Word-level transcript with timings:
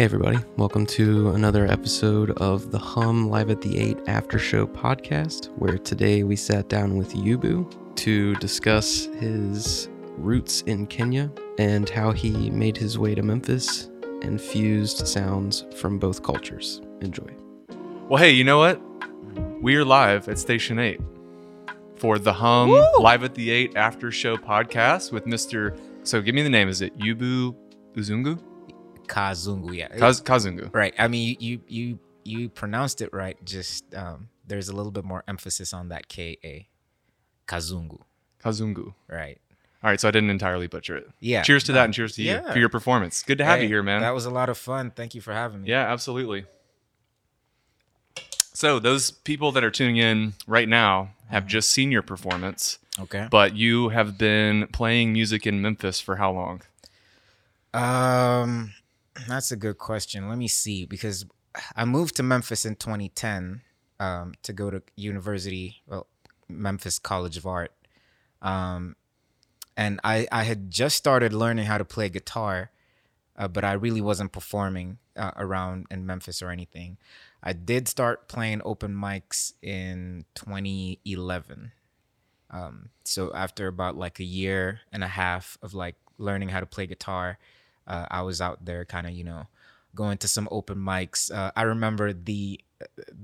Hey, 0.00 0.04
everybody. 0.04 0.38
Welcome 0.56 0.86
to 0.86 1.28
another 1.32 1.66
episode 1.66 2.30
of 2.38 2.70
the 2.70 2.78
Hum 2.78 3.28
Live 3.28 3.50
at 3.50 3.60
the 3.60 3.78
8 3.78 3.98
After 4.06 4.38
Show 4.38 4.66
podcast, 4.66 5.48
where 5.58 5.76
today 5.76 6.22
we 6.22 6.36
sat 6.36 6.70
down 6.70 6.96
with 6.96 7.12
Yubu 7.12 7.70
to 7.96 8.34
discuss 8.36 9.10
his 9.18 9.90
roots 10.16 10.62
in 10.62 10.86
Kenya 10.86 11.30
and 11.58 11.86
how 11.90 12.12
he 12.12 12.48
made 12.48 12.78
his 12.78 12.98
way 12.98 13.14
to 13.14 13.20
Memphis 13.20 13.90
and 14.22 14.40
fused 14.40 15.06
sounds 15.06 15.66
from 15.76 15.98
both 15.98 16.22
cultures. 16.22 16.80
Enjoy. 17.02 17.30
Well, 18.08 18.22
hey, 18.22 18.30
you 18.30 18.42
know 18.42 18.56
what? 18.56 18.80
We 19.60 19.76
are 19.76 19.84
live 19.84 20.30
at 20.30 20.38
Station 20.38 20.78
8 20.78 20.98
for 21.96 22.18
the 22.18 22.32
Hum 22.32 22.70
Woo! 22.70 22.82
Live 23.00 23.22
at 23.22 23.34
the 23.34 23.50
8 23.50 23.76
After 23.76 24.10
Show 24.10 24.38
podcast 24.38 25.12
with 25.12 25.26
Mr. 25.26 25.78
So 26.04 26.22
give 26.22 26.34
me 26.34 26.42
the 26.42 26.48
name. 26.48 26.70
Is 26.70 26.80
it 26.80 26.96
Yubu 26.96 27.54
Uzungu? 27.94 28.40
Kazungu, 29.10 29.74
yeah. 29.76 29.88
Kaz- 29.88 30.22
Kazungu. 30.22 30.72
right. 30.74 30.94
I 30.98 31.08
mean, 31.08 31.36
you 31.40 31.60
you 31.66 31.98
you 32.24 32.48
pronounced 32.48 33.00
it 33.02 33.12
right. 33.12 33.36
Just 33.44 33.92
um, 33.94 34.28
there's 34.46 34.68
a 34.68 34.72
little 34.76 34.92
bit 34.92 35.04
more 35.04 35.24
emphasis 35.26 35.72
on 35.74 35.88
that 35.88 36.08
K 36.08 36.38
A. 36.44 36.68
Kazungu, 37.48 37.98
Kazungu. 38.42 38.94
right? 39.08 39.38
All 39.82 39.88
right, 39.90 39.98
so 39.98 40.06
I 40.08 40.10
didn't 40.10 40.28
entirely 40.30 40.66
butcher 40.66 40.96
it. 40.98 41.08
Yeah. 41.20 41.42
Cheers 41.42 41.64
to 41.64 41.72
that 41.72 41.80
um, 41.80 41.84
and 41.86 41.94
cheers 41.94 42.14
to 42.16 42.22
you 42.22 42.40
for 42.52 42.58
your 42.58 42.68
performance. 42.68 43.22
Good 43.22 43.38
to 43.38 43.44
have 43.46 43.58
Hey, 43.58 43.62
you 43.62 43.68
here, 43.68 43.82
man. 43.82 44.02
That 44.02 44.14
was 44.14 44.26
a 44.26 44.30
lot 44.30 44.48
of 44.50 44.58
fun. 44.58 44.90
Thank 44.94 45.14
you 45.14 45.22
for 45.22 45.32
having 45.32 45.62
me. 45.62 45.68
Yeah, 45.70 45.90
absolutely. 45.90 46.44
So, 48.52 48.78
those 48.78 49.10
people 49.10 49.52
that 49.52 49.64
are 49.64 49.70
tuning 49.70 49.96
in 49.96 50.34
right 50.46 50.68
now 50.68 51.12
have 51.30 51.46
just 51.46 51.70
seen 51.70 51.90
your 51.90 52.02
performance, 52.02 52.78
Okay. 53.00 53.26
but 53.30 53.56
you 53.56 53.88
have 53.88 54.18
been 54.18 54.66
playing 54.68 55.14
music 55.14 55.46
in 55.46 55.62
Memphis 55.62 55.98
for 55.98 56.16
how 56.16 56.30
long? 56.30 56.60
Um, 57.72 58.72
that's 59.28 59.52
a 59.52 59.56
good 59.56 59.78
question. 59.78 60.28
Let 60.28 60.38
me 60.38 60.48
see 60.48 60.84
because 60.86 61.26
I 61.76 61.84
moved 61.84 62.16
to 62.16 62.22
Memphis 62.22 62.64
in 62.64 62.76
2010 62.76 63.62
um, 63.98 64.34
to 64.42 64.52
go 64.52 64.70
to 64.70 64.82
university, 64.96 65.82
well, 65.86 66.06
Memphis 66.48 66.98
College 66.98 67.36
of 67.36 67.46
Art. 67.46 67.72
Um, 68.42 68.96
and 69.76 70.00
I, 70.04 70.26
I 70.30 70.44
had 70.44 70.70
just 70.70 70.96
started 70.96 71.32
learning 71.32 71.66
how 71.66 71.78
to 71.78 71.84
play 71.84 72.08
guitar, 72.08 72.70
uh, 73.36 73.48
but 73.48 73.64
I 73.64 73.72
really 73.72 74.00
wasn't 74.00 74.32
performing 74.32 74.98
uh, 75.16 75.32
around 75.36 75.86
in 75.90 76.06
Memphis 76.06 76.42
or 76.42 76.50
anything. 76.50 76.98
I 77.42 77.52
did 77.52 77.88
start 77.88 78.28
playing 78.28 78.60
open 78.64 78.94
mics 78.94 79.54
in 79.62 80.24
2011. 80.34 81.72
Um, 82.50 82.90
so 83.04 83.32
after 83.34 83.68
about 83.68 83.96
like 83.96 84.18
a 84.20 84.24
year 84.24 84.80
and 84.92 85.04
a 85.04 85.08
half 85.08 85.56
of 85.62 85.72
like 85.72 85.96
learning 86.18 86.50
how 86.50 86.60
to 86.60 86.66
play 86.66 86.86
guitar, 86.86 87.38
uh, 87.90 88.06
I 88.10 88.22
was 88.22 88.40
out 88.40 88.64
there 88.64 88.84
kind 88.84 89.06
of 89.06 89.12
you 89.12 89.24
know 89.24 89.42
going 89.94 90.18
to 90.18 90.28
some 90.28 90.48
open 90.50 90.78
mics. 90.78 91.30
Uh, 91.30 91.50
I 91.56 91.62
remember 91.62 92.12
the 92.12 92.60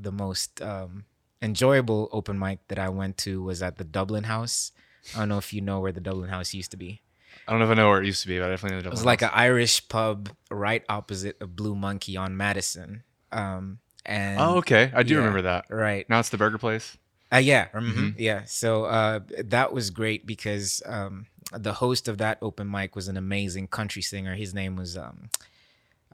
the 0.03 0.13
most 0.13 0.61
um, 0.61 1.05
enjoyable 1.41 2.09
open 2.13 2.39
mic 2.39 2.59
that 2.69 2.79
I 2.79 2.89
went 2.89 3.17
to 3.19 3.43
was 3.43 3.63
at 3.63 3.79
the 3.79 3.85
Dublin 3.85 4.25
House. 4.25 4.73
I 5.15 5.21
don't 5.21 5.29
know 5.29 5.39
if 5.39 5.53
you 5.53 5.61
know 5.61 5.79
where 5.81 5.93
the 5.93 6.01
Dublin 6.01 6.31
House 6.31 6.53
used 6.53 6.73
to 6.73 6.77
be. 6.77 7.01
I 7.47 7.53
don't 7.53 7.61
know 7.61 7.67
if 7.67 7.71
I 7.71 7.75
know 7.75 7.89
where 7.91 8.03
it 8.03 8.07
used 8.07 8.23
to 8.23 8.29
be, 8.29 8.39
but 8.39 8.47
I 8.47 8.51
definitely 8.51 8.77
know. 8.77 8.81
The 8.81 8.85
Dublin. 8.91 8.99
It 8.99 9.01
was 9.01 9.07
like 9.07 9.23
an 9.23 9.31
Irish 9.33 9.89
pub 9.89 10.31
right 10.51 10.83
opposite 10.89 11.37
of 11.41 11.55
Blue 11.55 11.77
Monkey 11.77 12.17
on 12.17 12.37
Madison. 12.37 13.05
Um, 13.31 13.79
and 14.05 14.41
Oh, 14.41 14.57
okay. 14.59 14.91
I 14.95 15.03
do 15.05 15.15
yeah, 15.15 15.19
remember 15.21 15.43
that. 15.43 15.67
Right. 15.71 16.09
Now 16.09 16.19
it's 16.19 16.31
the 16.31 16.39
burger 16.39 16.59
place. 16.59 16.97
Uh, 17.33 17.39
yeah, 17.39 17.69
mhm, 17.75 18.15
yeah. 18.19 18.45
So 18.45 18.85
uh, 18.85 19.21
that 19.45 19.73
was 19.73 19.91
great 19.91 20.27
because 20.27 20.83
um, 20.87 21.27
the 21.53 21.75
host 21.75 22.09
of 22.09 22.19
that 22.19 22.39
open 22.41 22.71
mic 22.71 22.95
was 22.95 23.09
an 23.09 23.17
amazing 23.17 23.69
country 23.69 24.03
singer. 24.03 24.35
His 24.35 24.55
name 24.55 24.77
was 24.77 24.97
um, 24.97 25.31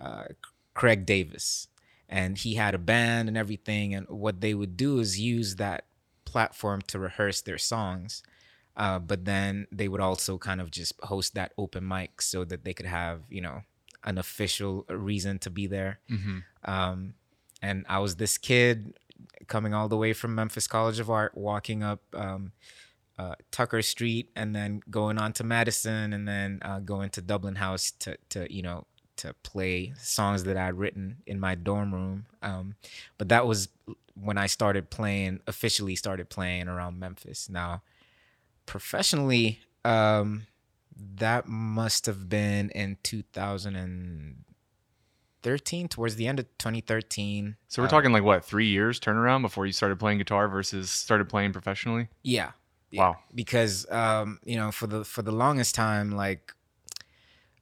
uh, 0.01 0.25
Craig 0.75 1.05
Davis, 1.05 1.69
and 2.09 2.39
he 2.39 2.55
had 2.55 2.75
a 2.75 2.79
band 2.79 3.29
and 3.29 3.37
everything. 3.37 3.95
And 3.95 4.09
what 4.09 4.41
they 4.41 4.55
would 4.55 4.77
do 4.77 5.01
is 5.01 5.21
use 5.21 5.57
that 5.57 5.85
platform 6.25 6.81
to 6.89 6.99
rehearse 6.99 7.43
their 7.43 7.59
songs, 7.59 8.23
uh, 8.77 8.99
but 8.99 9.27
then 9.27 9.67
they 9.71 9.89
would 9.89 10.01
also 10.01 10.39
kind 10.39 10.61
of 10.61 10.71
just 10.71 10.95
host 11.03 11.35
that 11.35 11.53
open 11.59 11.87
mic 11.87 12.23
so 12.23 12.45
that 12.45 12.65
they 12.65 12.73
could 12.73 12.87
have 12.87 13.21
you 13.29 13.43
know 13.43 13.63
an 14.05 14.19
official 14.19 14.85
reason 14.89 15.39
to 15.41 15.51
be 15.51 15.67
there. 15.67 16.01
Mm-hmm. 16.11 16.39
Um, 16.65 17.15
and 17.61 17.87
I 17.89 18.01
was 18.01 18.17
this 18.17 18.39
kid 18.39 18.95
coming 19.47 19.75
all 19.75 19.89
the 19.89 19.97
way 19.97 20.13
from 20.13 20.35
Memphis 20.35 20.67
College 20.67 20.99
of 21.01 21.11
Art, 21.11 21.37
walking 21.37 21.83
up 21.83 22.01
um, 22.15 22.53
uh, 23.19 23.35
Tucker 23.51 23.83
Street, 23.83 24.31
and 24.37 24.55
then 24.55 24.81
going 24.91 25.19
on 25.19 25.33
to 25.35 25.45
Madison, 25.45 26.13
and 26.13 26.27
then 26.27 26.61
uh, 26.63 26.81
going 26.81 27.11
to 27.11 27.23
Dublin 27.23 27.57
House 27.57 27.91
to 28.01 28.17
to 28.31 28.53
you 28.53 28.63
know 28.63 28.87
to 29.17 29.35
play 29.43 29.93
songs 29.99 30.45
that 30.45 30.57
I'd 30.57 30.75
written 30.75 31.19
in 31.27 31.39
my 31.39 31.55
dorm 31.55 31.95
room. 31.95 32.27
Um, 32.43 32.75
but 33.19 33.29
that 33.29 33.47
was 33.47 33.69
when 34.15 34.39
I 34.39 34.47
started 34.47 34.91
playing 34.91 35.41
officially 35.47 35.97
started 35.97 36.29
playing 36.29 36.69
around 36.69 36.99
Memphis. 36.99 37.49
Now, 37.49 37.83
professionally, 38.67 39.61
um, 39.85 40.47
that 40.97 41.47
must 41.47 42.07
have 42.07 42.29
been 42.29 42.71
in 42.71 42.97
2013, 45.43 45.89
towards 45.89 46.17
the 46.17 46.27
end 46.27 46.39
of 46.39 46.47
2013. 46.59 47.57
So 47.69 47.83
we're 47.83 47.87
Uh, 47.87 47.91
talking 47.91 48.13
like 48.13 48.23
what 48.23 48.45
three 48.45 48.69
years 48.69 48.99
turnaround 49.01 49.43
before 49.43 49.67
you 49.67 49.73
started 49.73 49.99
playing 49.99 50.19
guitar 50.19 50.49
versus 50.49 50.91
started 50.91 51.29
playing 51.29 51.53
professionally. 51.53 52.09
Yeah. 52.23 52.53
Wow. 52.95 53.17
Because 53.35 53.91
um, 53.91 54.39
you 54.45 54.57
know, 54.57 54.71
for 54.71 54.87
the 54.87 55.05
for 55.05 55.23
the 55.23 55.33
longest 55.33 55.75
time, 55.75 56.11
like 56.13 56.53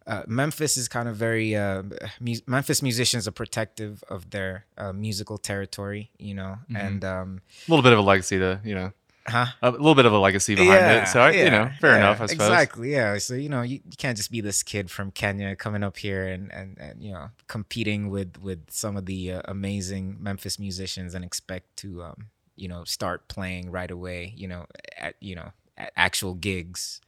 uh, 0.07 0.23
Memphis 0.27 0.77
is 0.77 0.89
kind 0.89 1.09
of 1.09 1.15
very 1.17 1.55
uh, 1.55 1.83
mu- 2.21 2.35
Memphis 2.47 2.83
musicians 2.83 3.29
are 3.29 3.33
protective 3.33 4.03
of 4.09 4.31
their 4.31 4.67
uh, 4.77 4.93
musical 4.93 5.39
territory, 5.39 6.11
you 6.19 6.35
know, 6.35 6.59
Mhm. 6.71 6.77
and 6.87 7.05
um, 7.05 7.41
A 7.69 7.71
little 7.71 7.83
bit 7.85 7.93
of 7.93 7.99
a 8.01 8.03
legacy 8.03 8.39
to 8.39 8.61
you 8.65 8.75
know, 8.75 8.93
huh? 9.31 9.47
a 9.63 9.71
little 9.71 9.95
bit 9.95 10.07
of 10.07 10.13
a 10.13 10.19
legacy 10.19 10.55
behind 10.55 10.85
it. 10.85 11.09
So 11.09 11.21
I, 11.21 11.31
you 11.31 11.51
know, 11.51 11.71
fair 11.81 11.93
yeah, 11.93 11.97
enough. 11.99 12.21
I 12.21 12.27
suppose. 12.27 12.49
Exactly. 12.49 12.93
Yeah. 12.93 13.19
So 13.19 13.35
you 13.35 13.49
know, 13.49 13.63
you, 13.63 13.81
you 13.85 13.97
can't 13.97 14.17
just 14.17 14.31
be 14.31 14.41
this 14.41 14.63
kid 14.63 14.91
from 14.91 15.11
Kenya 15.11 15.57
coming 15.57 15.83
up 15.83 15.97
here 15.97 16.27
and 16.27 16.53
and, 16.53 16.79
and 16.79 17.03
you 17.03 17.13
know 17.13 17.31
competing 17.47 18.11
with 18.11 18.39
with 18.43 18.71
some 18.71 18.97
of 18.97 19.07
the 19.07 19.33
uh, 19.33 19.43
amazing 19.47 20.17
Memphis 20.21 20.59
musicians 20.59 21.15
and 21.15 21.25
expect 21.25 21.77
to 21.79 22.03
um 22.03 22.27
you 22.57 22.69
know 22.69 22.85
start 22.85 23.29
playing 23.29 23.71
right 23.71 23.91
away. 23.91 24.35
You 24.37 24.49
know, 24.49 24.67
at 24.99 25.15
you 25.21 25.35
know 25.35 25.53
at 25.77 25.93
actual 25.97 26.35
gigs. 26.35 27.01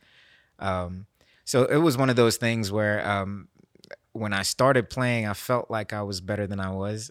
Um, 0.58 1.06
so 1.44 1.64
it 1.64 1.78
was 1.78 1.98
one 1.98 2.08
of 2.08 2.16
those 2.16 2.36
things 2.36 2.70
where 2.70 3.06
um 3.06 3.48
when 4.12 4.32
I 4.32 4.42
started 4.42 4.90
playing, 4.90 5.26
I 5.26 5.34
felt 5.34 5.70
like 5.70 5.92
I 5.92 6.02
was 6.02 6.20
better 6.20 6.46
than 6.46 6.60
I 6.60 6.70
was. 6.70 7.10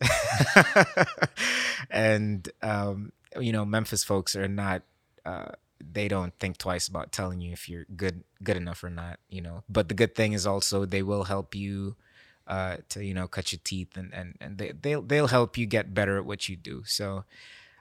and, 1.89 2.47
um, 2.61 3.11
you 3.39 3.51
know, 3.51 3.65
Memphis 3.65 4.03
folks 4.03 4.35
are 4.35 4.47
not, 4.47 4.83
uh, 5.25 5.51
they 5.93 6.07
don't 6.07 6.33
think 6.39 6.57
twice 6.57 6.87
about 6.87 7.11
telling 7.11 7.41
you 7.41 7.51
if 7.51 7.67
you're 7.67 7.85
good, 7.95 8.23
good 8.43 8.57
enough 8.57 8.83
or 8.83 8.89
not, 8.89 9.19
you 9.29 9.41
know. 9.41 9.63
But 9.69 9.89
the 9.89 9.95
good 9.95 10.15
thing 10.15 10.33
is 10.33 10.45
also 10.45 10.85
they 10.85 11.03
will 11.03 11.23
help 11.25 11.55
you 11.55 11.95
uh, 12.47 12.77
to, 12.89 13.03
you 13.03 13.13
know, 13.13 13.27
cut 13.27 13.51
your 13.51 13.61
teeth 13.63 13.97
and, 13.97 14.13
and, 14.13 14.35
and 14.39 14.57
they, 14.57 14.73
they'll, 14.79 15.01
they'll 15.01 15.27
help 15.27 15.57
you 15.57 15.65
get 15.65 15.93
better 15.93 16.17
at 16.17 16.25
what 16.25 16.49
you 16.49 16.55
do. 16.55 16.83
So, 16.85 17.25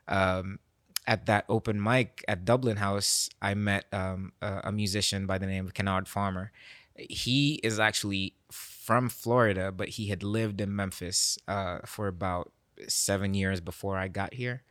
um, 0.08 0.58
at 1.06 1.26
that 1.26 1.44
open 1.48 1.82
mic 1.82 2.24
at 2.28 2.44
Dublin 2.44 2.76
House, 2.76 3.30
I 3.40 3.54
met 3.54 3.86
um, 3.92 4.32
a, 4.40 4.60
a 4.64 4.72
musician 4.72 5.26
by 5.26 5.38
the 5.38 5.46
name 5.46 5.66
of 5.66 5.74
Kennard 5.74 6.06
Farmer. 6.06 6.52
He 6.94 7.54
is 7.62 7.80
actually 7.80 8.34
from 8.50 9.08
Florida, 9.08 9.72
but 9.72 9.90
he 9.90 10.08
had 10.08 10.22
lived 10.22 10.60
in 10.60 10.74
Memphis 10.74 11.38
uh, 11.48 11.78
for 11.86 12.06
about 12.06 12.52
seven 12.86 13.34
years 13.34 13.60
before 13.60 13.96
I 13.96 14.08
got 14.08 14.34
here. 14.34 14.62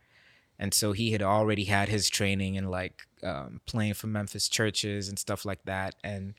And 0.60 0.74
so 0.74 0.92
he 0.92 1.10
had 1.12 1.22
already 1.22 1.64
had 1.64 1.88
his 1.88 2.10
training 2.10 2.58
and 2.58 2.70
like 2.70 3.08
um, 3.22 3.62
playing 3.64 3.94
for 3.94 4.08
Memphis 4.08 4.46
churches 4.46 5.08
and 5.08 5.18
stuff 5.18 5.46
like 5.46 5.64
that. 5.64 5.94
And, 6.04 6.34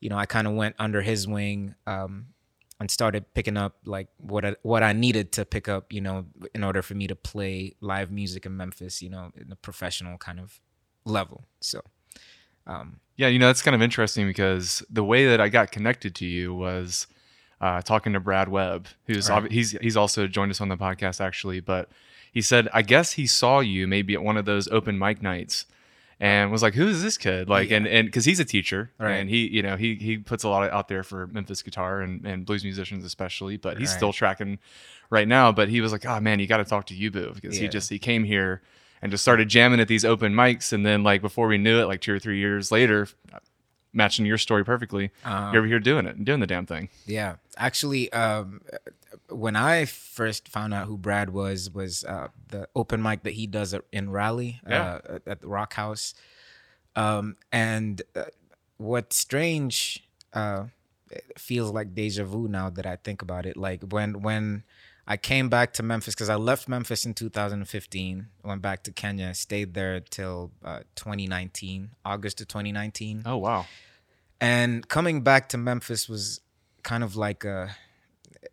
you 0.00 0.10
know, 0.10 0.18
I 0.18 0.26
kind 0.26 0.48
of 0.48 0.54
went 0.54 0.74
under 0.78 1.02
his 1.02 1.28
wing 1.28 1.76
um, 1.86 2.26
and 2.80 2.90
started 2.90 3.32
picking 3.32 3.56
up 3.56 3.76
like 3.84 4.08
what 4.18 4.44
I, 4.44 4.56
what 4.62 4.82
I 4.82 4.92
needed 4.92 5.30
to 5.32 5.44
pick 5.44 5.68
up, 5.68 5.92
you 5.92 6.00
know, 6.00 6.26
in 6.52 6.64
order 6.64 6.82
for 6.82 6.94
me 6.94 7.06
to 7.06 7.14
play 7.14 7.76
live 7.80 8.10
music 8.10 8.44
in 8.44 8.56
Memphis, 8.56 9.00
you 9.02 9.08
know, 9.08 9.30
in 9.36 9.52
a 9.52 9.56
professional 9.56 10.18
kind 10.18 10.40
of 10.40 10.60
level. 11.04 11.44
So, 11.60 11.80
um, 12.66 12.98
Yeah, 13.16 13.28
you 13.28 13.38
know, 13.38 13.46
that's 13.46 13.62
kind 13.62 13.76
of 13.76 13.82
interesting 13.82 14.26
because 14.26 14.82
the 14.90 15.04
way 15.04 15.26
that 15.26 15.40
I 15.40 15.48
got 15.48 15.70
connected 15.70 16.16
to 16.16 16.26
you 16.26 16.52
was 16.52 17.06
uh, 17.60 17.82
talking 17.82 18.14
to 18.14 18.20
Brad 18.20 18.48
Webb, 18.48 18.88
who's 19.06 19.30
Right. 19.30 19.44
obvi- 19.44 19.52
he's 19.52 19.72
he's 19.80 19.96
also 19.96 20.26
joined 20.26 20.50
us 20.50 20.60
on 20.60 20.68
the 20.68 20.76
podcast 20.76 21.20
actually, 21.20 21.60
but 21.60 21.88
he 22.32 22.40
said 22.42 22.68
I 22.72 22.82
guess 22.82 23.12
he 23.12 23.26
saw 23.26 23.60
you 23.60 23.86
maybe 23.86 24.14
at 24.14 24.22
one 24.22 24.36
of 24.36 24.44
those 24.44 24.68
open 24.68 24.98
mic 24.98 25.22
nights 25.22 25.66
and 26.18 26.50
was 26.52 26.62
like, 26.62 26.74
"Who 26.74 26.86
is 26.88 27.02
this 27.02 27.16
kid?" 27.16 27.48
Like, 27.48 27.70
and 27.70 27.86
and 27.86 28.06
because 28.06 28.24
he's 28.26 28.40
a 28.40 28.44
teacher, 28.44 28.90
Right. 28.98 29.12
and 29.14 29.30
he 29.30 29.48
you 29.48 29.62
know 29.62 29.76
he 29.76 29.94
he 29.96 30.18
puts 30.18 30.44
a 30.44 30.48
lot 30.48 30.70
out 30.70 30.88
there 30.88 31.02
for 31.02 31.26
Memphis 31.28 31.62
guitar 31.62 32.00
and, 32.02 32.24
and 32.26 32.44
blues 32.44 32.62
musicians 32.62 33.04
especially, 33.04 33.56
but 33.56 33.78
he's 33.78 33.88
Right. 33.90 33.96
still 33.96 34.12
tracking 34.12 34.58
right 35.08 35.26
now. 35.26 35.50
But 35.50 35.68
he 35.70 35.80
was 35.80 35.92
like, 35.92 36.04
"Oh 36.06 36.20
man, 36.20 36.38
you 36.38 36.46
got 36.46 36.58
to 36.58 36.64
talk 36.64 36.86
to 36.86 36.94
Yubu 36.94 37.34
because 37.34 37.56
he 37.56 37.68
just 37.68 37.88
he 37.90 37.98
came 37.98 38.24
here." 38.24 38.62
And 39.02 39.10
just 39.10 39.22
started 39.24 39.48
jamming 39.48 39.80
at 39.80 39.88
these 39.88 40.04
open 40.04 40.34
mics, 40.34 40.74
and 40.74 40.84
then 40.84 41.02
like 41.02 41.22
before 41.22 41.46
we 41.48 41.56
knew 41.56 41.80
it, 41.80 41.86
like 41.86 42.02
two 42.02 42.12
or 42.12 42.18
three 42.18 42.38
years 42.38 42.70
later, 42.70 43.08
matching 43.94 44.26
your 44.26 44.36
story 44.36 44.62
perfectly. 44.62 45.10
You're 45.24 45.56
over 45.56 45.66
here 45.66 45.80
doing 45.80 46.04
it 46.04 46.16
and 46.16 46.26
doing 46.26 46.40
the 46.40 46.46
damn 46.46 46.66
thing. 46.66 46.90
Yeah, 47.06 47.36
actually, 47.56 48.12
um, 48.12 48.60
when 49.30 49.56
I 49.56 49.84
first 49.84 50.48
found 50.48 50.74
out 50.74 50.86
who 50.86 50.96
Brad 50.98 51.30
was 51.30 51.70
was 51.70 52.04
uh, 52.04 52.28
the 52.48 52.68
open 52.74 53.02
mic 53.02 53.22
that 53.22 53.34
he 53.34 53.46
does 53.46 53.74
in 53.92 54.10
Raleigh 54.10 54.60
Yeah. 54.68 55.00
uh, 55.08 55.18
at 55.26 55.40
the 55.40 55.48
Rock 55.48 55.74
House. 55.74 56.14
Um, 56.96 57.36
and 57.52 58.02
uh, 58.16 58.24
what's 58.76 59.16
strange 59.16 60.06
uh, 60.32 60.64
feels 61.38 61.70
like 61.72 61.94
deja 61.94 62.24
vu 62.24 62.48
now 62.48 62.70
that 62.70 62.86
I 62.86 62.96
think 62.96 63.22
about 63.22 63.46
it. 63.46 63.56
Like 63.56 63.82
when 63.90 64.22
when 64.22 64.64
I 65.06 65.16
came 65.16 65.48
back 65.48 65.72
to 65.74 65.82
Memphis 65.82 66.14
because 66.14 66.28
I 66.28 66.36
left 66.36 66.68
Memphis 66.68 67.04
in 67.04 67.14
2015, 67.14 68.26
went 68.44 68.62
back 68.62 68.82
to 68.84 68.92
Kenya, 68.92 69.34
stayed 69.34 69.74
there 69.74 69.98
till 70.00 70.52
uh, 70.64 70.80
2019, 70.96 71.90
August 72.04 72.40
of 72.40 72.48
2019 72.48 73.22
Oh 73.26 73.36
wow. 73.38 73.66
and 74.40 74.86
coming 74.88 75.22
back 75.22 75.48
to 75.50 75.58
Memphis 75.58 76.08
was 76.08 76.40
kind 76.82 77.02
of 77.02 77.16
like 77.16 77.44
a 77.44 77.74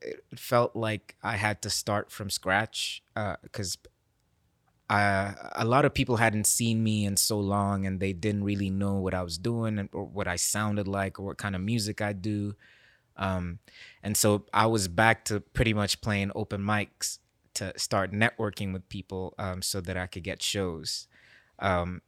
it 0.02 0.24
felt 0.36 0.76
like 0.76 1.16
I 1.24 1.38
had 1.38 1.62
to 1.64 1.70
start 1.70 2.12
from 2.12 2.30
scratch 2.30 3.04
because 3.42 3.78
uh, 4.90 5.34
a 5.56 5.66
lot 5.66 5.86
of 5.86 5.94
people 5.94 6.18
hadn't 6.18 6.48
seen 6.48 6.84
me 6.84 7.06
in 7.06 7.18
so 7.18 7.40
long 7.40 7.86
and 7.86 8.00
they 8.00 8.14
didn't 8.14 8.44
really 8.44 8.70
know 8.70 8.96
what 8.96 9.14
I 9.14 9.22
was 9.22 9.38
doing 9.38 9.80
and, 9.80 9.90
or 9.92 10.06
what 10.06 10.28
I 10.28 10.38
sounded 10.38 10.88
like 10.88 11.20
or 11.20 11.24
what 11.24 11.38
kind 11.38 11.56
of 11.56 11.62
music 11.62 12.02
I 12.02 12.14
do. 12.14 12.56
Um, 13.18 13.60
and 14.04 14.16
so 14.16 14.46
I 14.54 14.68
was 14.68 14.88
back 14.88 15.26
to 15.26 15.40
pretty 15.42 15.74
much 15.74 16.02
playing 16.02 16.32
open 16.36 16.62
mics 16.62 17.18
to 17.56 17.78
start 17.78 18.12
networking 18.12 18.72
with 18.72 18.88
people 18.88 19.34
um, 19.38 19.62
so 19.62 19.82
that 19.82 19.98
I 19.98 20.08
could 20.08 20.24
get 20.24 20.42
shows. 20.42 21.08
Um, 21.60 22.02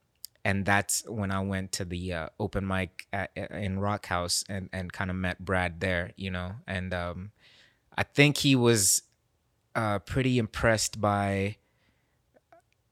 and 0.46 0.66
that's 0.66 1.04
when 1.08 1.32
I 1.32 1.42
went 1.42 1.74
to 1.74 1.86
the 1.86 2.14
uh, 2.14 2.30
open 2.40 2.66
mic 2.66 3.08
at, 3.12 3.32
in 3.36 3.80
Rock 3.80 4.06
House 4.06 4.46
and, 4.48 4.70
and 4.72 4.94
kind 4.94 5.10
of 5.10 5.18
met 5.18 5.44
Brad 5.44 5.82
there, 5.82 6.12
you 6.16 6.32
know. 6.32 6.54
And 6.66 6.94
um, 6.94 7.32
I 8.00 8.04
think 8.04 8.38
he 8.38 8.56
was 8.56 9.02
uh, 9.76 10.00
pretty 10.00 10.38
impressed 10.38 11.02
by 11.02 11.58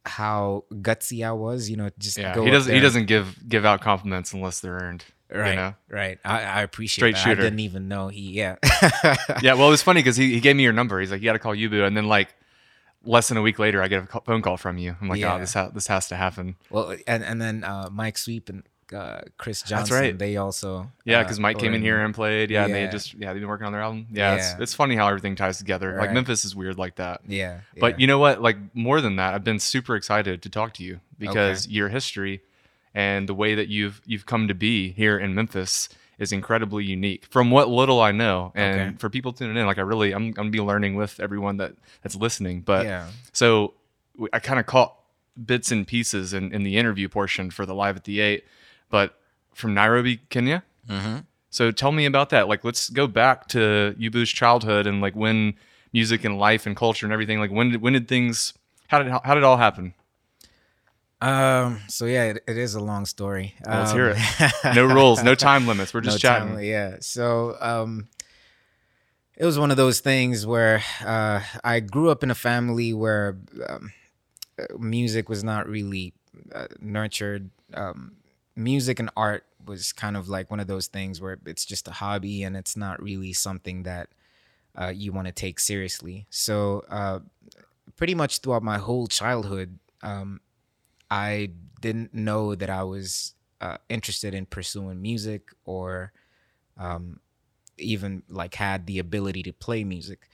how 0.06 0.66
gutsy 0.72 1.26
I 1.26 1.32
was, 1.32 1.70
you 1.70 1.78
know. 1.78 1.90
Just 1.98 2.18
Yeah. 2.18 2.36
go 2.36 2.44
He 2.44 2.52
doesn't. 2.52 2.74
He 2.74 2.82
doesn't 2.82 3.06
give 3.06 3.38
give 3.48 3.66
out 3.66 3.80
compliments 3.82 4.34
unless 4.34 4.60
they're 4.60 4.74
earned. 4.74 5.06
Right, 5.30 5.56
know? 5.56 5.74
right. 5.90 6.20
I, 6.24 6.42
I 6.44 6.62
appreciate 6.62 7.02
Straight 7.02 7.16
that. 7.16 7.22
shooter. 7.22 7.42
I 7.42 7.46
didn't 7.46 7.60
even 7.60 7.88
know 7.88 8.08
he. 8.10 8.32
Yeah. 8.32 8.56
Yeah. 9.42 9.54
Well, 9.56 9.68
it 9.68 9.72
was 9.72 9.82
funny 9.84 10.00
because 10.02 10.16
he, 10.18 10.34
he 10.34 10.40
gave 10.40 10.56
me 10.56 10.64
your 10.64 10.72
number. 10.74 11.00
He's 11.00 11.12
like, 11.12 11.22
you 11.22 11.26
got 11.26 11.34
to 11.34 11.40
call 11.40 11.54
Yubu, 11.54 11.86
and 11.86 11.96
then 11.98 12.08
like 12.08 12.34
less 13.04 13.28
than 13.30 13.38
a 13.38 13.42
week 13.42 13.60
later, 13.60 13.82
I 13.84 13.88
get 13.90 14.04
a 14.14 14.22
phone 14.22 14.42
call 14.42 14.58
from 14.58 14.78
you. 14.78 14.96
I'm 15.02 15.08
like, 15.10 15.20
Yeah. 15.20 15.36
oh, 15.36 15.40
this 15.40 15.54
ha- 15.54 15.70
this 15.70 15.88
has 15.88 16.08
to 16.10 16.16
happen. 16.16 16.56
Well, 16.70 16.96
and 17.08 17.24
and 17.24 17.42
then 17.42 17.64
uh, 17.64 17.90
Mike 17.92 18.18
Sweep 18.18 18.50
and 18.50 18.64
uh, 18.94 19.22
Chris 19.38 19.62
Johnson. 19.62 19.96
right. 19.98 20.18
They 20.18 20.38
also. 20.38 20.92
Yeah, 21.06 21.20
uh, 21.20 21.24
because 21.24 21.40
Mike 21.40 21.60
came 21.60 21.74
in 21.74 21.82
here 21.82 22.00
and 22.04 22.14
played. 22.14 22.50
Yeah, 22.52 22.66
and 22.66 22.74
they 22.74 22.84
Yeah. 22.84 22.92
just 22.92 23.14
yeah 23.14 23.34
they've 23.34 23.42
been 23.42 23.50
working 23.50 23.66
on 23.68 23.72
their 23.74 23.82
album. 23.82 24.08
Yeah, 24.12 24.36
Yeah. 24.36 24.52
It's, 24.54 24.62
it's 24.62 24.74
funny 24.74 24.96
how 24.96 25.08
everything 25.08 25.36
ties 25.36 25.58
together. 25.58 25.98
Like 25.98 26.12
Memphis 26.14 26.46
is 26.46 26.56
weird 26.56 26.78
like 26.78 26.96
that. 26.96 27.22
Yeah. 27.28 27.60
But 27.80 27.94
yeah. 27.94 27.98
you 28.02 28.08
know 28.08 28.20
what? 28.20 28.42
Like 28.42 28.58
more 28.76 29.02
than 29.02 29.16
that, 29.18 29.34
I've 29.34 29.44
been 29.44 29.60
super 29.60 29.96
excited 29.96 30.42
to 30.44 30.50
talk 30.50 30.74
to 30.76 30.84
you 30.84 31.00
because 31.20 31.68
your 31.68 31.90
history 31.90 32.42
and 32.94 33.28
the 33.30 33.34
way 33.34 33.56
that 33.56 33.68
you've 33.68 34.02
you've 34.06 34.26
come 34.26 34.48
to 34.48 34.54
be 34.56 34.92
here 34.92 35.18
in 35.18 35.36
Memphis 35.36 35.90
is 36.18 36.32
incredibly 36.32 36.84
unique. 36.84 37.26
From 37.30 37.52
what 37.52 37.70
little 37.70 38.02
I 38.02 38.12
know, 38.12 38.52
and 38.56 38.82
Okay. 38.82 38.96
for 38.98 39.10
people 39.10 39.34
tuning 39.34 39.56
in, 39.58 39.66
like 39.68 39.78
I 39.78 39.82
really 39.82 40.14
I'm, 40.14 40.24
I'm 40.28 40.32
gonna 40.32 40.50
be 40.50 40.62
learning 40.62 40.96
with 40.96 41.20
everyone 41.20 41.58
that 41.58 41.74
that's 42.02 42.16
listening. 42.16 42.62
But 42.62 42.86
yeah. 42.86 43.08
so 43.34 43.74
I 44.34 44.40
kind 44.40 44.60
of 44.60 44.66
caught 44.66 44.96
bits 45.46 45.72
and 45.72 45.86
pieces 45.86 46.34
in, 46.34 46.52
in 46.52 46.64
the 46.64 46.78
interview 46.78 47.08
portion 47.08 47.52
for 47.52 47.68
the 47.68 47.76
live 47.76 47.96
at 47.96 48.06
the 48.06 48.20
eight, 48.20 48.46
but 48.90 49.20
from 49.54 49.74
Nairobi, 49.74 50.18
Kenya. 50.30 50.64
Mm-hmm. 50.90 51.18
So 51.50 51.72
tell 51.72 51.92
me 51.92 52.06
about 52.06 52.30
that. 52.30 52.48
Like, 52.48 52.64
let's 52.64 52.90
go 52.90 53.08
back 53.08 53.48
to 53.50 53.96
Yubu's 54.00 54.30
childhood 54.30 54.86
and 54.86 55.02
like 55.02 55.16
when 55.16 55.56
music 55.94 56.24
and 56.24 56.38
life 56.38 56.66
and 56.66 56.76
culture 56.76 57.06
and 57.06 57.14
everything. 57.14 57.40
Like, 57.40 57.52
when 57.52 57.72
did 57.72 57.82
when 57.82 57.94
did 57.94 58.08
things? 58.08 58.54
How 58.88 59.02
did 59.02 59.12
how 59.12 59.34
did 59.34 59.40
it 59.40 59.44
all 59.44 59.58
happen? 59.58 59.94
Um. 61.20 61.80
So 61.88 62.06
yeah, 62.06 62.26
it, 62.26 62.44
it 62.48 62.58
is 62.58 62.76
a 62.76 62.80
long 62.80 63.06
story. 63.06 63.56
Let's 63.66 63.92
um, 63.92 63.98
hear 63.98 64.16
it. 64.16 64.76
No 64.76 64.86
rules, 64.86 65.24
no 65.24 65.34
time 65.50 65.66
limits. 65.66 65.94
We're 65.94 66.02
just 66.02 66.24
no 66.24 66.30
chatting. 66.30 66.50
time, 66.50 66.64
yeah. 66.64 66.98
So 67.00 67.58
um, 67.60 68.08
it 69.36 69.46
was 69.46 69.58
one 69.58 69.72
of 69.72 69.78
those 69.78 70.00
things 70.00 70.46
where 70.46 70.84
uh, 71.04 71.42
I 71.64 71.80
grew 71.80 72.10
up 72.10 72.22
in 72.24 72.30
a 72.30 72.36
family 72.36 72.94
where 72.94 73.38
um, 73.68 73.92
uh, 74.60 74.78
music 74.78 75.30
was 75.30 75.44
not 75.44 75.68
really 75.68 76.14
uh, 76.54 76.68
nurtured. 76.80 77.50
Um, 77.74 78.17
music 78.58 79.00
and 79.00 79.10
art 79.16 79.46
was 79.66 79.94
kind 79.94 80.18
of 80.18 80.30
like 80.30 80.50
one 80.50 80.60
of 80.60 80.68
those 80.68 80.88
things 80.88 81.22
where 81.22 81.38
it's 81.46 81.66
just 81.66 81.88
a 81.88 81.92
hobby 81.92 82.44
and 82.44 82.58
it's 82.58 82.76
not 82.76 83.02
really 83.02 83.34
something 83.34 83.84
that 83.84 84.10
uh, 84.80 84.92
you 84.94 85.12
want 85.12 85.28
to 85.28 85.34
take 85.34 85.60
seriously. 85.60 86.26
So 86.30 86.84
uh, 86.90 87.20
pretty 87.96 88.16
much 88.16 88.40
throughout 88.40 88.64
my 88.64 88.78
whole 88.78 89.08
childhood, 89.08 89.80
um, 90.02 90.42
I 91.10 91.52
didn't 91.82 92.14
know 92.14 92.56
that 92.56 92.70
I 92.70 92.84
was 92.84 93.34
uh, 93.62 93.78
interested 93.90 94.34
in 94.34 94.46
pursuing 94.46 95.02
music 95.02 95.50
or 95.66 96.12
um, 96.78 97.20
even 97.78 98.24
like 98.30 98.56
had 98.56 98.86
the 98.88 99.00
ability 99.00 99.44
to 99.44 99.54
play 99.54 99.84
music. 99.84 100.30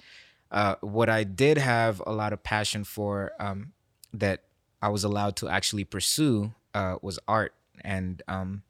Uh, 0.52 0.76
what 0.82 1.10
I 1.10 1.24
did 1.24 1.58
have 1.58 2.02
a 2.06 2.12
lot 2.12 2.34
of 2.34 2.44
passion 2.44 2.84
for 2.84 3.32
um, 3.40 3.74
that 4.14 4.44
I 4.82 4.90
was 4.90 5.04
allowed 5.04 5.36
to 5.38 5.50
actually 5.50 5.84
pursue 5.84 6.54
uh, 6.74 6.98
was 7.02 7.20
art. 7.28 7.54
And 7.82 8.22
um, 8.28 8.64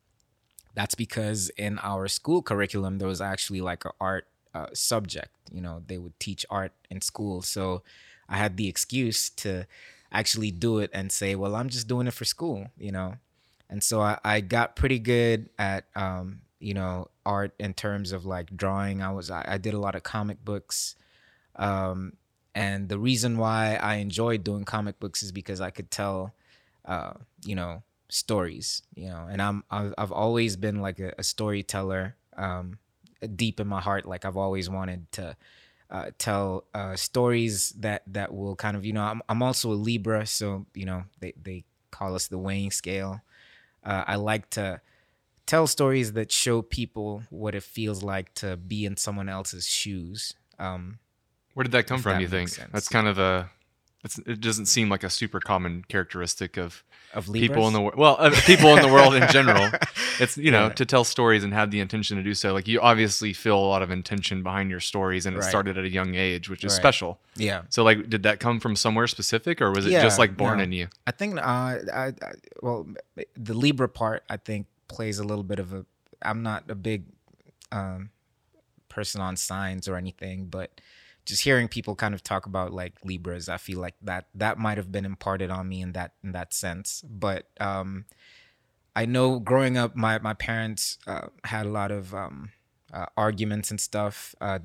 that's 0.76 0.96
because 0.96 1.50
in 1.58 1.80
our 1.80 2.08
school 2.08 2.42
curriculum, 2.42 2.98
there 2.98 3.08
was 3.08 3.22
actually 3.22 3.62
like 3.62 3.86
an 3.86 3.92
art 4.00 4.28
uh, 4.54 4.68
subject. 4.74 5.32
You 5.52 5.62
know, 5.62 5.84
they 5.86 5.98
would 5.98 6.20
teach 6.20 6.46
art 6.50 6.72
in 6.90 7.02
school. 7.02 7.42
So 7.42 7.84
I 8.30 8.38
had 8.38 8.58
the 8.58 8.68
excuse 8.68 9.30
to 9.32 9.68
actually 10.12 10.52
do 10.52 10.80
it 10.80 10.90
and 10.94 11.12
say, 11.12 11.36
well, 11.36 11.56
I'm 11.56 11.70
just 11.70 11.88
doing 11.88 12.08
it 12.08 12.14
for 12.14 12.26
school, 12.26 12.68
you 12.78 12.92
know? 12.92 13.16
And 13.70 13.84
so 13.84 14.02
I, 14.02 14.20
I 14.24 14.42
got 14.42 14.76
pretty 14.76 15.00
good 15.00 15.50
at, 15.58 15.86
um, 15.96 16.42
you 16.60 16.74
know, 16.74 17.10
art 17.26 17.54
in 17.60 17.74
terms 17.74 18.12
of 18.12 18.26
like 18.26 18.56
drawing. 18.56 19.02
I 19.02 19.12
was, 19.12 19.32
I, 19.32 19.44
I 19.48 19.58
did 19.58 19.74
a 19.74 19.80
lot 19.80 19.96
of 19.96 20.04
comic 20.04 20.44
books. 20.46 20.96
Um, 21.56 22.14
and 22.56 22.90
the 22.90 23.00
reason 23.00 23.38
why 23.38 23.76
I 23.76 23.96
enjoyed 23.96 24.44
doing 24.44 24.64
comic 24.64 25.00
books 25.00 25.24
is 25.24 25.32
because 25.32 25.60
I 25.60 25.72
could 25.72 25.90
tell, 25.90 26.34
uh, 26.86 27.14
you 27.44 27.56
know, 27.56 27.82
stories, 28.14 28.84
you 28.94 29.10
know, 29.10 29.28
and 29.30 29.42
I'm, 29.42 29.64
I've, 29.72 29.94
I've 29.98 30.12
always 30.12 30.56
been 30.56 30.82
like 30.82 31.00
a, 31.00 31.14
a 31.18 31.24
storyteller, 31.24 32.16
um, 32.38 32.78
deep 33.36 33.60
in 33.60 33.68
my 33.68 33.82
heart. 33.82 34.06
Like 34.06 34.24
I've 34.26 34.38
always 34.38 34.70
wanted 34.70 35.12
to, 35.14 35.36
uh, 35.90 36.10
tell 36.18 36.64
uh, 36.74 36.96
stories 36.96 37.70
that 37.80 38.02
that 38.08 38.34
will 38.34 38.56
kind 38.56 38.76
of 38.76 38.84
you 38.84 38.94
know 38.94 39.04
I'm 39.04 39.22
I'm 39.30 39.44
also 39.44 39.72
a 39.72 39.78
Libra, 39.78 40.26
so 40.26 40.66
you 40.74 40.86
know 40.86 41.04
they 41.20 41.34
they 41.40 41.66
call 41.92 42.16
us 42.16 42.28
the 42.28 42.40
weighing 42.40 42.72
scale. 42.72 43.22
Uh, 43.84 44.04
I 44.08 44.16
like 44.16 44.50
to 44.52 44.82
tell 45.46 45.68
stories 45.68 46.14
that 46.14 46.32
show 46.32 46.64
people 46.64 47.22
what 47.30 47.54
it 47.54 47.62
feels 47.62 48.02
like 48.02 48.34
to 48.36 48.58
be 48.58 48.86
in 48.86 48.98
someone 48.98 49.30
else's 49.30 49.68
shoes. 49.68 50.34
Um, 50.58 50.98
Where 51.54 51.64
did 51.64 51.74
that 51.74 51.86
come 51.86 52.02
from? 52.02 52.14
that 52.14 52.22
You 52.22 52.28
think 52.28 52.50
sense. 52.50 52.72
that's 52.72 52.90
kind 52.90 53.08
of 53.08 53.20
a. 53.20 53.52
It's, 54.04 54.18
it 54.20 54.42
doesn't 54.42 54.66
seem 54.66 54.90
like 54.90 55.04
a 55.04 55.10
super 55.10 55.40
common 55.40 55.86
characteristic 55.88 56.58
of 56.58 56.84
of 57.14 57.30
Libras. 57.30 57.48
people 57.50 57.68
in 57.68 57.74
the 57.74 57.82
world. 57.82 57.96
Well, 57.96 58.18
people 58.46 58.76
in 58.76 58.82
the 58.82 58.92
world 58.92 59.14
in 59.16 59.28
general. 59.30 59.70
It's 60.20 60.38
you 60.38 60.52
know 60.52 60.68
Yeah. 60.68 60.74
to 60.74 60.86
tell 60.86 61.04
stories 61.04 61.44
and 61.44 61.54
have 61.54 61.72
the 61.72 61.80
intention 61.80 62.18
to 62.18 62.24
do 62.24 62.34
so. 62.36 62.54
Like 62.54 62.68
you 62.68 62.80
obviously 62.82 63.34
feel 63.34 63.58
a 63.58 63.66
lot 63.74 63.82
of 63.82 63.90
intention 63.90 64.44
behind 64.44 64.70
your 64.70 64.80
stories, 64.80 65.26
and 65.26 65.36
it 65.36 65.40
Right. 65.40 65.50
started 65.50 65.76
at 65.78 65.86
a 65.86 65.90
young 65.90 66.14
age, 66.16 66.50
which 66.50 66.64
is 66.64 66.72
Right. 66.74 66.78
special. 66.82 67.20
yeah. 67.36 67.64
So 67.70 67.84
like, 67.84 68.10
did 68.10 68.22
that 68.24 68.40
come 68.40 68.60
from 68.60 68.76
somewhere 68.76 69.08
specific, 69.08 69.60
or 69.62 69.72
was 69.72 69.86
it 69.88 69.92
Yeah, 69.92 70.04
just 70.04 70.20
like 70.20 70.38
born 70.38 70.58
no. 70.60 70.66
in 70.66 70.72
you? 70.72 70.88
I 71.08 71.12
think 71.12 71.38
uh, 71.38 71.42
I, 71.42 72.14
I 72.22 72.34
well 72.62 72.88
the 73.36 73.54
Libra 73.56 73.90
part 73.90 74.24
I 74.30 74.38
think 74.38 74.68
plays 74.88 75.18
a 75.20 75.24
little 75.24 75.44
bit 75.44 75.60
of 75.60 75.74
a. 75.74 75.86
I'm 76.22 76.44
not 76.44 76.70
a 76.70 76.76
big 76.76 77.06
um, 77.72 78.10
person 78.90 79.20
on 79.22 79.36
signs 79.36 79.88
or 79.88 79.96
anything, 79.98 80.46
but 80.46 80.80
just 81.26 81.44
hearing 81.44 81.68
people 81.68 81.96
kind 81.96 82.14
of 82.14 82.24
talk 82.24 82.46
about 82.46 82.74
like 82.74 82.94
Libras, 83.04 83.50
I 83.50 83.58
feel 83.58 83.80
like 83.80 83.96
that 84.02 84.28
that 84.36 84.58
might 84.58 84.78
have 84.78 84.92
been 84.92 85.06
imparted 85.06 85.50
on 85.50 85.68
me 85.68 85.82
in 85.82 85.94
that 85.94 86.14
in 86.24 86.32
that 86.34 86.54
sense. 86.54 87.04
But 87.08 87.48
um, 87.60 88.06
I 88.96 89.06
know 89.06 89.40
growing 89.40 89.78
up, 89.78 89.96
my 89.96 90.20
my 90.20 90.34
parents 90.34 90.98
uh, 91.08 91.28
had 91.44 91.66
a 91.66 91.70
lot 91.70 91.92
of 91.92 92.14
um, 92.14 92.52
uh, 92.94 93.06
arguments 93.16 93.72
and 93.72 93.80
stuff 93.80 94.36
uh, 94.42 94.60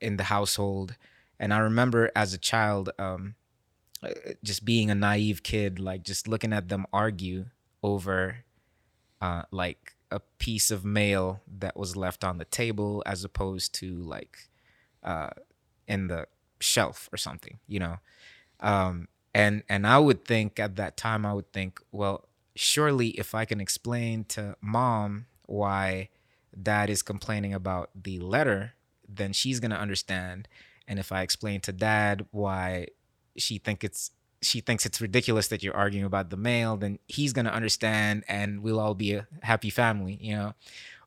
in 0.00 0.16
the 0.16 0.24
household, 0.24 0.96
and 1.38 1.52
I 1.54 1.58
remember 1.58 2.10
as 2.14 2.34
a 2.34 2.38
child. 2.38 2.90
Um, 2.98 3.34
uh, 4.02 4.10
just 4.44 4.62
being 4.62 4.90
a 4.90 4.94
naive 4.94 5.42
kid, 5.42 5.80
like 5.80 6.02
just 6.02 6.28
looking 6.28 6.52
at 6.52 6.68
them 6.68 6.84
argue 6.92 7.46
over 7.82 8.44
uh, 9.22 9.42
like 9.50 9.96
a 10.10 10.20
piece 10.38 10.70
of 10.70 10.84
mail 10.84 11.40
that 11.58 11.76
was 11.76 11.96
left 11.96 12.22
on 12.22 12.38
the 12.38 12.44
table 12.44 13.02
as 13.06 13.24
opposed 13.24 13.74
to 13.74 13.96
like 14.02 14.48
uh, 15.02 15.30
in 15.88 16.08
the 16.08 16.26
shelf 16.60 17.08
or 17.12 17.16
something, 17.16 17.58
you 17.68 17.80
know. 17.80 17.98
Um, 18.60 19.08
and 19.34 19.62
and 19.68 19.86
I 19.86 19.98
would 19.98 20.24
think 20.24 20.58
at 20.60 20.76
that 20.76 20.96
time, 20.96 21.26
I 21.26 21.34
would 21.34 21.52
think, 21.52 21.80
well, 21.92 22.28
surely 22.54 23.08
if 23.10 23.34
I 23.34 23.44
can 23.44 23.60
explain 23.60 24.24
to 24.26 24.56
mom 24.60 25.26
why 25.46 26.08
dad 26.60 26.90
is 26.90 27.02
complaining 27.02 27.54
about 27.54 27.90
the 27.94 28.18
letter, 28.20 28.74
then 29.08 29.32
she's 29.32 29.60
gonna 29.60 29.76
understand. 29.76 30.48
and 30.88 30.98
if 30.98 31.10
I 31.12 31.22
explain 31.22 31.60
to 31.62 31.72
dad 31.72 32.26
why 32.30 32.88
she 33.36 33.58
think 33.58 33.84
it's 33.84 34.12
she 34.42 34.60
thinks 34.60 34.86
it's 34.86 35.00
ridiculous 35.00 35.48
that 35.48 35.62
you're 35.62 35.74
arguing 35.76 36.06
about 36.06 36.30
the 36.30 36.36
mail, 36.36 36.76
then 36.76 36.98
he's 37.08 37.32
gonna 37.32 37.50
understand, 37.50 38.24
and 38.28 38.62
we'll 38.62 38.78
all 38.80 38.94
be 38.94 39.14
a 39.14 39.26
happy 39.42 39.70
family, 39.70 40.18
you 40.20 40.36
know. 40.36 40.54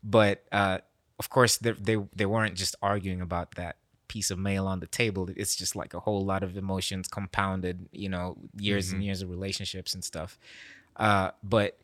But 0.03 0.43
uh, 0.51 0.79
of 1.19 1.29
course, 1.29 1.57
they 1.57 1.71
they 1.73 1.97
they 2.15 2.25
weren't 2.25 2.55
just 2.55 2.75
arguing 2.81 3.21
about 3.21 3.55
that 3.55 3.77
piece 4.09 4.29
of 4.29 4.37
mail 4.37 4.67
on 4.67 4.81
the 4.81 4.87
table. 4.87 5.29
It's 5.37 5.55
just 5.55 5.75
like 5.75 5.93
a 5.93 6.01
whole 6.01 6.25
lot 6.25 6.43
of 6.43 6.57
emotions 6.57 7.07
compounded, 7.07 7.87
you 7.93 8.09
know, 8.09 8.35
years 8.57 8.87
mm-hmm. 8.87 8.95
and 8.95 9.05
years 9.05 9.21
of 9.21 9.29
relationships 9.29 9.93
and 9.93 10.03
stuff. 10.03 10.37
Uh, 10.97 11.31
but 11.41 11.79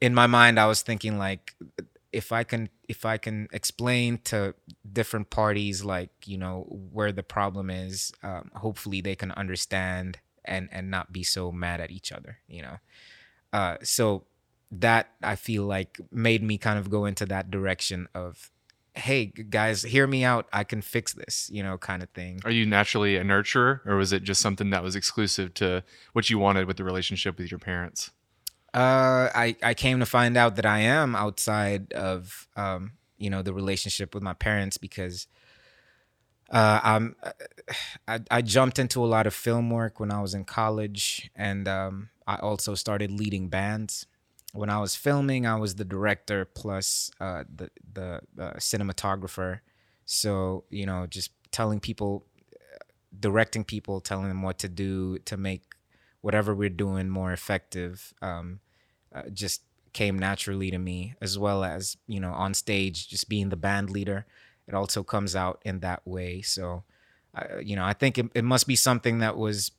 in 0.00 0.12
my 0.12 0.26
mind, 0.26 0.58
I 0.58 0.66
was 0.66 0.82
thinking 0.82 1.18
like, 1.18 1.54
if 2.12 2.32
I 2.32 2.42
can 2.42 2.68
if 2.88 3.04
I 3.04 3.18
can 3.18 3.48
explain 3.52 4.18
to 4.24 4.54
different 4.92 5.30
parties 5.30 5.84
like 5.84 6.10
you 6.24 6.38
know 6.38 6.66
where 6.92 7.12
the 7.12 7.22
problem 7.22 7.70
is, 7.70 8.12
um, 8.24 8.50
hopefully 8.54 9.00
they 9.00 9.14
can 9.14 9.30
understand 9.32 10.18
and 10.44 10.68
and 10.72 10.90
not 10.90 11.12
be 11.12 11.22
so 11.22 11.52
mad 11.52 11.80
at 11.80 11.92
each 11.92 12.10
other. 12.10 12.38
You 12.48 12.62
know, 12.62 12.76
uh, 13.52 13.76
so 13.84 14.24
that 14.72 15.10
I 15.22 15.36
feel 15.36 15.64
like 15.64 16.00
made 16.10 16.42
me 16.42 16.58
kind 16.58 16.78
of 16.78 16.90
go 16.90 17.04
into 17.04 17.26
that 17.26 17.50
direction 17.50 18.08
of 18.14 18.50
hey 18.94 19.26
guys 19.26 19.82
hear 19.82 20.06
me 20.06 20.24
out 20.24 20.48
i 20.52 20.64
can 20.64 20.82
fix 20.82 21.12
this 21.12 21.48
you 21.52 21.62
know 21.62 21.78
kind 21.78 22.02
of 22.02 22.10
thing. 22.10 22.40
Are 22.44 22.50
you 22.50 22.66
naturally 22.66 23.16
a 23.16 23.22
nurturer 23.22 23.84
or 23.86 23.96
was 23.96 24.12
it 24.12 24.22
just 24.22 24.40
something 24.40 24.70
that 24.70 24.82
was 24.82 24.96
exclusive 24.96 25.54
to 25.54 25.84
what 26.12 26.28
you 26.28 26.38
wanted 26.38 26.66
with 26.66 26.76
the 26.76 26.84
relationship 26.84 27.38
with 27.38 27.50
your 27.50 27.60
parents? 27.60 28.10
Uh 28.74 29.28
i 29.34 29.56
i 29.62 29.74
came 29.74 30.00
to 30.00 30.06
find 30.06 30.36
out 30.36 30.56
that 30.56 30.66
i 30.66 30.80
am 30.80 31.16
outside 31.16 31.92
of 31.92 32.48
um 32.56 32.92
you 33.18 33.30
know 33.30 33.42
the 33.42 33.52
relationship 33.52 34.14
with 34.14 34.22
my 34.22 34.32
parents 34.32 34.76
because 34.76 35.26
uh 36.50 36.80
i'm 36.82 37.16
i, 38.08 38.20
I 38.30 38.42
jumped 38.42 38.78
into 38.78 39.04
a 39.04 39.06
lot 39.06 39.26
of 39.26 39.34
film 39.34 39.70
work 39.70 40.00
when 40.00 40.10
i 40.10 40.20
was 40.20 40.34
in 40.34 40.44
college 40.44 41.30
and 41.34 41.66
um 41.68 42.10
i 42.26 42.36
also 42.36 42.74
started 42.74 43.10
leading 43.10 43.48
bands 43.48 44.06
when 44.52 44.70
I 44.70 44.80
was 44.80 44.96
filming, 44.96 45.46
I 45.46 45.56
was 45.56 45.76
the 45.76 45.84
director 45.84 46.44
plus 46.44 47.10
uh, 47.20 47.44
the 47.54 47.70
the 47.92 48.20
uh, 48.38 48.54
cinematographer. 48.54 49.60
So 50.06 50.64
you 50.70 50.86
know, 50.86 51.06
just 51.06 51.30
telling 51.52 51.80
people, 51.80 52.26
directing 53.18 53.64
people, 53.64 54.00
telling 54.00 54.28
them 54.28 54.42
what 54.42 54.58
to 54.58 54.68
do 54.68 55.18
to 55.20 55.36
make 55.36 55.62
whatever 56.20 56.54
we're 56.54 56.68
doing 56.68 57.08
more 57.08 57.32
effective, 57.32 58.12
um, 58.20 58.60
uh, 59.14 59.22
just 59.32 59.62
came 59.92 60.18
naturally 60.18 60.70
to 60.70 60.78
me. 60.78 61.14
As 61.20 61.38
well 61.38 61.62
as 61.62 61.96
you 62.06 62.18
know, 62.18 62.32
on 62.32 62.54
stage, 62.54 63.08
just 63.08 63.28
being 63.28 63.50
the 63.50 63.56
band 63.56 63.90
leader, 63.90 64.26
it 64.66 64.74
also 64.74 65.04
comes 65.04 65.36
out 65.36 65.62
in 65.64 65.80
that 65.80 66.02
way. 66.04 66.42
So, 66.42 66.82
you 67.62 67.76
know, 67.76 67.84
I 67.84 67.92
think 67.92 68.18
it, 68.18 68.26
it 68.34 68.44
must 68.44 68.66
be 68.66 68.76
something 68.76 69.20
that 69.20 69.36
was 69.36 69.70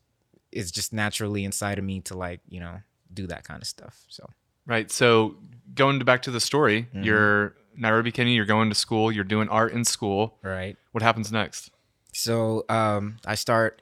is 0.52 0.72
just 0.72 0.92
naturally 0.92 1.46
inside 1.46 1.80
of 1.80 1.86
me 1.86 2.02
to 2.02 2.18
like 2.18 2.42
you 2.50 2.60
know 2.60 2.82
do 3.14 3.28
that 3.28 3.44
kind 3.44 3.62
of 3.62 3.68
stuff. 3.68 4.06
So. 4.08 4.30
Right. 4.72 4.90
So 4.90 5.36
going 5.76 6.00
back 6.00 6.22
to 6.22 6.32
the 6.32 6.40
story, 6.40 6.84
mm-hmm. 6.84 7.04
you're 7.04 7.56
Nairobi 7.76 8.10
Kenya, 8.10 8.34
you're 8.34 8.46
going 8.46 8.70
to 8.70 8.76
school, 8.76 9.12
you're 9.12 9.26
doing 9.26 9.50
art 9.50 9.74
in 9.74 9.84
school. 9.84 10.38
Right. 10.42 10.78
What 10.94 11.02
happens 11.02 11.30
next? 11.30 11.72
So 12.14 12.64
um, 12.70 13.18
I 13.26 13.36
start 13.36 13.82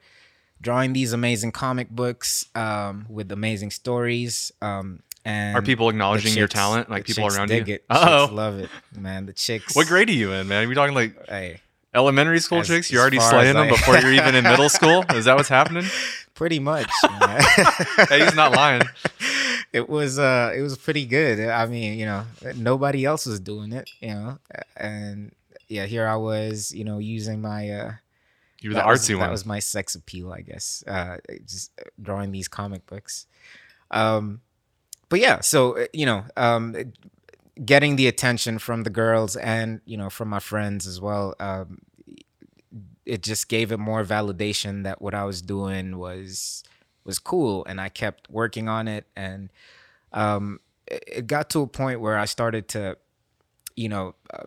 drawing 0.59 0.93
these 0.93 1.13
amazing 1.13 1.51
comic 1.51 1.91
books 1.91 2.47
um, 2.55 3.05
with 3.07 3.31
amazing 3.31 3.69
stories. 3.69 4.51
Um, 4.63 5.03
and 5.23 5.55
are 5.55 5.61
people 5.61 5.89
acknowledging 5.89 6.29
chicks, 6.29 6.37
your 6.37 6.47
talent? 6.47 6.89
Like 6.89 7.05
people 7.05 7.27
around 7.27 7.49
dig 7.49 7.67
you? 7.67 7.75
It. 7.75 7.85
Oh, 7.91 8.27
love 8.31 8.57
it, 8.57 8.71
man. 8.97 9.27
The 9.27 9.33
chicks. 9.33 9.75
What 9.75 9.85
grade 9.85 10.09
are 10.09 10.13
you 10.13 10.31
in, 10.31 10.47
man? 10.47 10.65
Are 10.65 10.67
we 10.67 10.73
talking 10.73 10.95
like 10.95 11.13
hey, 11.29 11.61
elementary 11.93 12.39
school 12.39 12.61
as, 12.61 12.67
chicks? 12.67 12.91
You're 12.91 13.01
already 13.01 13.19
slaying 13.19 13.53
them 13.53 13.67
I... 13.67 13.69
before 13.69 13.99
you're 13.99 14.13
even 14.13 14.33
in 14.33 14.43
middle 14.43 14.69
school. 14.69 15.05
Is 15.11 15.25
that 15.25 15.37
what's 15.37 15.49
happening? 15.49 15.85
Pretty 16.33 16.57
much. 16.57 16.89
hey, 18.09 18.23
he's 18.23 18.33
not 18.33 18.53
lying 18.53 18.81
it 19.73 19.89
was 19.89 20.17
uh 20.19 20.53
it 20.55 20.61
was 20.61 20.77
pretty 20.77 21.05
good. 21.05 21.39
I 21.39 21.65
mean, 21.65 21.97
you 21.99 22.05
know, 22.05 22.25
nobody 22.55 23.05
else 23.05 23.25
was 23.25 23.39
doing 23.39 23.71
it, 23.71 23.89
you 23.99 24.13
know, 24.13 24.39
and 24.75 25.33
yeah, 25.67 25.85
here 25.85 26.07
I 26.07 26.15
was, 26.15 26.73
you 26.73 26.83
know, 26.83 26.97
using 26.97 27.41
my 27.41 27.69
uh 27.69 27.91
you 28.61 28.71
were 28.71 28.75
the 28.75 28.81
artsy 28.81 29.09
was, 29.09 29.09
one. 29.11 29.19
That 29.19 29.31
was 29.31 29.45
my 29.45 29.59
sex 29.59 29.95
appeal, 29.95 30.33
I 30.33 30.41
guess. 30.41 30.83
Uh 30.87 31.17
just 31.45 31.71
drawing 32.01 32.31
these 32.31 32.47
comic 32.47 32.85
books. 32.85 33.27
Um 33.91 34.41
but 35.09 35.19
yeah, 35.19 35.41
so 35.41 35.77
uh, 35.77 35.85
you 35.93 36.05
know, 36.05 36.23
um 36.35 36.75
getting 37.63 37.95
the 37.95 38.07
attention 38.07 38.57
from 38.57 38.83
the 38.83 38.89
girls 38.89 39.35
and, 39.35 39.81
you 39.85 39.97
know, 39.97 40.09
from 40.09 40.29
my 40.29 40.39
friends 40.39 40.87
as 40.87 40.99
well. 40.99 41.35
Um 41.39 41.79
it 43.05 43.23
just 43.23 43.49
gave 43.49 43.71
it 43.71 43.77
more 43.77 44.03
validation 44.03 44.83
that 44.83 45.01
what 45.01 45.15
I 45.15 45.23
was 45.25 45.41
doing 45.41 45.97
was 45.97 46.63
was 47.03 47.19
cool 47.19 47.65
and 47.65 47.79
I 47.79 47.89
kept 47.89 48.29
working 48.29 48.67
on 48.67 48.87
it 48.87 49.05
and 49.15 49.49
um, 50.11 50.59
it, 50.87 51.03
it, 51.07 51.27
got 51.27 51.49
to 51.51 51.61
a 51.61 51.67
point 51.67 52.01
where 52.01 52.17
I 52.17 52.25
started 52.25 52.67
to 52.69 52.97
you 53.75 53.89
know 53.89 54.15
uh, 54.33 54.45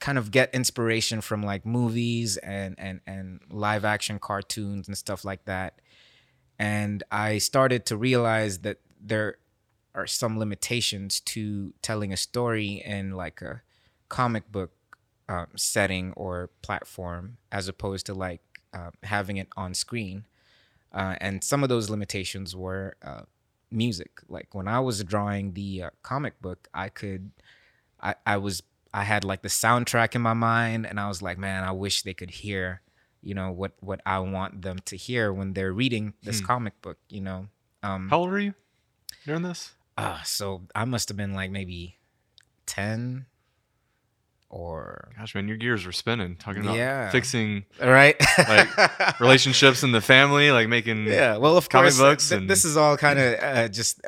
kind 0.00 0.18
of 0.18 0.30
get 0.30 0.54
inspiration 0.54 1.20
from 1.20 1.42
like 1.42 1.66
movies 1.66 2.36
and 2.38 2.74
and 2.78 3.00
and 3.06 3.40
live 3.50 3.84
action 3.84 4.18
cartoons 4.18 4.88
and 4.88 4.96
stuff 4.96 5.24
like 5.24 5.44
that. 5.44 5.80
And 6.58 7.02
I 7.10 7.38
started 7.38 7.84
to 7.86 7.96
realize 7.96 8.58
that 8.60 8.78
there 9.00 9.38
are 9.94 10.06
some 10.06 10.38
limitations 10.38 11.20
to 11.20 11.74
telling 11.82 12.12
a 12.12 12.16
story 12.16 12.82
in 12.84 13.12
like 13.12 13.42
a 13.42 13.62
comic 14.08 14.50
book 14.50 14.72
um, 15.28 15.48
setting 15.56 16.12
or 16.16 16.50
platform 16.62 17.38
as 17.50 17.68
opposed 17.68 18.06
to 18.06 18.14
like 18.14 18.40
uh, 18.72 18.90
having 19.02 19.36
it 19.36 19.48
on 19.56 19.74
screen 19.74 20.26
uh, 20.94 21.16
and 21.20 21.42
some 21.42 21.62
of 21.62 21.68
those 21.68 21.90
limitations 21.90 22.54
were 22.54 22.96
uh, 23.02 23.22
music. 23.70 24.20
Like 24.28 24.54
when 24.54 24.68
I 24.68 24.80
was 24.80 25.02
drawing 25.02 25.52
the 25.52 25.82
uh, 25.82 25.90
comic 26.02 26.40
book, 26.40 26.68
I 26.72 26.88
could, 26.88 27.32
I, 28.00 28.14
I 28.24 28.36
was, 28.36 28.62
I 28.94 29.02
had 29.02 29.24
like 29.24 29.42
the 29.42 29.48
soundtrack 29.48 30.14
in 30.14 30.22
my 30.22 30.34
mind, 30.34 30.86
and 30.86 31.00
I 31.00 31.08
was 31.08 31.20
like, 31.20 31.36
man, 31.36 31.64
I 31.64 31.72
wish 31.72 32.02
they 32.02 32.14
could 32.14 32.30
hear, 32.30 32.80
you 33.22 33.34
know, 33.34 33.50
what 33.50 33.72
what 33.80 34.00
I 34.06 34.20
want 34.20 34.62
them 34.62 34.78
to 34.84 34.96
hear 34.96 35.32
when 35.32 35.54
they're 35.54 35.72
reading 35.72 36.14
this 36.22 36.38
hmm. 36.38 36.46
comic 36.46 36.80
book. 36.80 36.98
You 37.08 37.22
know. 37.22 37.48
Um, 37.82 38.08
How 38.08 38.18
old 38.18 38.30
were 38.30 38.38
you 38.38 38.54
during 39.26 39.42
this? 39.42 39.72
Uh, 39.98 40.22
so 40.22 40.62
I 40.74 40.84
must 40.84 41.08
have 41.08 41.16
been 41.16 41.34
like 41.34 41.50
maybe 41.50 41.98
10, 42.66 43.26
or 44.50 45.10
gosh 45.18 45.34
man 45.34 45.48
your 45.48 45.56
gears 45.56 45.84
were 45.84 45.92
spinning 45.92 46.36
talking 46.36 46.62
about 46.62 46.76
yeah. 46.76 47.10
fixing 47.10 47.64
right 47.80 48.16
like 48.48 48.68
relationships 49.20 49.82
in 49.82 49.92
the 49.92 50.00
family 50.00 50.50
like 50.52 50.68
making 50.68 51.06
yeah 51.06 51.36
well 51.36 51.56
of 51.56 51.68
course 51.68 51.98
books 51.98 52.28
th- 52.28 52.40
and... 52.40 52.48
this 52.48 52.64
is 52.64 52.76
all 52.76 52.96
kind 52.96 53.18
of 53.18 53.34
uh, 53.42 53.68
just 53.68 54.00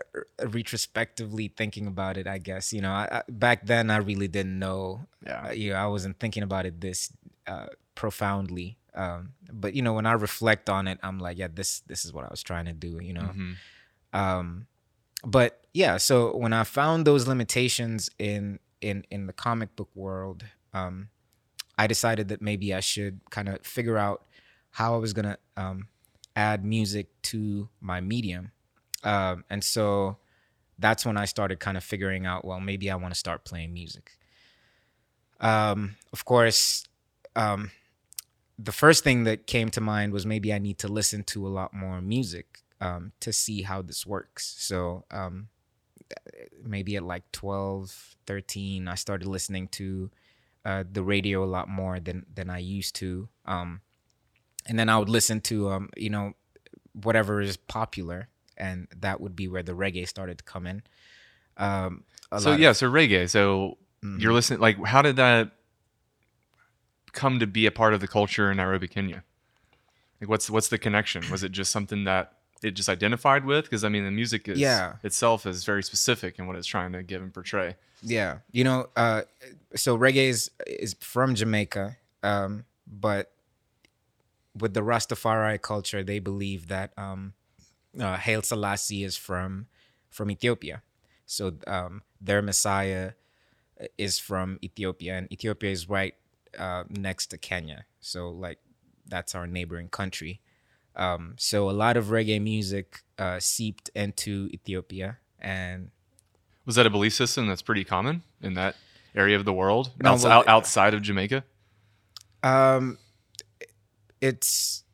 retrospectively 0.44 1.48
thinking 1.48 1.86
about 1.86 2.16
it 2.16 2.26
i 2.26 2.38
guess 2.38 2.72
you 2.72 2.80
know 2.80 2.92
I, 2.92 3.08
I, 3.10 3.22
back 3.28 3.66
then 3.66 3.90
i 3.90 3.96
really 3.96 4.28
didn't 4.28 4.58
know 4.58 5.06
yeah 5.26 5.48
uh, 5.48 5.52
you 5.52 5.72
know 5.72 5.76
i 5.76 5.86
wasn't 5.86 6.20
thinking 6.20 6.42
about 6.42 6.64
it 6.64 6.80
this 6.80 7.12
uh, 7.46 7.66
profoundly 7.94 8.78
um, 8.94 9.30
but 9.52 9.74
you 9.74 9.82
know 9.82 9.94
when 9.94 10.06
i 10.06 10.12
reflect 10.12 10.70
on 10.70 10.86
it 10.86 10.98
i'm 11.02 11.18
like 11.18 11.38
yeah 11.38 11.48
this 11.52 11.80
this 11.80 12.04
is 12.04 12.12
what 12.12 12.24
i 12.24 12.28
was 12.28 12.42
trying 12.42 12.66
to 12.66 12.72
do 12.72 13.00
you 13.02 13.12
know 13.12 13.22
mm-hmm. 13.22 13.52
um, 14.12 14.66
but 15.24 15.66
yeah 15.74 15.96
so 15.96 16.36
when 16.36 16.52
i 16.52 16.62
found 16.62 17.04
those 17.04 17.26
limitations 17.26 18.10
in 18.18 18.60
in 18.80 19.04
in 19.10 19.26
the 19.26 19.32
comic 19.32 19.74
book 19.76 19.90
world, 19.94 20.44
um, 20.72 21.08
I 21.78 21.86
decided 21.86 22.28
that 22.28 22.42
maybe 22.42 22.74
I 22.74 22.80
should 22.80 23.20
kind 23.30 23.48
of 23.48 23.64
figure 23.64 23.98
out 23.98 24.24
how 24.70 24.94
I 24.94 24.98
was 24.98 25.12
gonna 25.12 25.38
um, 25.56 25.88
add 26.34 26.64
music 26.64 27.08
to 27.22 27.68
my 27.80 28.00
medium, 28.00 28.52
um, 29.04 29.44
and 29.50 29.62
so 29.62 30.18
that's 30.78 31.06
when 31.06 31.16
I 31.16 31.24
started 31.24 31.58
kind 31.58 31.76
of 31.76 31.84
figuring 31.84 32.26
out, 32.26 32.44
well, 32.44 32.60
maybe 32.60 32.90
I 32.90 32.96
want 32.96 33.14
to 33.14 33.18
start 33.18 33.44
playing 33.44 33.72
music. 33.72 34.18
Um, 35.40 35.96
of 36.12 36.24
course, 36.24 36.86
um, 37.34 37.70
the 38.58 38.72
first 38.72 39.04
thing 39.04 39.24
that 39.24 39.46
came 39.46 39.70
to 39.70 39.80
mind 39.80 40.12
was 40.12 40.26
maybe 40.26 40.52
I 40.52 40.58
need 40.58 40.78
to 40.78 40.88
listen 40.88 41.22
to 41.24 41.46
a 41.46 41.48
lot 41.48 41.74
more 41.74 42.00
music 42.00 42.60
um, 42.80 43.12
to 43.20 43.32
see 43.32 43.62
how 43.62 43.82
this 43.82 44.06
works. 44.06 44.54
So 44.58 45.04
um, 45.10 45.48
maybe 46.62 46.96
at 46.96 47.02
like 47.02 47.30
12 47.32 48.16
13 48.26 48.88
i 48.88 48.94
started 48.94 49.26
listening 49.26 49.68
to 49.68 50.10
uh, 50.64 50.82
the 50.90 51.02
radio 51.02 51.44
a 51.44 51.46
lot 51.46 51.68
more 51.68 52.00
than 52.00 52.26
than 52.34 52.50
i 52.50 52.58
used 52.58 52.96
to. 52.96 53.28
Um, 53.44 53.80
and 54.66 54.78
then 54.78 54.88
i 54.88 54.98
would 54.98 55.08
listen 55.08 55.40
to 55.42 55.70
um, 55.70 55.90
you 55.96 56.10
know 56.10 56.32
whatever 56.92 57.40
is 57.40 57.56
popular 57.56 58.28
and 58.56 58.88
that 58.96 59.20
would 59.20 59.36
be 59.36 59.48
where 59.48 59.62
the 59.62 59.72
reggae 59.72 60.08
started 60.08 60.38
to 60.38 60.44
come 60.44 60.66
in. 60.66 60.82
Um, 61.56 62.04
so 62.38 62.54
yeah 62.54 62.70
of, 62.70 62.76
so 62.76 62.90
reggae 62.90 63.28
so 63.30 63.78
mm-hmm. 64.04 64.18
you're 64.18 64.32
listening 64.32 64.60
like 64.60 64.84
how 64.84 65.02
did 65.02 65.16
that 65.16 65.52
come 67.12 67.38
to 67.38 67.46
be 67.46 67.66
a 67.66 67.70
part 67.70 67.94
of 67.94 68.00
the 68.00 68.08
culture 68.08 68.50
in 68.50 68.56
nairobi 68.56 68.88
kenya? 68.88 69.22
Like 70.20 70.30
what's 70.30 70.50
what's 70.50 70.68
the 70.68 70.78
connection? 70.78 71.22
Was 71.30 71.42
it 71.42 71.52
just 71.52 71.70
something 71.70 72.04
that 72.04 72.35
it 72.62 72.72
just 72.72 72.88
identified 72.88 73.44
with 73.44 73.64
because 73.64 73.84
I 73.84 73.88
mean 73.88 74.04
the 74.04 74.10
music 74.10 74.48
is 74.48 74.58
yeah. 74.58 74.94
itself 75.02 75.46
is 75.46 75.64
very 75.64 75.82
specific 75.82 76.38
in 76.38 76.46
what 76.46 76.56
it's 76.56 76.66
trying 76.66 76.92
to 76.92 77.02
give 77.02 77.22
and 77.22 77.32
portray. 77.32 77.76
Yeah, 78.02 78.38
you 78.52 78.64
know, 78.64 78.88
uh, 78.96 79.22
so 79.74 79.96
reggae 79.98 80.28
is 80.28 80.50
is 80.66 80.94
from 81.00 81.34
Jamaica, 81.34 81.96
um, 82.22 82.64
but 82.86 83.32
with 84.58 84.74
the 84.74 84.82
Rastafari 84.82 85.60
culture, 85.60 86.02
they 86.02 86.18
believe 86.18 86.68
that 86.68 86.92
um, 86.96 87.34
uh, 87.98 88.16
Haile 88.16 88.42
Selassie 88.42 89.04
is 89.04 89.16
from 89.16 89.66
from 90.10 90.30
Ethiopia, 90.30 90.82
so 91.26 91.52
um, 91.66 92.02
their 92.20 92.42
Messiah 92.42 93.12
is 93.98 94.18
from 94.18 94.58
Ethiopia, 94.62 95.14
and 95.14 95.32
Ethiopia 95.32 95.70
is 95.70 95.88
right 95.88 96.14
uh, 96.58 96.84
next 96.88 97.26
to 97.28 97.38
Kenya. 97.38 97.84
So 98.00 98.30
like 98.30 98.58
that's 99.06 99.34
our 99.34 99.46
neighboring 99.46 99.88
country. 99.88 100.40
Um, 100.96 101.34
so 101.38 101.68
a 101.68 101.72
lot 101.72 101.96
of 101.96 102.06
reggae 102.06 102.40
music 102.40 103.02
uh, 103.18 103.38
seeped 103.38 103.90
into 103.94 104.48
Ethiopia, 104.52 105.18
and 105.38 105.90
Was 106.64 106.76
that 106.76 106.86
a 106.86 106.90
belief 106.90 107.12
system 107.14 107.46
that's 107.46 107.62
pretty 107.62 107.84
common 107.84 108.22
in 108.40 108.54
that 108.54 108.76
area 109.14 109.36
of 109.36 109.44
the 109.44 109.52
world, 109.52 109.92
No, 110.02 110.12
outs- 110.12 110.24
well, 110.24 110.44
outside 110.46 110.94
of 110.94 111.02
Jamaica? 111.02 111.44
um, 112.42 112.98
it's 114.20 114.84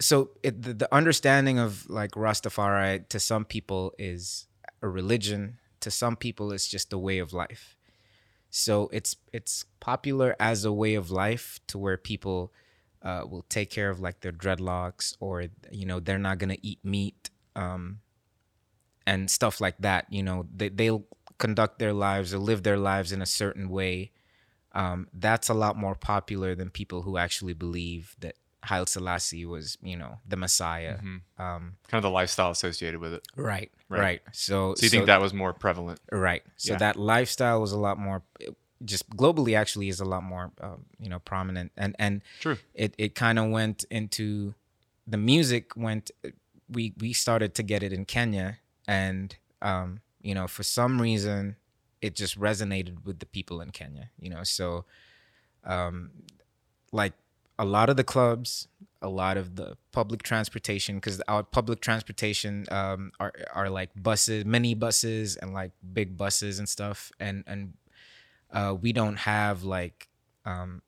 so 0.00 0.30
it, 0.42 0.62
the, 0.62 0.74
the 0.74 0.94
understanding 0.94 1.58
of 1.58 1.88
like 1.88 2.12
Rastafari 2.12 3.08
to 3.08 3.20
some 3.20 3.44
people 3.44 3.92
is 3.98 4.46
a 4.82 4.88
religion. 4.88 5.58
To 5.80 5.90
some 5.90 6.16
people, 6.16 6.52
it's 6.52 6.68
just 6.68 6.92
a 6.92 6.98
way 6.98 7.18
of 7.18 7.32
life. 7.32 7.76
So 8.50 8.88
it's 8.92 9.16
it's 9.32 9.64
popular 9.80 10.34
as 10.40 10.64
a 10.64 10.72
way 10.72 10.94
of 10.94 11.10
life 11.10 11.60
to 11.68 11.78
where 11.78 11.96
people 11.96 12.52
uh, 13.02 13.24
will 13.28 13.44
take 13.48 13.70
care 13.70 13.90
of 13.90 14.00
like 14.00 14.20
their 14.20 14.32
dreadlocks 14.32 15.16
or 15.20 15.46
you 15.70 15.86
know 15.86 16.00
they're 16.00 16.18
not 16.18 16.38
gonna 16.38 16.56
eat 16.62 16.78
meat 16.84 17.30
um, 17.56 18.00
and 19.06 19.30
stuff 19.30 19.60
like 19.60 19.78
that. 19.80 20.06
You 20.10 20.22
know 20.22 20.46
they 20.54 20.68
they'll 20.68 21.04
conduct 21.38 21.78
their 21.78 21.92
lives 21.92 22.32
or 22.32 22.38
live 22.38 22.62
their 22.62 22.78
lives 22.78 23.12
in 23.12 23.20
a 23.22 23.26
certain 23.26 23.68
way. 23.68 24.12
Um, 24.74 25.08
that's 25.12 25.48
a 25.48 25.54
lot 25.54 25.76
more 25.76 25.94
popular 25.94 26.54
than 26.54 26.70
people 26.70 27.02
who 27.02 27.18
actually 27.18 27.52
believe 27.52 28.16
that 28.20 28.36
Haile 28.64 28.86
Selassie 28.86 29.44
was 29.44 29.76
you 29.82 29.96
know 29.96 30.18
the 30.26 30.36
Messiah. 30.36 30.98
Mhm. 30.98 31.20
Um, 31.38 31.76
Kind 31.88 31.98
of 31.98 32.02
the 32.04 32.10
lifestyle 32.10 32.50
associated 32.50 33.00
with 33.00 33.12
it. 33.14 33.26
right, 33.36 33.70
Right. 33.88 34.00
right, 34.00 34.22
So 34.32 34.74
So 34.76 34.84
you 34.84 34.90
think 34.90 35.06
that 35.06 35.20
was 35.20 35.34
more 35.34 35.52
prevalent? 35.52 36.00
Right. 36.10 36.42
So 36.56 36.72
Yeah. 36.72 36.78
that 36.78 36.96
lifestyle 36.96 37.60
was 37.60 37.72
a 37.72 37.78
lot 37.78 37.98
more, 37.98 38.22
just 38.84 39.08
globally 39.10 39.56
actually 39.56 39.88
is 39.88 40.00
a 40.00 40.04
lot 40.04 40.22
more, 40.22 40.52
um, 40.60 40.84
you 40.98 41.08
know, 41.08 41.18
prominent. 41.18 41.72
And 41.76 41.94
and 41.98 42.22
True. 42.40 42.58
it 42.74 42.94
it 42.98 43.14
kind 43.14 43.38
of 43.38 43.50
went 43.50 43.84
into 43.90 44.54
the 45.06 45.16
music 45.16 45.76
went. 45.76 46.10
We 46.68 46.94
we 46.98 47.12
started 47.12 47.54
to 47.56 47.62
get 47.62 47.82
it 47.82 47.92
in 47.92 48.04
Kenya, 48.04 48.58
and 48.86 49.34
um, 49.60 50.00
you 50.22 50.34
know, 50.34 50.46
for 50.46 50.62
some 50.62 51.00
reason, 51.00 51.56
it 52.00 52.14
just 52.14 52.38
resonated 52.38 53.04
with 53.04 53.18
the 53.18 53.26
people 53.26 53.60
in 53.60 53.70
Kenya. 53.70 54.10
You 54.18 54.30
know, 54.30 54.42
so 54.42 54.84
um, 55.64 56.10
like 56.92 57.12
a 57.58 57.64
lot 57.64 57.90
of 57.90 57.96
the 57.96 58.04
clubs, 58.04 58.68
a 59.00 59.08
lot 59.08 59.36
of 59.36 59.56
the 59.56 59.76
public 59.92 60.22
transportation, 60.22 60.96
because 60.96 61.20
our 61.28 61.42
public 61.42 61.80
transportation 61.80 62.66
um, 62.70 63.12
are 63.20 63.32
are 63.54 63.68
like 63.68 63.90
buses, 63.94 64.44
mini 64.44 64.74
buses, 64.74 65.36
and 65.36 65.52
like 65.52 65.72
big 65.92 66.16
buses 66.16 66.58
and 66.58 66.68
stuff, 66.68 67.12
and 67.20 67.44
and 67.46 67.74
uh, 68.52 68.74
we 68.80 68.92
don't 68.92 69.16
have 69.16 69.64
like 69.64 70.08
um, 70.44 70.82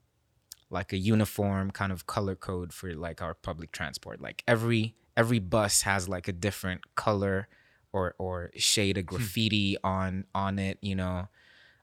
like 0.71 0.92
a 0.92 0.97
uniform 0.97 1.71
kind 1.71 1.92
of 1.92 2.06
color 2.06 2.35
code 2.35 2.73
for 2.73 2.92
like 2.94 3.23
our 3.23 3.35
public 3.35 3.73
transport. 3.73 4.21
Like 4.21 4.42
every 4.47 4.94
every 5.16 5.38
bus 5.38 5.83
has 5.83 6.09
like 6.09 6.28
a 6.28 6.33
different 6.33 6.94
color 6.94 7.49
or 7.92 8.14
or 8.18 8.50
shade 8.56 8.99
of 8.99 9.06
graffiti 9.06 9.76
on 9.83 10.25
on 10.35 10.59
it, 10.59 10.78
you 10.83 10.94
know, 10.94 11.28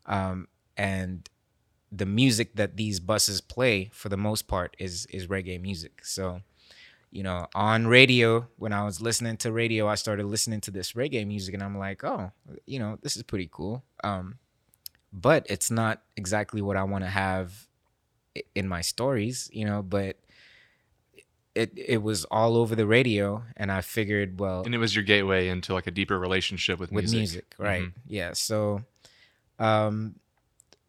um, 0.05 0.47
and 0.77 1.29
the 1.91 2.05
music 2.05 2.55
that 2.55 2.77
these 2.77 2.99
buses 2.99 3.41
play 3.41 3.89
for 3.93 4.09
the 4.09 4.17
most 4.17 4.47
part 4.47 4.75
is 4.79 5.05
is 5.07 5.27
reggae 5.27 5.59
music. 5.61 6.05
So, 6.05 6.41
you 7.11 7.23
know, 7.23 7.47
on 7.55 7.87
radio 7.87 8.47
when 8.57 8.73
I 8.73 8.83
was 8.83 9.01
listening 9.01 9.37
to 9.37 9.51
radio, 9.51 9.87
I 9.87 9.95
started 9.95 10.25
listening 10.25 10.61
to 10.61 10.71
this 10.71 10.93
reggae 10.93 11.25
music, 11.25 11.53
and 11.53 11.63
I'm 11.63 11.77
like, 11.77 12.03
oh, 12.03 12.31
you 12.65 12.79
know, 12.79 12.97
this 13.01 13.15
is 13.15 13.23
pretty 13.23 13.49
cool. 13.51 13.83
Um, 14.03 14.37
but 15.11 15.45
it's 15.49 15.69
not 15.71 16.01
exactly 16.15 16.61
what 16.61 16.77
I 16.77 16.83
want 16.83 17.03
to 17.03 17.09
have 17.09 17.67
in 18.55 18.67
my 18.67 18.81
stories, 18.81 19.49
you 19.51 19.65
know. 19.65 19.81
But 19.81 20.17
it 21.55 21.71
it 21.75 22.01
was 22.01 22.25
all 22.25 22.55
over 22.55 22.75
the 22.75 22.87
radio, 22.87 23.43
and 23.57 23.71
I 23.71 23.81
figured, 23.81 24.39
well, 24.39 24.63
And 24.63 24.73
it 24.73 24.77
was 24.77 24.95
your 24.95 25.03
gateway 25.03 25.49
into 25.49 25.73
like 25.73 25.87
a 25.87 25.91
deeper 25.91 26.17
relationship 26.17 26.79
with, 26.79 26.91
with 26.91 27.05
music. 27.05 27.17
music, 27.19 27.45
right? 27.57 27.83
Mhm. 27.83 27.93
Yeah. 28.07 28.33
So, 28.33 28.83
um, 29.59 30.15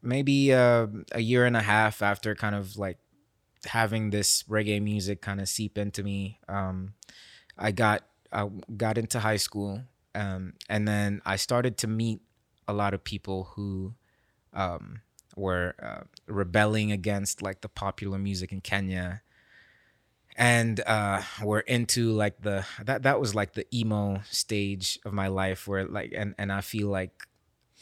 maybe 0.00 0.52
uh, 0.52 0.86
a 1.12 1.20
year 1.20 1.46
and 1.46 1.56
a 1.56 1.62
half 1.62 2.02
after 2.02 2.34
kind 2.34 2.54
of 2.54 2.76
like 2.76 2.98
having 3.66 4.10
this 4.10 4.44
reggae 4.44 4.82
music 4.82 5.20
kind 5.20 5.40
of 5.40 5.48
seep 5.48 5.78
into 5.78 6.02
me, 6.02 6.38
um, 6.48 6.94
I 7.58 7.72
got 7.72 8.04
I 8.32 8.48
got 8.76 8.98
into 8.98 9.20
high 9.20 9.36
school, 9.36 9.82
um, 10.14 10.54
and 10.68 10.86
then 10.86 11.22
I 11.26 11.36
started 11.36 11.76
to 11.78 11.86
meet 11.86 12.20
a 12.68 12.72
lot 12.72 12.94
of 12.94 13.02
people 13.04 13.50
who 13.54 13.94
um, 14.54 15.00
were 15.36 15.74
uh, 15.82 16.02
rebelling 16.26 16.92
against 16.92 17.42
like 17.42 17.60
the 17.62 17.68
popular 17.68 18.18
music 18.18 18.52
in 18.52 18.60
Kenya 18.60 19.22
and 20.34 20.80
uh 20.86 21.20
we're 21.42 21.58
into 21.60 22.10
like 22.10 22.40
the 22.40 22.64
that 22.82 23.02
that 23.02 23.20
was 23.20 23.34
like 23.34 23.52
the 23.52 23.66
emo 23.76 24.18
stage 24.30 24.98
of 25.04 25.12
my 25.12 25.28
life 25.28 25.68
where 25.68 25.84
like 25.84 26.12
and 26.16 26.34
and 26.38 26.50
I 26.50 26.62
feel 26.62 26.88
like 26.88 27.10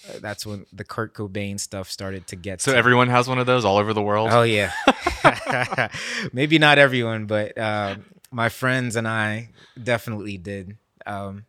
uh, 0.09 0.19
that's 0.21 0.45
when 0.45 0.67
the 0.73 0.83
Kurt 0.83 1.15
Cobain 1.15 1.61
stuff 1.61 1.89
started 1.91 2.27
to 2.29 2.35
get 2.37 2.61
So 2.61 2.73
to- 2.73 2.77
everyone 2.79 3.07
has 3.09 3.29
one 3.29 3.39
of 3.39 3.47
those 3.47 3.65
all 3.65 3.77
over 3.77 3.93
the 3.95 4.03
world. 4.03 4.31
Oh 4.33 4.43
yeah. 4.43 4.73
Maybe 6.33 6.59
not 6.59 6.79
everyone, 6.79 7.27
but 7.27 7.57
uh, 7.59 7.97
my 8.33 8.49
friends 8.49 8.97
and 8.97 9.07
I 9.07 9.51
definitely 9.81 10.39
did. 10.39 10.77
Um, 11.07 11.45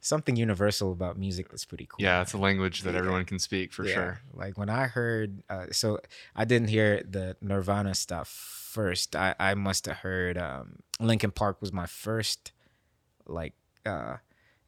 something 0.00 0.36
universal 0.36 0.92
about 0.92 1.18
music 1.18 1.48
that's 1.50 1.64
pretty 1.64 1.86
cool. 1.86 1.96
yeah, 2.04 2.22
it's 2.22 2.32
a 2.32 2.38
language 2.38 2.82
that 2.82 2.92
Yeah. 2.94 2.98
everyone 3.00 3.24
can 3.24 3.38
speak 3.38 3.72
for 3.72 3.84
Yeah, 3.86 3.94
sure. 3.94 4.20
Like 4.32 4.56
when 4.58 4.68
I 4.70 4.86
heard, 4.86 5.42
uh, 5.48 5.66
so 5.72 5.98
I 6.34 6.44
didn't 6.44 6.68
hear 6.68 7.02
the 7.08 7.36
Nirvana 7.40 7.94
stuff 7.94 8.28
first. 8.28 9.14
I, 9.16 9.34
I 9.38 9.54
must 9.54 9.86
have 9.86 9.98
heard 9.98 10.38
um, 10.38 10.76
Linkin 11.00 11.30
Park 11.32 11.60
was 11.60 11.72
my 11.72 11.86
first 11.86 12.52
like 13.26 13.54
uh, 13.86 14.16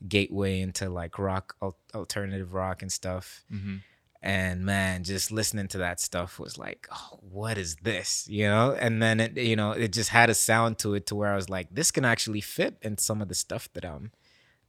gateway 0.07 0.61
into 0.61 0.88
like 0.88 1.18
rock, 1.18 1.57
al- 1.62 1.79
alternative 1.95 2.55
rock 2.55 2.83
and 2.83 2.90
stuff. 2.92 3.45
hmm 3.51 3.77
And 4.23 4.64
man, 4.64 5.03
just 5.05 5.33
listening 5.33 5.68
to 5.68 5.79
that 5.79 5.99
stuff 5.99 6.38
was 6.38 6.57
like, 6.59 6.87
oh, 6.92 7.18
what 7.21 7.59
is 7.59 7.77
this? 7.83 8.27
You 8.29 8.45
know? 8.47 8.77
And 8.79 9.03
then 9.03 9.18
it, 9.21 9.37
you 9.37 9.57
know, 9.57 9.73
it 9.73 9.92
just 9.92 10.11
had 10.11 10.31
a 10.31 10.35
sound 10.35 10.79
to 10.81 10.95
it 10.95 11.07
to 11.07 11.14
where 11.16 11.33
I 11.33 11.37
was 11.37 11.49
like, 11.49 11.68
this 11.75 11.90
can 11.90 12.05
actually 12.05 12.40
fit 12.40 12.77
in 12.83 12.99
some 12.99 13.21
of 13.23 13.29
the 13.29 13.35
stuff 13.35 13.68
that 13.75 13.85
I'm 13.85 14.12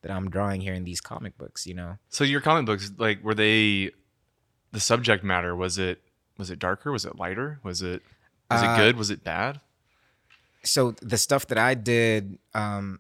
that 0.04 0.12
I'm 0.12 0.30
drawing 0.30 0.62
here 0.62 0.74
in 0.74 0.84
these 0.84 1.02
comic 1.02 1.38
books, 1.38 1.66
you 1.66 1.74
know. 1.74 1.98
So 2.10 2.24
your 2.24 2.40
comic 2.42 2.66
books, 2.66 2.92
like, 2.98 3.24
were 3.24 3.34
they 3.36 3.92
the 4.72 4.80
subject 4.80 5.24
matter? 5.24 5.56
Was 5.56 5.78
it 5.78 6.02
was 6.38 6.50
it 6.50 6.60
darker? 6.60 6.92
Was 6.92 7.04
it 7.06 7.18
lighter? 7.18 7.60
Was 7.64 7.82
it 7.82 8.02
was 8.52 8.62
Uh, 8.62 8.66
it 8.66 8.78
good? 8.78 8.98
Was 8.98 9.10
it 9.10 9.24
bad? 9.24 9.60
so 10.66 10.92
the 11.02 11.18
stuff 11.18 11.48
that 11.48 11.58
I 11.58 11.74
did 11.74 12.38
um, 12.54 13.00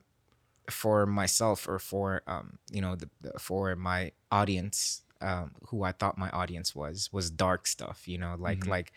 for 0.70 1.06
myself 1.06 1.66
or 1.68 1.80
for 1.80 2.22
um, 2.28 2.58
you 2.72 2.82
know 2.82 2.96
the, 2.96 3.10
the, 3.22 3.40
for 3.40 3.74
my 3.76 4.12
audience, 4.32 5.02
um, 5.22 5.52
who 5.68 5.84
I 5.84 5.94
thought 5.94 6.18
my 6.18 6.30
audience 6.32 6.76
was, 6.76 7.10
was 7.14 7.30
dark 7.32 7.66
stuff. 7.68 8.08
You 8.08 8.18
know, 8.18 8.36
like 8.38 8.60
Mhm. 8.62 8.68
like 8.68 8.92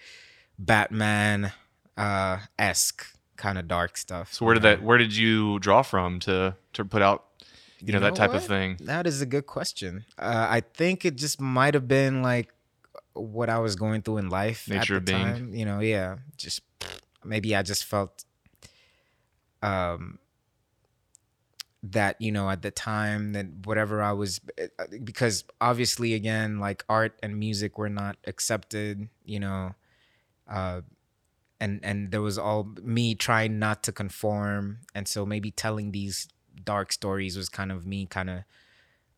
Batman 0.58 1.52
uh, 1.96 2.38
esque 2.58 3.06
kind 3.36 3.58
of 3.58 3.68
dark 3.68 3.96
stuff. 3.96 4.32
So 4.32 4.44
where 4.44 4.54
did 4.54 4.62
know? 4.62 4.70
that? 4.70 4.82
Where 4.82 4.98
did 4.98 5.14
you 5.14 5.58
draw 5.60 5.82
from 5.82 6.20
to 6.20 6.56
to 6.74 6.84
put 6.84 7.02
out 7.02 7.24
you 7.80 7.92
know, 7.92 8.00
that 8.00 8.14
type 8.14 8.32
of 8.34 8.44
thing? 8.44 8.76
That 8.80 9.06
is 9.06 9.20
a 9.20 9.26
good 9.26 9.46
question. 9.46 10.04
Uh, 10.18 10.46
I 10.48 10.60
think 10.60 11.04
it 11.04 11.16
just 11.16 11.40
might 11.40 11.74
have 11.74 11.88
been 11.88 12.22
like 12.22 12.52
what 13.12 13.48
I 13.48 13.58
was 13.58 13.76
going 13.76 14.02
through 14.02 14.18
in 14.18 14.28
life 14.28 14.68
Nature 14.68 14.94
at 14.94 14.98
of 14.98 15.06
the 15.06 15.12
being. 15.12 15.24
time. 15.26 15.54
You 15.54 15.64
know, 15.64 15.80
yeah. 15.80 16.16
Just 16.36 16.60
maybe 17.24 17.54
I 17.54 17.62
just 17.62 17.84
felt 17.84 18.24
um 19.62 20.18
that 21.82 22.20
you 22.20 22.32
know 22.32 22.50
at 22.50 22.62
the 22.62 22.70
time 22.70 23.32
that 23.32 23.46
whatever 23.64 24.02
I 24.02 24.12
was 24.12 24.40
uh, 24.60 24.84
because 25.04 25.44
obviously 25.60 26.14
again 26.14 26.58
like 26.58 26.84
art 26.88 27.18
and 27.22 27.38
music 27.38 27.78
were 27.78 27.88
not 27.88 28.16
accepted. 28.26 29.08
You 29.24 29.40
know, 29.40 29.74
uh, 30.50 30.80
and 31.60 31.80
and 31.82 32.10
there 32.10 32.22
was 32.22 32.38
all 32.38 32.68
me 32.82 33.14
trying 33.14 33.58
not 33.58 33.82
to 33.84 33.92
conform, 33.92 34.78
and 34.94 35.06
so 35.08 35.24
maybe 35.24 35.50
telling 35.50 35.92
these 35.92 36.28
dark 36.64 36.92
stories 36.92 37.36
was 37.36 37.48
kind 37.48 37.70
of 37.72 37.86
me 37.86 38.06
kind 38.06 38.30
of 38.30 38.38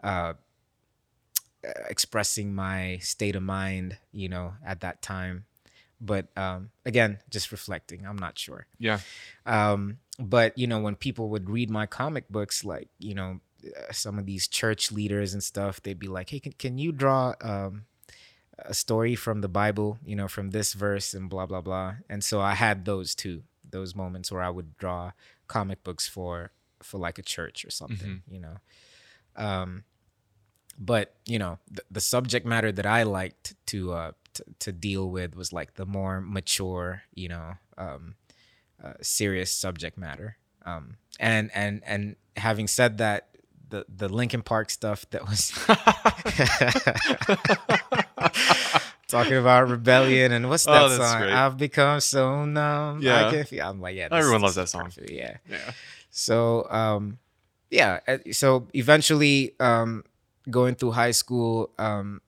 uh 0.03 0.33
expressing 1.89 2.55
my 2.55 2.99
state 2.99 3.37
of 3.37 3.43
mind 3.43 3.99
you 4.13 4.29
know 4.29 4.55
at 4.65 4.81
that 4.81 5.03
time. 5.03 5.45
But 6.01 6.29
um 6.37 6.71
again 6.87 7.19
just 7.29 7.51
reflecting 7.51 8.07
i'm 8.07 8.19
not 8.19 8.39
sure. 8.39 8.67
Yeah. 8.79 9.01
um 9.47 9.99
but 10.19 10.57
you 10.57 10.67
know 10.67 10.81
when 10.81 10.95
people 10.95 11.29
would 11.31 11.51
read 11.51 11.71
my 11.71 11.87
comic 11.87 12.29
books 12.29 12.65
like 12.65 12.89
you 12.99 13.15
know 13.15 13.41
uh, 13.65 13.93
some 13.93 14.19
of 14.19 14.27
these 14.27 14.47
church 14.47 14.93
leaders 14.93 15.33
and 15.35 15.43
stuff 15.43 15.83
they'd 15.83 15.99
be 15.99 16.07
like 16.07 16.31
hey 16.31 16.39
can, 16.39 16.53
can 16.53 16.79
you 16.79 16.93
draw 16.93 17.35
um 17.41 17.85
a 18.61 18.75
story 18.75 19.15
from 19.17 19.41
the 19.41 19.49
bible 19.49 19.99
you 20.05 20.15
know 20.15 20.29
from 20.29 20.51
this 20.51 20.73
verse 20.73 21.15
and 21.15 21.29
blah 21.29 21.47
blah 21.47 21.61
blah? 21.61 21.95
And 22.09 22.23
so 22.23 22.41
i 22.41 22.55
had 22.55 22.85
those 22.85 23.15
too 23.17 23.43
those 23.71 23.95
moments 23.95 24.31
where 24.33 24.43
I 24.43 24.51
would 24.51 24.77
draw 24.77 25.13
comic 25.47 25.83
books 25.85 26.09
for 26.09 26.53
for 26.83 26.99
like 26.99 27.19
a 27.19 27.23
church 27.23 27.65
or 27.65 27.71
something, 27.71 28.23
you 28.31 28.41
know. 28.41 28.57
Um, 29.37 29.85
but 30.79 31.15
you 31.27 31.39
know, 31.39 31.59
the, 31.71 31.83
the 31.91 32.01
subject 32.01 32.47
matter 32.47 32.71
that 32.73 32.87
I 32.87 33.03
liked 33.05 33.55
to 33.67 33.93
uh 33.93 34.13
to, 34.35 34.45
to 34.61 34.73
deal 34.73 35.11
with 35.11 35.35
was 35.35 35.53
like 35.53 35.75
the 35.75 35.87
more 35.87 36.21
mature, 36.21 37.03
you 37.15 37.29
know, 37.29 37.55
um, 37.77 38.15
uh, 38.83 38.93
serious 39.03 39.51
subject 39.51 39.99
matter. 39.99 40.37
Um, 40.65 40.97
and 41.19 41.51
and 41.55 41.83
and 41.87 42.17
having 42.37 42.69
said 42.69 42.99
that, 42.99 43.29
the 43.71 43.85
the 43.89 44.09
Linkin 44.09 44.43
Park 44.43 44.71
stuff 44.71 45.05
that 45.11 45.27
was 45.29 45.51
talking 49.09 49.37
about 49.37 49.69
rebellion 49.69 50.33
and 50.33 50.49
what's 50.49 50.65
that 50.65 50.83
Oh, 50.83 50.97
song? 50.97 51.21
great. 51.23 51.33
I've 51.33 51.57
become 51.57 52.01
so 52.01 52.45
numb. 52.45 53.03
Yeah. 53.03 53.27
I 53.27 53.31
can 53.31 53.45
feel. 53.45 53.67
I'm 53.67 53.81
like, 53.81 53.97
yeah. 53.97 54.09
Everyone 54.11 54.43
loves 54.43 54.57
that 54.57 54.69
song. 54.69 54.85
perfect, 54.85 55.11
Yeah. 55.11 55.37
yeah. 55.49 55.73
So 56.19 56.67
um, 56.71 57.19
yeah. 57.71 58.01
uh, 58.09 58.19
So 58.33 58.69
eventually, 58.75 59.55
um, 59.61 60.05
going 60.51 60.75
through 60.75 60.93
high 60.93 61.13
school, 61.13 61.71
um, 61.79 62.21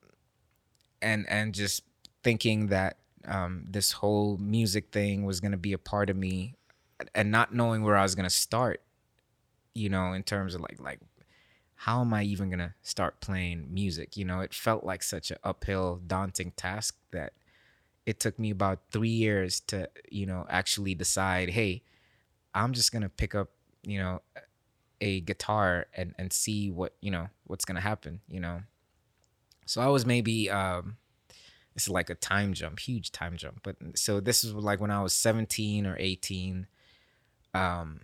and 1.01 1.25
and 1.29 1.53
just 1.53 1.83
thinking 2.23 2.67
that 2.67 2.97
um, 3.25 3.65
this 3.69 3.91
whole 3.93 4.37
music 4.37 4.91
thing 4.91 5.25
was 5.25 5.39
gonna 5.39 5.57
be 5.57 5.73
a 5.73 5.77
part 5.77 6.09
of 6.09 6.15
me, 6.17 6.55
and 7.15 7.31
not 7.31 7.53
knowing 7.53 7.83
where 7.83 7.97
I 7.97 8.03
was 8.03 8.15
gonna 8.15 8.29
start, 8.29 8.81
you 9.73 9.89
know, 9.89 10.13
in 10.13 10.23
terms 10.23 10.55
of 10.55 10.61
like 10.61 10.79
like 10.81 10.99
how 11.75 12.01
am 12.01 12.13
I 12.13 12.23
even 12.23 12.49
gonna 12.49 12.75
start 12.83 13.21
playing 13.21 13.73
music? 13.73 14.17
You 14.17 14.25
know, 14.25 14.41
it 14.41 14.53
felt 14.53 14.83
like 14.85 15.03
such 15.03 15.31
an 15.31 15.37
uphill, 15.43 16.01
daunting 16.07 16.53
task 16.57 16.97
that 17.11 17.33
it 18.05 18.19
took 18.19 18.39
me 18.39 18.51
about 18.51 18.81
three 18.91 19.09
years 19.09 19.59
to, 19.67 19.89
you 20.11 20.25
know, 20.25 20.45
actually 20.49 20.95
decide, 20.95 21.49
hey, 21.51 21.83
I'm 22.53 22.73
just 22.73 22.91
gonna 22.91 23.09
pick 23.09 23.35
up, 23.35 23.49
you 23.83 23.99
know, 23.99 24.21
a 24.99 25.21
guitar 25.21 25.87
and 25.95 26.13
and 26.17 26.31
see 26.31 26.69
what 26.71 26.95
you 27.01 27.11
know 27.11 27.27
what's 27.45 27.65
gonna 27.65 27.81
happen. 27.81 28.21
You 28.27 28.39
know, 28.39 28.61
so 29.65 29.81
I 29.81 29.87
was 29.87 30.05
maybe 30.05 30.49
um, 30.49 30.97
it's 31.75 31.89
like 31.89 32.09
a 32.09 32.15
time 32.15 32.53
jump, 32.53 32.79
huge 32.79 33.11
time 33.11 33.37
jump. 33.37 33.61
But 33.63 33.77
so 33.95 34.19
this 34.19 34.43
is 34.43 34.53
like 34.53 34.79
when 34.79 34.91
I 34.91 35.01
was 35.01 35.13
17 35.13 35.85
or 35.85 35.95
18. 35.97 36.67
Um, 37.53 38.01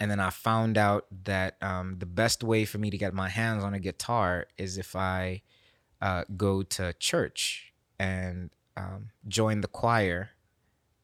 and 0.00 0.10
then 0.10 0.20
I 0.20 0.30
found 0.30 0.78
out 0.78 1.06
that 1.24 1.56
um, 1.60 1.96
the 1.98 2.06
best 2.06 2.44
way 2.44 2.64
for 2.64 2.78
me 2.78 2.90
to 2.90 2.98
get 2.98 3.14
my 3.14 3.28
hands 3.28 3.64
on 3.64 3.74
a 3.74 3.80
guitar 3.80 4.46
is 4.56 4.78
if 4.78 4.94
I 4.94 5.42
uh, 6.00 6.24
go 6.36 6.62
to 6.62 6.92
church 6.94 7.72
and 7.98 8.50
um, 8.76 9.10
join 9.26 9.60
the 9.60 9.68
choir, 9.68 10.30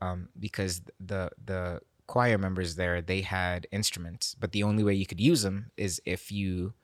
um, 0.00 0.28
because 0.38 0.82
the 1.00 1.30
the 1.44 1.80
choir 2.06 2.38
members 2.38 2.76
there 2.76 3.00
they 3.00 3.22
had 3.22 3.66
instruments, 3.72 4.34
but 4.38 4.52
the 4.52 4.62
only 4.62 4.84
way 4.84 4.94
you 4.94 5.06
could 5.06 5.20
use 5.20 5.42
them 5.42 5.70
is 5.76 6.00
if 6.04 6.30
you 6.30 6.74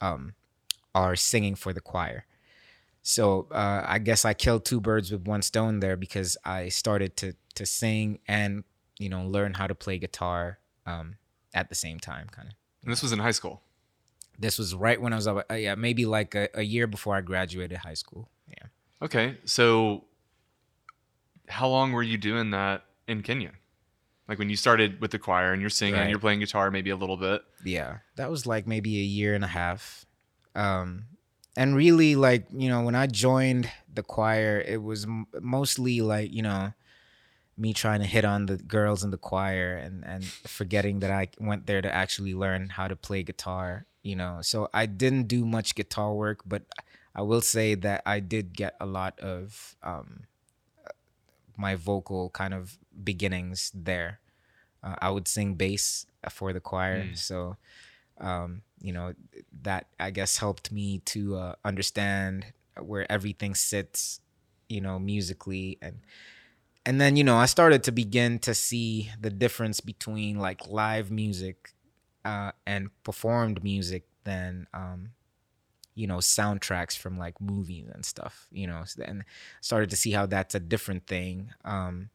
um, 0.00 0.34
are 0.94 1.16
singing 1.16 1.54
for 1.54 1.72
the 1.72 1.80
choir. 1.80 2.24
So 3.02 3.46
uh, 3.50 3.82
I 3.86 3.98
guess 3.98 4.24
I 4.24 4.34
killed 4.34 4.64
two 4.64 4.80
birds 4.80 5.10
with 5.10 5.26
one 5.26 5.42
stone 5.42 5.80
there 5.80 5.96
because 5.96 6.36
I 6.44 6.68
started 6.68 7.16
to 7.18 7.34
to 7.54 7.66
sing 7.66 8.20
and 8.28 8.64
you 8.98 9.08
know 9.08 9.26
learn 9.26 9.54
how 9.54 9.66
to 9.66 9.74
play 9.74 9.98
guitar 9.98 10.58
um, 10.86 11.16
at 11.54 11.68
the 11.68 11.74
same 11.74 11.98
time, 11.98 12.28
kind 12.30 12.48
of. 12.48 12.54
And 12.82 12.92
this 12.92 13.02
was 13.02 13.12
in 13.12 13.18
high 13.18 13.30
school. 13.30 13.62
This 14.38 14.58
was 14.58 14.74
right 14.74 15.00
when 15.00 15.12
I 15.12 15.16
was 15.16 15.26
uh, 15.26 15.42
yeah 15.52 15.74
maybe 15.74 16.06
like 16.06 16.34
a, 16.34 16.48
a 16.54 16.62
year 16.62 16.86
before 16.86 17.16
I 17.16 17.20
graduated 17.20 17.78
high 17.78 17.94
school. 17.94 18.28
Yeah. 18.48 18.66
Okay. 19.02 19.38
So 19.44 20.04
how 21.48 21.68
long 21.68 21.92
were 21.92 22.02
you 22.02 22.18
doing 22.18 22.50
that 22.50 22.84
in 23.08 23.22
Kenya? 23.22 23.52
Like 24.30 24.38
when 24.38 24.48
you 24.48 24.56
started 24.56 25.00
with 25.00 25.10
the 25.10 25.18
choir 25.18 25.52
and 25.52 25.60
you're 25.60 25.68
singing, 25.70 25.98
Right. 26.00 26.08
you're 26.08 26.20
playing 26.20 26.38
guitar 26.38 26.70
maybe 26.70 26.90
a 26.90 26.96
little 26.96 27.16
bit. 27.16 27.42
Yeah, 27.64 27.98
that 28.14 28.30
was 28.30 28.46
like 28.46 28.64
maybe 28.64 28.96
a 28.98 29.02
year 29.02 29.34
and 29.34 29.42
a 29.42 29.48
half. 29.48 30.06
Um, 30.54 31.06
and 31.56 31.74
really, 31.74 32.14
like, 32.14 32.46
you 32.52 32.68
know, 32.68 32.82
when 32.82 32.94
I 32.94 33.08
joined 33.08 33.68
the 33.92 34.04
choir, 34.04 34.60
it 34.64 34.80
was 34.84 35.02
m- 35.04 35.26
mostly 35.40 36.00
like, 36.00 36.32
you 36.32 36.42
know, 36.42 36.72
me 37.58 37.74
trying 37.74 37.98
to 38.00 38.06
hit 38.06 38.24
on 38.24 38.46
the 38.46 38.56
girls 38.56 39.02
in 39.02 39.10
the 39.10 39.18
choir 39.18 39.74
and, 39.76 40.04
and 40.06 40.24
forgetting 40.24 41.00
that 41.00 41.10
I 41.10 41.28
went 41.40 41.66
there 41.66 41.82
to 41.82 41.92
actually 41.92 42.32
learn 42.32 42.68
how 42.68 42.86
to 42.86 42.94
play 42.94 43.24
guitar, 43.24 43.84
you 44.04 44.14
know. 44.14 44.38
So 44.42 44.70
I 44.72 44.86
didn't 44.86 45.24
do 45.26 45.44
much 45.44 45.74
guitar 45.74 46.14
work, 46.14 46.42
but 46.46 46.62
I 47.16 47.22
will 47.22 47.40
say 47.42 47.74
that 47.74 48.02
I 48.06 48.20
did 48.20 48.54
get 48.56 48.76
a 48.80 48.86
lot 48.86 49.18
of 49.18 49.74
um, 49.82 50.22
my 51.56 51.74
vocal 51.74 52.30
kind 52.30 52.54
of 52.54 52.78
beginnings 53.04 53.70
there. 53.74 54.20
Uh, 54.82 54.96
I 55.00 55.10
would 55.10 55.28
sing 55.28 55.54
bass 55.54 56.06
for 56.30 56.52
the 56.52 56.60
choir, 56.60 57.04
Mm. 57.04 57.18
so 57.18 57.56
um, 58.20 58.62
you 58.80 58.92
know 58.92 59.14
that 59.62 59.86
I 59.98 60.10
guess 60.10 60.38
helped 60.38 60.72
me 60.72 60.98
to 61.06 61.36
uh, 61.36 61.54
understand 61.64 62.46
where 62.78 63.10
everything 63.10 63.54
sits, 63.54 64.20
you 64.68 64.80
know, 64.80 64.98
musically 64.98 65.78
and 65.82 66.00
and 66.86 67.00
then 67.00 67.16
you 67.16 67.24
know 67.24 67.36
I 67.36 67.46
started 67.46 67.82
to 67.84 67.92
begin 67.92 68.38
to 68.40 68.54
see 68.54 69.10
the 69.20 69.30
difference 69.30 69.80
between 69.80 70.38
like 70.38 70.66
live 70.68 71.10
music 71.10 71.74
uh, 72.24 72.52
and 72.66 72.90
performed 73.04 73.62
music 73.62 74.04
than 74.24 74.66
um, 74.74 75.10
you 75.94 76.06
know 76.06 76.18
soundtracks 76.18 76.96
from 76.96 77.18
like 77.18 77.40
movies 77.40 77.88
and 77.92 78.04
stuff 78.04 78.46
you 78.50 78.66
know 78.66 78.84
and 79.04 79.24
started 79.60 79.90
to 79.90 79.96
see 79.96 80.12
how 80.12 80.26
that's 80.26 80.54
a 80.54 80.60
different 80.60 81.06
thing 81.06 81.50
um 81.64 82.08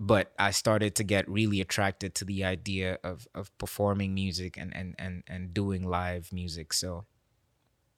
but 0.00 0.32
i 0.38 0.50
started 0.50 0.94
to 0.94 1.04
get 1.04 1.28
really 1.28 1.60
attracted 1.60 2.14
to 2.14 2.24
the 2.24 2.44
idea 2.44 2.98
of 3.04 3.26
of 3.34 3.56
performing 3.58 4.14
music 4.14 4.56
and 4.56 4.74
and 4.74 4.94
and, 4.98 5.22
and 5.26 5.54
doing 5.54 5.82
live 5.82 6.32
music 6.32 6.72
so 6.72 7.04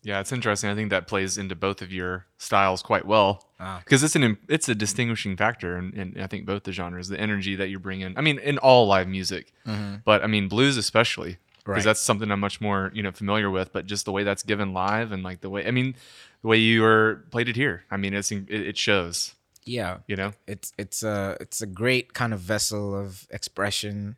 Yeah, 0.06 0.20
it's 0.20 0.30
interesting. 0.30 0.70
I 0.70 0.76
think 0.76 0.90
that 0.90 1.08
plays 1.08 1.36
into 1.36 1.56
both 1.56 1.82
of 1.82 1.92
your 1.92 2.26
styles 2.38 2.80
quite 2.80 3.06
well 3.06 3.48
ah. 3.58 3.80
because 3.82 4.04
it's 4.04 4.14
an 4.14 4.38
it's 4.48 4.68
a 4.68 4.74
distinguishing 4.74 5.36
factor 5.36 5.76
in, 5.76 5.92
in 5.94 6.20
I 6.22 6.28
think 6.28 6.46
both 6.46 6.62
the 6.62 6.70
genres, 6.70 7.08
the 7.08 7.18
energy 7.18 7.56
that 7.56 7.70
you 7.70 7.80
bring 7.80 8.02
in. 8.02 8.16
I 8.16 8.20
mean, 8.20 8.38
in 8.38 8.58
all 8.58 8.86
live 8.86 9.08
music, 9.08 9.52
mm-hmm. 9.66 9.96
but 10.04 10.22
I 10.22 10.28
mean 10.28 10.46
blues 10.46 10.76
especially 10.76 11.38
because 11.58 11.78
Right. 11.78 11.84
that's 11.84 12.00
something 12.00 12.30
I'm 12.30 12.38
much 12.38 12.60
more 12.60 12.92
you 12.94 13.02
know 13.02 13.10
familiar 13.10 13.50
with. 13.50 13.72
But 13.72 13.86
just 13.86 14.04
the 14.04 14.12
way 14.12 14.22
that's 14.22 14.44
given 14.44 14.72
live 14.72 15.10
and 15.10 15.24
like 15.24 15.40
the 15.40 15.50
way 15.50 15.66
I 15.66 15.72
mean, 15.72 15.96
the 16.42 16.48
way 16.48 16.58
you 16.58 16.84
are 16.84 17.24
played 17.32 17.48
it 17.48 17.56
here. 17.56 17.82
I 17.90 17.96
mean, 17.96 18.14
it's 18.14 18.30
it, 18.30 18.48
it 18.48 18.78
shows. 18.78 19.34
Yeah 19.66 19.98
You 20.06 20.16
know. 20.16 20.32
it's 20.46 20.72
it's 20.78 21.02
a 21.02 21.36
it's 21.40 21.60
a 21.60 21.66
great 21.66 22.14
kind 22.14 22.32
of 22.32 22.40
vessel 22.40 22.94
of 22.98 23.26
expression 23.30 24.16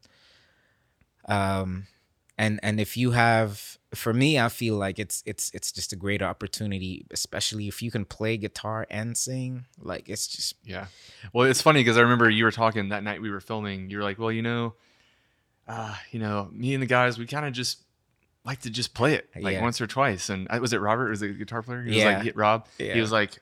um 1.28 1.86
and 2.36 2.60
and 2.62 2.80
if 2.80 2.96
you 2.96 3.10
have 3.12 3.78
for 3.94 4.12
me 4.12 4.38
i 4.38 4.48
feel 4.48 4.76
like 4.76 4.98
it's 4.98 5.22
it's 5.26 5.50
it's 5.54 5.72
just 5.72 5.92
a 5.92 5.96
great 5.96 6.22
opportunity 6.22 7.04
especially 7.10 7.68
if 7.68 7.82
you 7.82 7.90
can 7.90 8.04
play 8.04 8.36
guitar 8.36 8.86
and 8.90 9.16
sing 9.16 9.64
like 9.80 10.08
it's 10.08 10.26
just 10.26 10.54
Yeah. 10.64 10.86
Well, 11.32 11.48
it's 11.50 11.60
funny 11.62 11.80
because 11.80 11.96
I 11.98 12.02
remember 12.02 12.28
you 12.30 12.44
were 12.44 12.50
talking 12.52 12.90
that 12.90 13.02
night 13.02 13.20
we 13.20 13.30
were 13.30 13.40
filming. 13.40 13.90
You 13.90 13.98
were 13.98 14.04
like, 14.04 14.18
"Well, 14.20 14.30
you 14.30 14.42
know, 14.42 14.74
uh, 15.66 15.96
you 16.12 16.20
know, 16.20 16.48
me 16.52 16.74
and 16.74 16.82
the 16.82 16.86
guys, 16.86 17.18
we 17.18 17.26
kind 17.26 17.44
of 17.46 17.52
just 17.52 17.82
like 18.44 18.60
to 18.60 18.70
just 18.70 18.94
play 18.94 19.14
it 19.14 19.28
like 19.34 19.54
Yeah. 19.54 19.62
once 19.62 19.80
or 19.80 19.86
twice." 19.86 20.28
And 20.30 20.46
I, 20.50 20.58
was 20.60 20.72
it 20.72 20.78
Robert? 20.80 21.08
Was 21.10 21.22
it 21.22 21.28
the 21.28 21.34
guitar 21.34 21.62
player? 21.62 21.82
He 21.82 21.88
was 21.88 21.96
Yeah. 21.96 22.16
like, 22.18 22.24
"Yeah, 22.26 22.32
Rob." 22.36 22.66
He 22.78 23.00
was 23.00 23.10
like, 23.10 23.38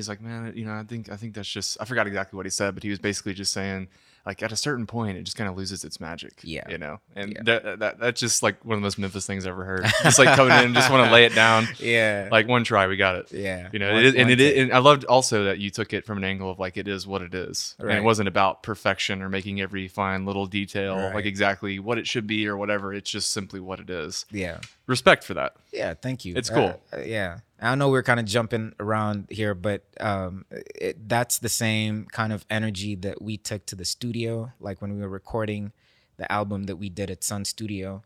he's 0.00 0.08
like, 0.08 0.20
"Man, 0.20 0.52
you 0.56 0.64
know, 0.64 0.72
I 0.74 0.82
think 0.84 1.10
I 1.10 1.16
think 1.16 1.34
that's 1.34 1.48
just 1.48 1.76
I 1.80 1.84
forgot 1.84 2.06
exactly 2.06 2.36
what 2.36 2.46
he 2.46 2.50
said, 2.50 2.74
but 2.74 2.82
he 2.82 2.90
was 2.90 2.98
basically 2.98 3.34
just 3.34 3.52
saying." 3.52 3.88
Like 4.26 4.42
at 4.42 4.52
a 4.52 4.56
certain 4.56 4.86
point, 4.86 5.16
it 5.16 5.22
just 5.22 5.38
kind 5.38 5.48
of 5.48 5.56
loses 5.56 5.82
its 5.82 5.98
magic. 5.98 6.40
Yeah. 6.42 6.68
you 6.68 6.76
know, 6.76 7.00
and 7.16 7.32
Yeah. 7.32 7.40
that, 7.44 7.78
that 7.78 7.98
that's 8.00 8.20
just 8.20 8.42
like 8.42 8.62
one 8.66 8.74
of 8.74 8.80
the 8.82 8.84
most 8.84 8.98
Memphis 8.98 9.26
things 9.26 9.46
I've 9.46 9.52
ever 9.52 9.64
heard. 9.64 9.86
Just 10.02 10.18
like 10.18 10.36
coming 10.36 10.52
in, 10.62 10.74
just 10.74 10.90
want 10.90 11.06
to 11.06 11.10
lay 11.10 11.24
it 11.24 11.34
down. 11.34 11.66
yeah 11.78 12.28
Like 12.30 12.46
one 12.46 12.62
try, 12.62 12.86
we 12.86 12.98
got 12.98 13.16
it. 13.16 13.32
yeah 13.32 13.70
You 13.72 13.78
know, 13.78 13.94
One- 13.94 14.04
it 14.04 14.08
and 14.16 14.24
one 14.24 14.30
it 14.32 14.40
is, 14.42 14.58
and 14.64 14.74
I 14.74 14.78
loved 14.78 15.04
also 15.06 15.44
that 15.44 15.58
you 15.58 15.70
took 15.70 15.94
it 15.94 16.04
from 16.04 16.18
an 16.18 16.24
angle 16.24 16.50
of 16.50 16.58
like 16.58 16.76
it 16.76 16.86
is 16.86 17.06
what 17.06 17.22
it 17.22 17.34
is, 17.34 17.74
and 17.78 17.90
it 17.90 18.02
wasn't 18.04 18.28
about 18.28 18.62
perfection 18.62 19.22
or 19.22 19.30
making 19.30 19.62
every 19.62 19.88
fine 19.88 20.26
little 20.26 20.44
detail 20.44 20.96
like 21.14 21.24
exactly 21.24 21.78
what 21.78 21.96
it 21.96 22.06
should 22.06 22.26
be 22.26 22.46
or 22.46 22.58
whatever. 22.58 22.92
It's 22.92 23.10
just 23.10 23.30
simply 23.30 23.58
what 23.58 23.80
it 23.80 23.88
is. 23.88 24.26
yeah 24.30 24.58
Respect 24.90 25.22
for 25.24 25.34
that. 25.34 25.54
Yeah, 25.72 25.94
thank 25.94 26.24
you. 26.24 26.34
It's 26.36 26.50
Uh, 26.50 26.54
cool. 26.54 26.80
uh, 26.92 27.02
yeah, 27.02 27.38
I 27.60 27.74
know 27.76 27.88
we're 27.90 28.02
kind 28.02 28.18
of 28.18 28.26
jumping 28.26 28.74
around 28.80 29.28
here, 29.30 29.54
but 29.54 29.84
um, 30.00 30.44
it, 30.50 31.08
that's 31.08 31.38
the 31.38 31.48
same 31.48 32.06
kind 32.10 32.32
of 32.32 32.44
energy 32.50 32.96
that 32.96 33.22
we 33.22 33.36
took 33.36 33.64
to 33.66 33.76
the 33.76 33.84
studio, 33.84 34.52
like 34.58 34.82
when 34.82 34.92
we 34.94 35.00
were 35.00 35.08
recording 35.08 35.72
the 36.16 36.30
album 36.30 36.64
that 36.64 36.76
we 36.76 36.88
did 36.90 37.08
at 37.10 37.22
Sun 37.22 37.44
Studio. 37.44 38.02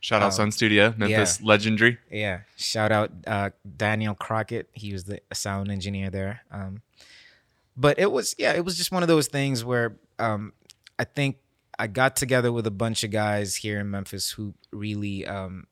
Shout 0.00 0.22
out 0.22 0.26
Um, 0.26 0.32
Sun 0.32 0.52
Studio, 0.52 0.94
Memphis 0.96 1.42
legendary. 1.42 1.98
Yeah, 2.10 2.40
shout 2.56 2.92
out 2.92 3.10
uh, 3.26 3.50
Daniel 3.76 4.14
Crockett. 4.14 4.70
He 4.72 4.92
was 4.92 5.04
the 5.04 5.20
sound 5.32 5.70
engineer 5.70 6.08
there. 6.10 6.42
Um, 6.52 6.80
but 7.76 7.98
it 7.98 8.10
was 8.12 8.34
yeah, 8.38 8.52
it 8.52 8.64
was 8.64 8.76
just 8.78 8.92
one 8.92 9.02
of 9.02 9.08
those 9.08 9.26
things 9.28 9.64
where 9.64 9.96
um, 10.18 10.52
I 10.98 11.04
think 11.04 11.36
I 11.78 11.86
got 11.86 12.14
together 12.16 12.52
with 12.52 12.66
a 12.66 12.70
bunch 12.70 13.04
of 13.04 13.10
guys 13.10 13.56
here 13.56 13.80
in 13.80 13.90
Memphis 13.90 14.30
who 14.30 14.54
really 14.70 15.26
um, 15.26 15.66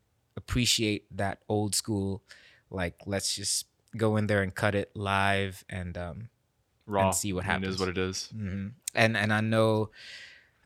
appreciate 0.49 1.05
that 1.17 1.39
old 1.49 1.75
school, 1.75 2.23
like 2.71 2.95
let's 3.07 3.35
just 3.37 3.67
go 3.97 4.17
in 4.17 4.27
there 4.27 4.43
and 4.43 4.55
cut 4.55 4.75
it 4.75 4.91
live 4.95 5.65
and 5.69 5.97
um, 5.99 6.29
Raw. 6.87 7.11
see 7.11 7.33
what 7.33 7.45
mean, 7.45 7.57
It 7.65 7.69
is 7.69 7.79
happens. 7.79 7.81
what 7.81 7.89
it 7.91 7.99
is. 7.99 8.29
hmm 8.33 8.69
And 8.95 9.17
and 9.17 9.33
I 9.33 9.41
know 9.41 9.91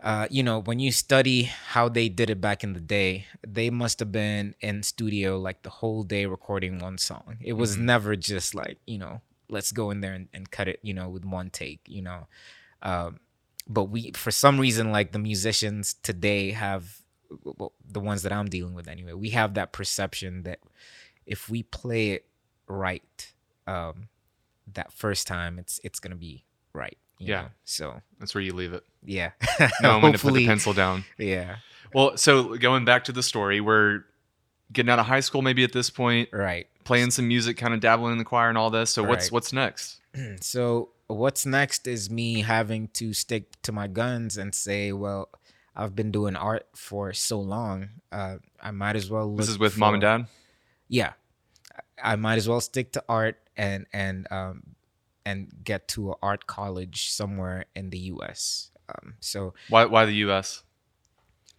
uh, 0.03 0.27
you 0.31 0.42
know, 0.42 0.59
when 0.61 0.81
you 0.81 0.90
study 0.90 1.45
how 1.45 1.88
they 1.88 2.09
did 2.09 2.29
it 2.29 2.40
back 2.40 2.64
in 2.64 2.73
the 2.73 2.81
day, 2.81 3.27
they 3.47 3.71
must 3.71 4.01
have 4.01 4.11
been 4.11 4.53
in 4.61 4.83
studio 4.83 5.38
like 5.38 5.62
the 5.62 5.71
whole 5.71 6.03
day 6.03 6.27
recording 6.27 6.81
one 6.81 6.99
song. 6.99 7.37
It 7.40 7.53
was 7.53 7.77
Mhm. 7.77 7.85
never 7.87 8.16
just 8.16 8.53
like, 8.53 8.79
you 8.85 8.99
know, 8.99 9.21
let's 9.49 9.71
go 9.71 9.92
in 9.92 10.01
there 10.01 10.12
and, 10.14 10.29
and 10.35 10.51
cut 10.51 10.66
it, 10.66 10.81
you 10.83 10.92
know, 10.92 11.09
with 11.09 11.25
one 11.25 11.51
take, 11.51 11.83
you 11.87 12.03
know. 12.03 12.27
Um, 12.83 13.21
but 13.68 13.85
we, 13.95 14.11
for 14.16 14.33
some 14.33 14.59
reason, 14.59 14.90
like 14.90 15.12
the 15.12 15.21
musicians 15.21 15.95
today 16.03 16.51
have, 16.51 17.02
well, 17.45 17.73
the 17.87 18.01
ones 18.01 18.23
that 18.23 18.33
I'm 18.33 18.49
dealing 18.49 18.75
with 18.75 18.88
anyway, 18.88 19.12
we 19.12 19.31
have 19.31 19.55
that 19.55 19.73
perception 19.73 20.42
that 20.45 20.61
if 21.27 21.49
we 21.49 21.62
play 21.62 22.11
it 22.11 22.27
right, 22.66 23.33
um, 23.66 24.09
that 24.73 24.92
first 24.92 25.27
time, 25.27 25.59
it's 25.59 25.81
it's 25.85 26.01
gonna 26.01 26.16
be 26.16 26.45
right. 26.73 26.97
you 27.18 27.29
Yeah. 27.29 27.42
know? 27.42 27.49
So 27.64 28.01
That's 28.18 28.35
where 28.35 28.42
you 28.42 28.53
leave 28.55 28.73
it. 28.73 28.85
yeah. 29.05 29.33
Knowing 29.83 30.03
when 30.03 30.12
to 30.12 30.18
put 30.18 30.35
the 30.35 30.47
pencil 30.47 30.73
down. 30.73 31.05
Yeah. 31.18 31.57
Well, 31.95 32.16
so 32.16 32.57
going 32.57 32.85
back 32.85 33.05
to 33.05 33.12
the 33.12 33.23
story, 33.23 33.61
we're 33.61 34.05
getting 34.73 34.90
out 34.90 34.99
of 34.99 35.07
high 35.07 35.21
school 35.21 35.42
maybe 35.42 35.62
at 35.64 35.73
this 35.73 35.90
point, 35.90 36.31
Right. 36.33 36.66
playing 36.85 37.11
some 37.11 37.29
music, 37.29 37.57
kind 37.59 37.75
of 37.75 37.81
dabbling 37.81 38.12
in 38.12 38.18
the 38.18 38.25
choir 38.25 38.49
and 38.49 38.57
all 38.57 38.71
this. 38.71 38.90
So 38.90 39.03
what's 39.05 39.27
Right. 39.27 39.33
what's 39.33 39.53
next? 39.53 40.01
So 40.40 40.90
what's 41.07 41.45
next 41.47 41.87
is 41.87 42.09
me 42.11 42.40
having 42.42 42.88
to 42.88 43.12
stick 43.12 43.61
to 43.62 43.73
my 43.73 43.87
guns 43.87 44.37
and 44.38 44.55
say, 44.55 44.90
well, 44.92 45.29
I've 45.75 45.97
been 45.97 46.11
doing 46.11 46.37
art 46.37 46.67
for 46.75 47.13
so 47.13 47.41
long. 47.41 47.89
Uh, 48.11 48.37
I 48.61 48.71
might 48.71 48.97
as 48.97 49.11
well. 49.11 49.35
This 49.35 49.49
is 49.49 49.59
with 49.59 49.79
mom 49.79 49.95
and 49.95 50.01
dad. 50.01 50.27
Yeah, 50.89 51.13
I 52.03 52.13
I 52.13 52.17
might 52.17 52.37
as 52.37 52.49
well 52.49 52.61
stick 52.61 52.93
to 52.93 53.05
art 53.09 53.39
and 53.57 53.87
and 53.93 54.27
um 54.31 54.75
and 55.25 55.53
get 55.65 55.89
to 55.89 56.11
an 56.11 56.17
art 56.23 56.47
college 56.47 57.11
somewhere 57.11 57.67
in 57.75 57.91
the 57.91 57.99
U.S. 57.99 58.71
Um, 58.89 59.15
so 59.21 59.55
Why 59.69 59.85
why 59.85 60.05
the 60.05 60.15
U.S. 60.27 60.63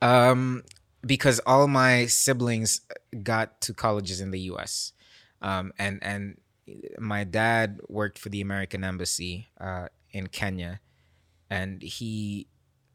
Um, 0.01 0.63
because 1.05 1.39
all 1.45 1.67
my 1.67 2.05
siblings 2.07 2.81
got 3.23 3.61
to 3.61 3.73
colleges 3.73 4.21
in 4.21 4.31
the 4.31 4.41
U.S. 4.41 4.93
Um, 5.41 5.71
and 5.79 5.99
and 6.03 6.37
my 6.99 7.23
dad 7.23 7.79
worked 7.89 8.19
for 8.19 8.29
the 8.29 8.41
American 8.41 8.83
Embassy 8.83 9.49
uh, 9.59 9.87
in 10.11 10.27
Kenya, 10.27 10.81
and 11.49 11.81
he 11.81 12.47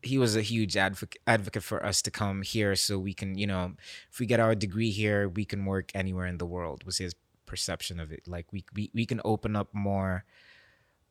he 0.02 0.18
was 0.18 0.36
a 0.36 0.42
huge 0.42 0.76
advocate 0.76 1.20
advocate 1.26 1.62
for 1.62 1.84
us 1.84 2.02
to 2.02 2.10
come 2.10 2.42
here 2.42 2.74
so 2.76 2.98
we 2.98 3.12
can 3.12 3.36
you 3.36 3.46
know 3.46 3.72
if 4.10 4.20
we 4.20 4.26
get 4.26 4.40
our 4.40 4.54
degree 4.54 4.90
here 4.90 5.28
we 5.28 5.44
can 5.44 5.64
work 5.64 5.90
anywhere 5.94 6.26
in 6.26 6.38
the 6.38 6.46
world 6.46 6.84
was 6.84 6.98
his 6.98 7.14
perception 7.46 7.98
of 7.98 8.12
it 8.12 8.22
like 8.26 8.46
we 8.52 8.64
we, 8.74 8.90
we 8.94 9.06
can 9.06 9.20
open 9.24 9.56
up 9.56 9.68
more 9.72 10.24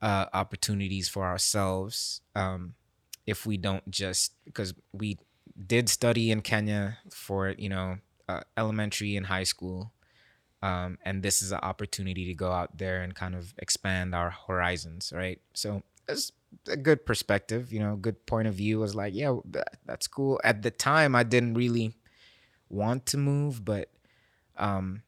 uh, 0.01 0.25
opportunities 0.33 1.09
for 1.09 1.25
ourselves 1.25 2.21
um, 2.35 2.75
if 3.25 3.45
we 3.45 3.57
don't 3.57 3.89
just 3.89 4.33
because 4.45 4.73
we 4.93 5.17
did 5.65 5.89
study 5.89 6.31
in 6.31 6.41
Kenya 6.41 6.97
for 7.09 7.55
you 7.57 7.69
know 7.69 7.97
uh, 8.29 8.41
elementary 8.57 9.15
and 9.15 9.27
high 9.27 9.43
school, 9.43 9.91
um, 10.61 10.97
and 11.03 11.23
this 11.23 11.41
is 11.41 11.51
an 11.51 11.59
opportunity 11.61 12.25
to 12.25 12.33
go 12.33 12.51
out 12.51 12.77
there 12.77 13.01
and 13.01 13.15
kind 13.15 13.35
of 13.35 13.53
expand 13.57 14.13
our 14.13 14.33
horizons, 14.47 15.13
right? 15.15 15.39
So 15.53 15.83
it's 16.07 16.31
a 16.67 16.77
good 16.77 17.05
perspective, 17.05 17.71
you 17.71 17.79
know, 17.79 17.95
good 17.95 18.25
point 18.25 18.47
of 18.47 18.55
view. 18.55 18.79
Was 18.79 18.95
like, 18.95 19.13
yeah, 19.13 19.35
that, 19.51 19.77
that's 19.85 20.07
cool. 20.07 20.39
At 20.43 20.61
the 20.61 20.71
time, 20.71 21.15
I 21.15 21.23
didn't 21.23 21.55
really 21.55 21.95
want 22.69 23.05
to 23.07 23.17
move, 23.17 23.63
but 23.63 23.89
um, 24.57 25.03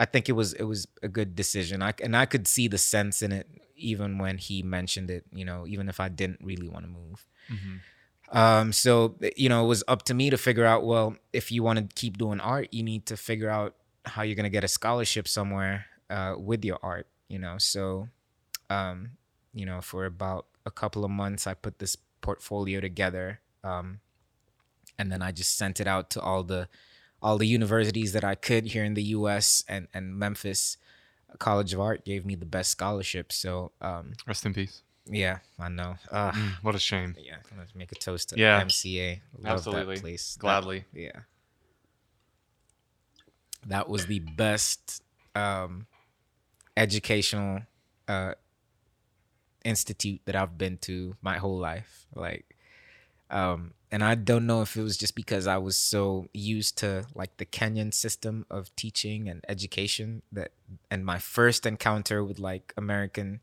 I 0.00 0.04
think 0.04 0.28
it 0.28 0.32
was 0.32 0.52
it 0.54 0.64
was 0.64 0.86
a 1.02 1.08
good 1.08 1.34
decision. 1.34 1.82
I 1.82 1.94
and 2.02 2.16
I 2.16 2.26
could 2.26 2.46
see 2.48 2.68
the 2.68 2.78
sense 2.78 3.22
in 3.22 3.32
it 3.32 3.48
even 3.76 4.18
when 4.18 4.38
he 4.38 4.62
mentioned 4.62 5.10
it. 5.10 5.24
You 5.32 5.44
know, 5.44 5.66
even 5.66 5.88
if 5.88 6.00
I 6.00 6.08
didn't 6.08 6.40
really 6.42 6.68
want 6.68 6.84
to 6.84 6.90
move. 6.90 7.26
Um, 8.32 8.72
so 8.72 9.16
you 9.36 9.48
know, 9.48 9.64
it 9.64 9.68
was 9.68 9.84
up 9.86 10.02
to 10.04 10.14
me 10.14 10.30
to 10.30 10.36
figure 10.36 10.64
out. 10.64 10.84
Well, 10.84 11.16
if 11.32 11.52
you 11.52 11.62
want 11.62 11.78
to 11.78 11.94
keep 11.94 12.18
doing 12.18 12.40
art, 12.40 12.68
you 12.72 12.82
need 12.82 13.06
to 13.06 13.16
figure 13.16 13.50
out 13.50 13.76
how 14.06 14.22
you're 14.22 14.36
gonna 14.36 14.50
get 14.50 14.64
a 14.64 14.68
scholarship 14.68 15.28
somewhere 15.28 15.86
uh, 16.10 16.34
with 16.36 16.64
your 16.64 16.78
art. 16.82 17.06
You 17.28 17.38
know, 17.38 17.56
so 17.58 18.08
um, 18.70 19.12
you 19.54 19.64
know, 19.64 19.80
for 19.80 20.04
about 20.04 20.46
a 20.66 20.70
couple 20.70 21.04
of 21.04 21.10
months, 21.10 21.46
I 21.46 21.54
put 21.54 21.78
this 21.78 21.96
portfolio 22.20 22.80
together, 22.80 23.40
um, 23.62 24.00
and 24.98 25.10
then 25.12 25.22
I 25.22 25.30
just 25.32 25.56
sent 25.56 25.80
it 25.80 25.86
out 25.86 26.10
to 26.10 26.20
all 26.20 26.42
the 26.42 26.68
all 27.22 27.38
the 27.38 27.46
universities 27.46 28.12
that 28.12 28.24
I 28.24 28.34
could 28.34 28.66
here 28.66 28.84
in 28.84 28.94
the 28.94 29.02
U.S. 29.18 29.64
and 29.68 29.88
and 29.94 30.14
Memphis 30.18 30.76
College 31.38 31.72
of 31.72 31.80
Art 31.80 32.04
gave 32.04 32.24
me 32.26 32.34
the 32.34 32.46
best 32.46 32.70
scholarship. 32.70 33.32
So 33.32 33.72
um, 33.80 34.12
Rest 34.26 34.44
in 34.46 34.54
peace. 34.54 34.82
yeah, 35.06 35.38
I 35.58 35.68
know. 35.68 35.96
Uh, 36.10 36.32
Mm, 36.32 36.52
what 36.62 36.74
a 36.74 36.78
shame. 36.78 37.14
yeah, 37.18 37.36
let's 37.58 37.74
make 37.74 37.92
a 37.92 37.94
toast 37.96 38.30
to 38.30 38.38
Yeah. 38.38 38.60
MCA. 38.62 39.20
Love 39.38 39.58
Absolutely. 39.58 39.94
that 39.96 40.00
place. 40.02 40.34
That- 40.34 40.40
Gladly. 40.40 40.84
yeah. 40.92 41.20
That 43.66 43.88
was 43.88 44.06
the 44.06 44.18
best 44.20 45.02
um, 45.34 45.86
educational 46.76 47.62
uh, 48.06 48.34
institute 49.64 50.20
that 50.26 50.36
I've 50.36 50.56
been 50.58 50.78
to 50.78 51.16
my 51.22 51.38
whole 51.38 51.58
life. 51.58 52.06
Like, 52.14 52.56
um, 53.30 53.72
and 53.90 54.02
I 54.04 54.14
don't 54.14 54.46
know 54.46 54.62
if 54.62 54.76
it 54.76 54.82
was 54.82 54.96
just 54.96 55.14
because 55.14 55.46
I 55.46 55.56
was 55.56 55.76
so 55.76 56.28
used 56.34 56.76
to 56.78 57.06
like 57.14 57.36
the 57.36 57.46
Kenyan 57.46 57.92
system 57.94 58.44
of 58.50 58.74
teaching 58.76 59.28
and 59.28 59.44
education 59.48 60.22
that, 60.32 60.50
and 60.90 61.04
my 61.04 61.18
first 61.18 61.64
encounter 61.66 62.22
with 62.24 62.38
like 62.38 62.72
American 62.76 63.40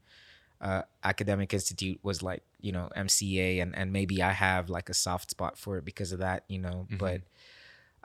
uh, 0.60 0.84
academic 1.04 1.54
institute 1.54 2.00
was 2.04 2.22
like 2.22 2.44
you 2.60 2.72
know 2.72 2.90
MCA, 2.96 3.60
and 3.62 3.76
and 3.76 3.92
maybe 3.92 4.22
I 4.22 4.32
have 4.32 4.70
like 4.70 4.90
a 4.90 4.94
soft 4.94 5.32
spot 5.32 5.58
for 5.58 5.78
it 5.78 5.86
because 5.86 6.12
of 6.12 6.20
that, 6.20 6.44
you 6.48 6.60
know. 6.60 6.88
Mhm. 6.92 6.98
But 7.00 7.22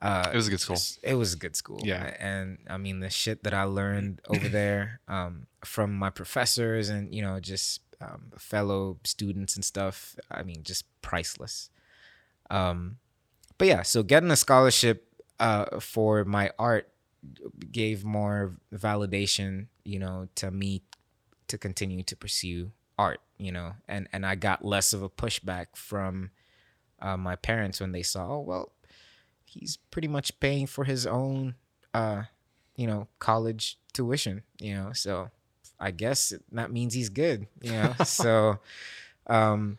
uh, 0.01 0.31
It 0.33 0.37
was 0.37 0.47
a 0.47 0.51
good 0.51 0.61
school. 0.61 0.77
It 1.03 1.15
was 1.15 1.33
a 1.35 1.37
good 1.37 1.57
school. 1.57 1.81
Yeah. 1.83 2.15
and 2.19 2.59
I 2.69 2.77
mean 2.77 3.01
the 3.01 3.11
shit 3.11 3.43
that 3.45 3.55
I 3.55 3.65
learned 3.65 4.21
over 4.29 4.49
there 4.49 5.01
um, 5.09 5.47
from 5.65 5.95
my 5.95 6.11
professors 6.11 6.89
and 6.89 7.15
you 7.15 7.23
know 7.23 7.41
just 7.41 7.81
um, 8.01 8.33
fellow 8.39 8.99
students 9.05 9.57
and 9.57 9.65
stuff. 9.65 10.17
I 10.31 10.43
mean, 10.43 10.63
just 10.63 10.85
priceless. 11.03 11.71
Um, 12.51 12.99
but 13.59 13.69
yeah, 13.69 13.83
so 13.83 14.03
getting 14.03 14.31
a 14.31 14.37
scholarship 14.37 15.09
uh, 15.41 15.81
for 15.81 16.25
my 16.25 16.51
art 16.59 16.91
gave 17.73 18.05
more 18.05 18.57
validation, 18.73 19.67
you 19.85 19.99
know, 19.99 20.29
to 20.37 20.51
me 20.51 20.83
to 21.49 21.59
continue 21.59 22.03
to 22.05 22.17
pursue 22.17 22.73
art, 22.99 23.21
you 23.39 23.53
know, 23.53 23.73
and 23.89 24.09
and 24.13 24.25
I 24.25 24.35
got 24.35 24.65
less 24.65 24.93
of 24.93 25.03
a 25.03 25.09
pushback 25.09 25.67
from 25.75 26.31
uh, 27.01 27.17
my 27.17 27.37
parents 27.37 27.81
when 27.81 27.93
they 27.93 28.03
saw, 28.03 28.37
oh 28.37 28.41
well, 28.41 28.73
he's 29.45 29.79
pretty 29.91 30.09
much 30.09 30.39
paying 30.41 30.67
for 30.67 30.85
his 30.85 31.07
own, 31.07 31.55
uh, 31.95 32.25
you 32.77 32.87
know, 32.87 33.09
college 33.19 33.79
tuition, 33.93 34.43
you 34.61 34.75
know, 34.75 34.93
so 34.93 35.31
I 35.79 35.91
guess 35.91 36.33
that 36.53 36.73
means 36.73 36.95
he's 36.95 37.09
good, 37.09 37.47
you 37.61 37.73
know, 37.73 37.95
so. 38.05 38.59
Um, 39.27 39.79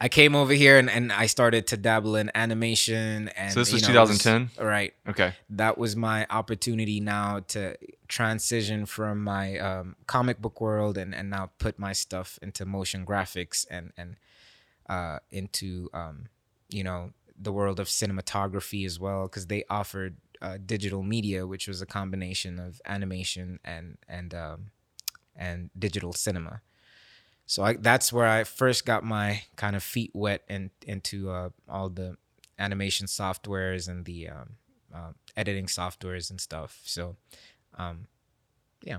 I 0.00 0.08
came 0.08 0.36
over 0.36 0.52
here 0.52 0.78
and, 0.78 0.88
and 0.88 1.12
I 1.12 1.26
started 1.26 1.66
to 1.68 1.76
dabble 1.76 2.14
in 2.14 2.30
animation 2.34 3.28
and 3.30 3.50
So 3.52 3.60
this 3.60 3.70
you 3.70 3.74
was 3.74 3.82
know, 3.82 4.04
it 4.04 4.06
2010? 4.06 4.64
right 4.64 4.94
Okay. 5.08 5.34
that 5.50 5.76
was 5.76 5.96
my 5.96 6.24
opportunity 6.30 7.00
now 7.00 7.40
to 7.48 7.76
transition 8.06 8.86
from 8.86 9.24
my 9.24 9.58
um, 9.58 9.96
comic 10.06 10.40
book 10.40 10.60
world 10.60 10.96
and, 10.96 11.14
and 11.14 11.30
now 11.30 11.50
put 11.58 11.80
my 11.80 11.92
stuff 11.92 12.38
into 12.42 12.64
motion 12.64 13.04
graphics 13.04 13.66
and 13.70 13.92
and 13.96 14.16
uh, 14.88 15.18
into 15.32 15.90
um, 15.92 16.26
you 16.68 16.84
know 16.84 17.10
the 17.36 17.52
world 17.52 17.80
of 17.80 17.88
cinematography 17.88 18.86
as 18.86 19.00
well 19.00 19.24
because 19.24 19.48
they 19.48 19.64
offered 19.68 20.16
uh, 20.40 20.58
digital 20.64 21.02
media 21.02 21.44
which 21.44 21.66
was 21.66 21.82
a 21.82 21.86
combination 21.86 22.60
of 22.60 22.80
animation 22.86 23.58
and 23.64 23.98
and 24.08 24.32
um, 24.32 24.70
and 25.38 25.70
digital 25.78 26.12
cinema 26.12 26.60
so 27.48 27.64
I, 27.64 27.72
that's 27.72 28.12
where 28.12 28.26
I 28.26 28.44
first 28.44 28.84
got 28.84 29.04
my 29.04 29.40
kind 29.56 29.74
of 29.74 29.82
feet 29.82 30.10
wet 30.12 30.42
and 30.50 30.68
into 30.86 31.30
uh, 31.30 31.48
all 31.66 31.88
the 31.88 32.18
animation 32.58 33.06
softwares 33.06 33.88
and 33.88 34.04
the 34.04 34.28
um, 34.28 34.50
uh, 34.94 35.12
editing 35.34 35.64
softwares 35.64 36.28
and 36.28 36.38
stuff. 36.38 36.78
So, 36.84 37.16
um, 37.78 38.06
yeah. 38.82 38.98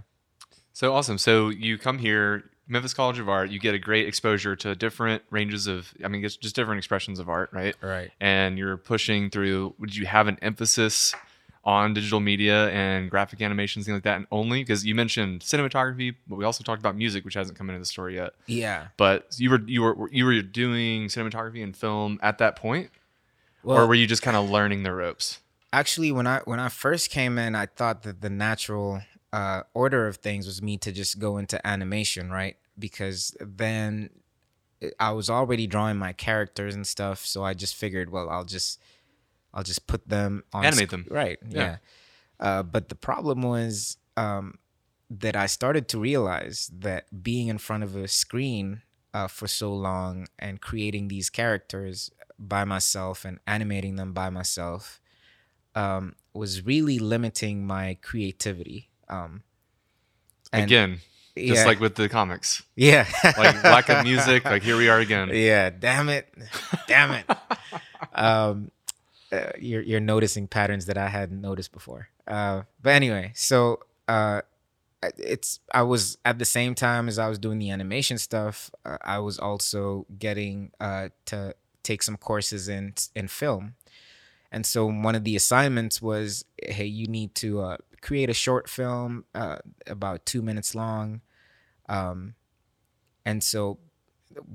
So 0.73 0.95
awesome. 0.95 1.19
So 1.19 1.49
you 1.49 1.78
come 1.78 1.99
here, 1.99 2.49
Memphis 2.67 2.95
College 2.95 3.19
of 3.19 3.30
Art, 3.30 3.52
you 3.52 3.60
get 3.60 3.75
a 3.75 3.80
great 3.80 4.08
exposure 4.08 4.56
to 4.56 4.73
different 4.73 5.21
ranges 5.30 5.67
of, 5.67 5.93
I 6.04 6.08
mean, 6.08 6.23
just 6.23 6.56
different 6.56 6.80
expressions 6.80 7.19
of 7.19 7.30
art, 7.30 7.52
right? 7.54 7.75
right. 7.82 8.10
And 8.19 8.58
you're 8.58 8.78
pushing 8.78 9.30
through, 9.30 9.75
would 9.78 9.95
you 9.95 10.08
have 10.08 10.28
an 10.28 10.39
emphasis 10.41 11.13
on 11.63 11.93
digital 11.93 12.19
media 12.19 12.69
and 12.69 13.10
graphic 13.10 13.41
animations, 13.41 13.86
things 13.86 13.95
like 13.95 14.04
that, 14.04 14.15
and 14.17 14.28
only? 14.32 14.62
Because 14.62 14.86
you 14.86 14.95
mentioned 14.95 15.41
cinematography, 15.41 16.15
but 16.28 16.38
we 16.38 16.45
also 16.45 16.63
talked 16.63 16.80
about 16.82 16.95
music, 16.95 17.26
which 17.26 17.34
hasn't 17.34 17.58
come 17.58 17.69
into 17.69 17.80
the 17.80 17.86
story 17.86 18.15
yet. 18.15 18.32
Yeah. 18.48 18.88
But 18.98 19.36
you 19.38 19.50
were 19.50 19.62
you 19.67 19.82
were 19.82 20.10
you 20.12 20.26
were 20.26 20.41
doing 20.41 21.08
cinematography 21.08 21.63
and 21.63 21.76
film 21.76 22.19
at 22.22 22.38
that 22.39 22.56
point, 22.56 22.89
Well, 23.63 23.78
or 23.78 23.88
were 23.88 23.95
you 23.95 24.08
just 24.08 24.22
kind 24.22 24.38
of 24.38 24.50
learning 24.50 24.84
the 24.84 24.93
ropes? 24.93 25.39
actually, 25.72 26.12
when 26.12 26.26
I 26.26 26.39
when 26.45 26.60
I 26.60 26.69
first 26.69 27.12
came 27.12 27.38
in, 27.38 27.54
I 27.56 27.67
thought 27.67 28.02
that 28.04 28.22
the 28.22 28.30
natural 28.30 29.02
uh, 29.32 29.62
order 29.76 30.08
of 30.08 30.15
things 30.17 30.48
was 30.48 30.62
me 30.62 30.78
to 30.78 30.91
just 30.91 31.19
go 31.19 31.38
into 31.38 31.65
animation, 31.67 32.32
right? 32.32 32.58
Because 32.80 33.36
then 33.39 34.10
I 35.00 35.12
was 35.12 35.30
already 35.30 35.67
drawing 35.67 35.98
my 35.98 36.13
characters 36.13 36.74
and 36.74 36.88
stuff, 36.88 37.26
so 37.26 37.43
I 37.43 37.54
just 37.54 37.76
figured, 37.76 38.10
well, 38.10 38.30
I'll 38.30 38.45
just 38.45 38.80
I'll 39.54 39.64
just 39.64 39.88
put 39.88 40.08
them 40.08 40.44
on 40.54 40.66
Animate 40.66 40.88
sc- 40.88 40.92
them. 40.92 41.06
right? 41.10 41.40
Yeah. 41.48 41.60
Yeah. 41.62 41.78
Uh, 42.40 42.64
but 42.64 42.90
the 42.90 42.96
problem 42.96 43.42
was 43.42 43.98
um, 44.16 44.56
that 45.10 45.36
I 45.36 45.46
started 45.48 45.88
to 45.90 46.00
realize 46.00 46.72
that 46.74 47.24
being 47.24 47.48
in 47.48 47.58
front 47.58 47.84
of 47.84 47.96
a 47.96 48.08
screen 48.08 48.82
uh, 49.14 49.28
for 49.28 49.48
so 49.48 49.74
long 49.74 50.28
and 50.38 50.62
creating 50.62 51.08
these 51.08 51.30
characters 51.30 52.12
by 52.38 52.64
myself 52.64 53.26
and 53.26 53.40
animating 53.48 53.96
them 53.98 54.14
by 54.14 54.30
myself 54.30 55.02
um, 55.76 56.16
was 56.34 56.66
really 56.66 57.00
limiting 57.00 57.66
my 57.66 57.98
creativity. 58.02 58.90
Um, 59.10 59.44
Again, 60.54 61.00
just 61.38 61.62
yeah, 61.62 61.66
like 61.66 61.80
with 61.80 61.94
the 61.96 62.10
comics, 62.10 62.64
yeah, 62.76 63.06
like 63.24 63.64
lack 63.64 63.88
of 63.90 64.04
music. 64.10 64.46
Like 64.46 64.64
here 64.64 64.78
we 64.78 64.90
are 64.90 65.00
again. 65.00 65.30
yeah, 65.32 65.70
damn 65.70 66.10
it, 66.10 66.28
damn 66.88 67.12
it. 67.12 67.26
um, 68.14 68.72
uh, 69.32 69.52
you're 69.60 69.82
you're 69.82 70.00
noticing 70.00 70.48
patterns 70.48 70.86
that 70.86 70.98
I 70.98 71.08
hadn't 71.10 71.42
noticed 71.42 71.72
before. 71.72 72.10
Uh, 72.28 72.63
but 72.82 72.92
anyway, 72.92 73.32
so 73.36 73.80
uh, 74.08 74.42
it's 75.18 75.60
I 75.74 75.84
was 75.84 76.18
at 76.26 76.39
the 76.39 76.46
same 76.46 76.76
time 76.76 77.08
as 77.08 77.20
I 77.20 77.30
was 77.30 77.39
doing 77.39 77.60
the 77.60 77.70
animation 77.70 78.18
stuff, 78.18 78.72
uh, 78.86 78.98
I 79.02 79.20
was 79.20 79.39
also 79.39 80.06
getting 80.18 80.72
uh, 80.80 81.10
to 81.26 81.56
take 81.84 82.04
some 82.04 82.18
courses 82.18 82.68
in 82.68 82.94
in 83.15 83.28
film, 83.28 83.76
and 84.52 84.65
so 84.65 84.86
one 84.86 85.15
of 85.15 85.24
the 85.24 85.36
assignments 85.36 86.02
was, 86.02 86.46
hey, 86.62 86.86
you 86.86 87.08
need 87.08 87.36
to 87.36 87.78
create 88.02 88.30
a 88.30 88.34
short 88.34 88.70
film 88.70 89.26
about 89.88 90.26
two 90.26 90.42
minutes 90.42 90.74
long, 90.74 91.22
um, 91.88 92.36
and 93.26 93.44
so 93.44 93.80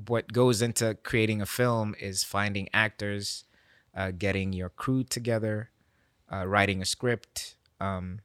what 0.06 0.32
goes 0.32 0.62
into 0.62 0.96
creating 1.02 1.42
a 1.42 1.46
film 1.46 1.94
is 2.00 2.24
finding 2.24 2.68
actors, 2.72 3.44
uh, 3.96 4.10
getting 4.10 4.52
your 4.52 4.68
crew 4.68 5.04
together, 5.04 5.70
uh, 6.32 6.46
writing 6.46 6.82
a 6.82 6.84
script, 6.84 7.56
um, 7.80 8.20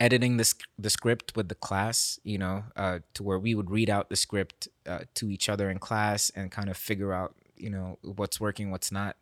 editing 0.00 0.36
the, 0.36 0.54
the 0.78 0.90
script 0.90 1.36
with 1.36 1.48
the 1.48 1.54
class, 1.54 2.18
you 2.24 2.38
know, 2.38 2.64
uh, 2.76 2.98
to 3.14 3.22
where 3.22 3.38
we 3.38 3.54
would 3.54 3.70
read 3.70 3.88
out 3.88 4.10
the 4.10 4.16
script 4.16 4.68
uh, 4.86 5.00
to 5.14 5.30
each 5.30 5.48
other 5.48 5.70
in 5.70 5.78
class 5.78 6.30
and 6.34 6.50
kind 6.50 6.68
of 6.68 6.76
figure 6.76 7.12
out, 7.12 7.34
you 7.56 7.70
know, 7.70 7.98
what's 8.02 8.40
working, 8.40 8.70
what's 8.70 8.90
not. 8.90 9.16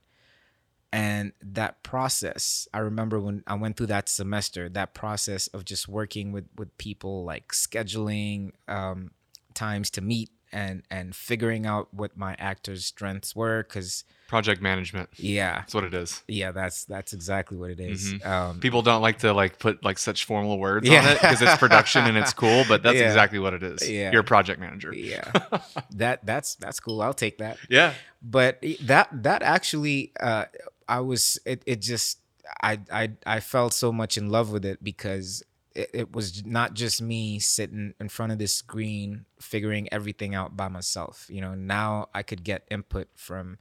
And 0.92 1.32
that 1.42 1.82
process, 1.82 2.66
I 2.74 2.78
remember 2.78 3.20
when 3.20 3.44
I 3.46 3.54
went 3.54 3.76
through 3.76 3.86
that 3.88 4.08
semester, 4.08 4.68
that 4.70 4.94
process 4.94 5.46
of 5.48 5.64
just 5.64 5.86
working 5.86 6.32
with, 6.32 6.46
with 6.56 6.76
people, 6.78 7.24
like 7.24 7.48
scheduling 7.48 8.52
um, 8.66 9.12
times 9.54 9.90
to 9.90 10.00
meet 10.00 10.30
and 10.52 10.82
and 10.90 11.14
figuring 11.14 11.66
out 11.66 11.92
what 11.92 12.16
my 12.16 12.34
actors' 12.38 12.84
strengths 12.86 13.34
were, 13.36 13.62
because 13.62 14.04
Project 14.28 14.62
management. 14.62 15.08
yeah, 15.16 15.56
That's 15.56 15.74
what 15.74 15.82
it 15.82 15.92
is. 15.92 16.22
yeah, 16.28 16.52
that's 16.52 16.84
that's 16.84 17.12
exactly 17.12 17.56
what 17.56 17.70
it 17.70 17.80
is. 17.80 18.14
Mhm. 18.14 18.26
Um, 18.26 18.60
People 18.60 18.80
don't 18.82 19.02
like 19.02 19.18
to 19.20 19.32
like 19.32 19.58
put 19.58 19.84
like 19.84 19.98
such 19.98 20.24
formal 20.24 20.58
words 20.58 20.88
Yeah. 20.88 21.00
on 21.00 21.08
it 21.08 21.20
because 21.20 21.42
it's 21.42 21.56
production 21.56 22.04
and 22.04 22.16
it's 22.16 22.32
cool, 22.32 22.64
but 22.68 22.82
that's 22.84 22.96
Yeah. 23.00 23.06
exactly 23.08 23.40
what 23.40 23.54
it 23.54 23.62
is. 23.64 23.88
Yeah. 23.90 24.12
You're 24.12 24.20
a 24.20 24.24
project 24.24 24.60
manager. 24.60 24.92
yeah, 24.94 25.30
that 25.92 26.24
that's 26.24 26.54
that's 26.56 26.78
cool. 26.78 27.02
I'll 27.02 27.12
take 27.14 27.38
that. 27.38 27.58
Yeah. 27.68 27.94
But 28.22 28.62
that 28.82 29.08
that 29.24 29.42
actually, 29.42 30.12
uh, 30.20 30.44
I 30.88 31.00
was 31.00 31.38
it. 31.44 31.62
It 31.66 31.80
just 31.80 32.18
I 32.62 32.78
I 32.92 33.10
I 33.26 33.40
felt 33.40 33.72
so 33.72 33.90
much 33.92 34.16
in 34.16 34.28
love 34.30 34.52
with 34.52 34.64
it 34.64 34.82
because 34.84 35.42
it, 35.74 35.90
it 35.92 36.12
was 36.14 36.44
not 36.44 36.74
just 36.74 37.00
me 37.00 37.38
sitting 37.38 37.94
in 38.00 38.08
front 38.08 38.32
of 38.32 38.38
this 38.38 38.52
screen 38.52 39.26
figuring 39.40 39.88
everything 39.92 40.34
out 40.34 40.56
by 40.56 40.68
myself. 40.68 41.26
You 41.28 41.40
know, 41.40 41.54
now 41.54 42.08
I 42.14 42.22
could 42.22 42.44
get 42.44 42.66
input 42.70 43.08
from 43.14 43.58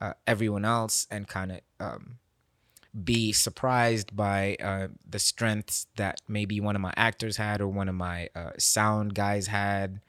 uh, 0.00 0.12
everyone 0.26 0.64
else 0.64 1.06
and 1.10 1.26
kind 1.26 1.52
of 1.52 1.60
um, 1.80 2.18
be 3.04 3.32
surprised 3.32 4.16
by 4.16 4.56
uh, 4.62 4.88
the 5.08 5.18
strengths 5.18 5.86
that 5.96 6.20
maybe 6.28 6.60
one 6.60 6.76
of 6.76 6.82
my 6.82 6.92
actors 6.96 7.36
had 7.36 7.60
or 7.60 7.68
one 7.68 7.88
of 7.88 7.94
my 7.94 8.28
uh, 8.34 8.52
sound 8.58 9.14
guys 9.14 9.48
had 9.48 10.00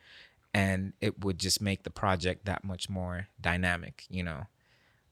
and 0.53 0.93
it 1.01 1.23
would 1.23 1.37
just 1.37 1.61
make 1.61 1.83
the 1.83 1.89
project 1.89 2.45
that 2.45 2.63
much 2.63 2.89
more 2.89 3.27
dynamic 3.41 4.05
you 4.09 4.23
know 4.23 4.45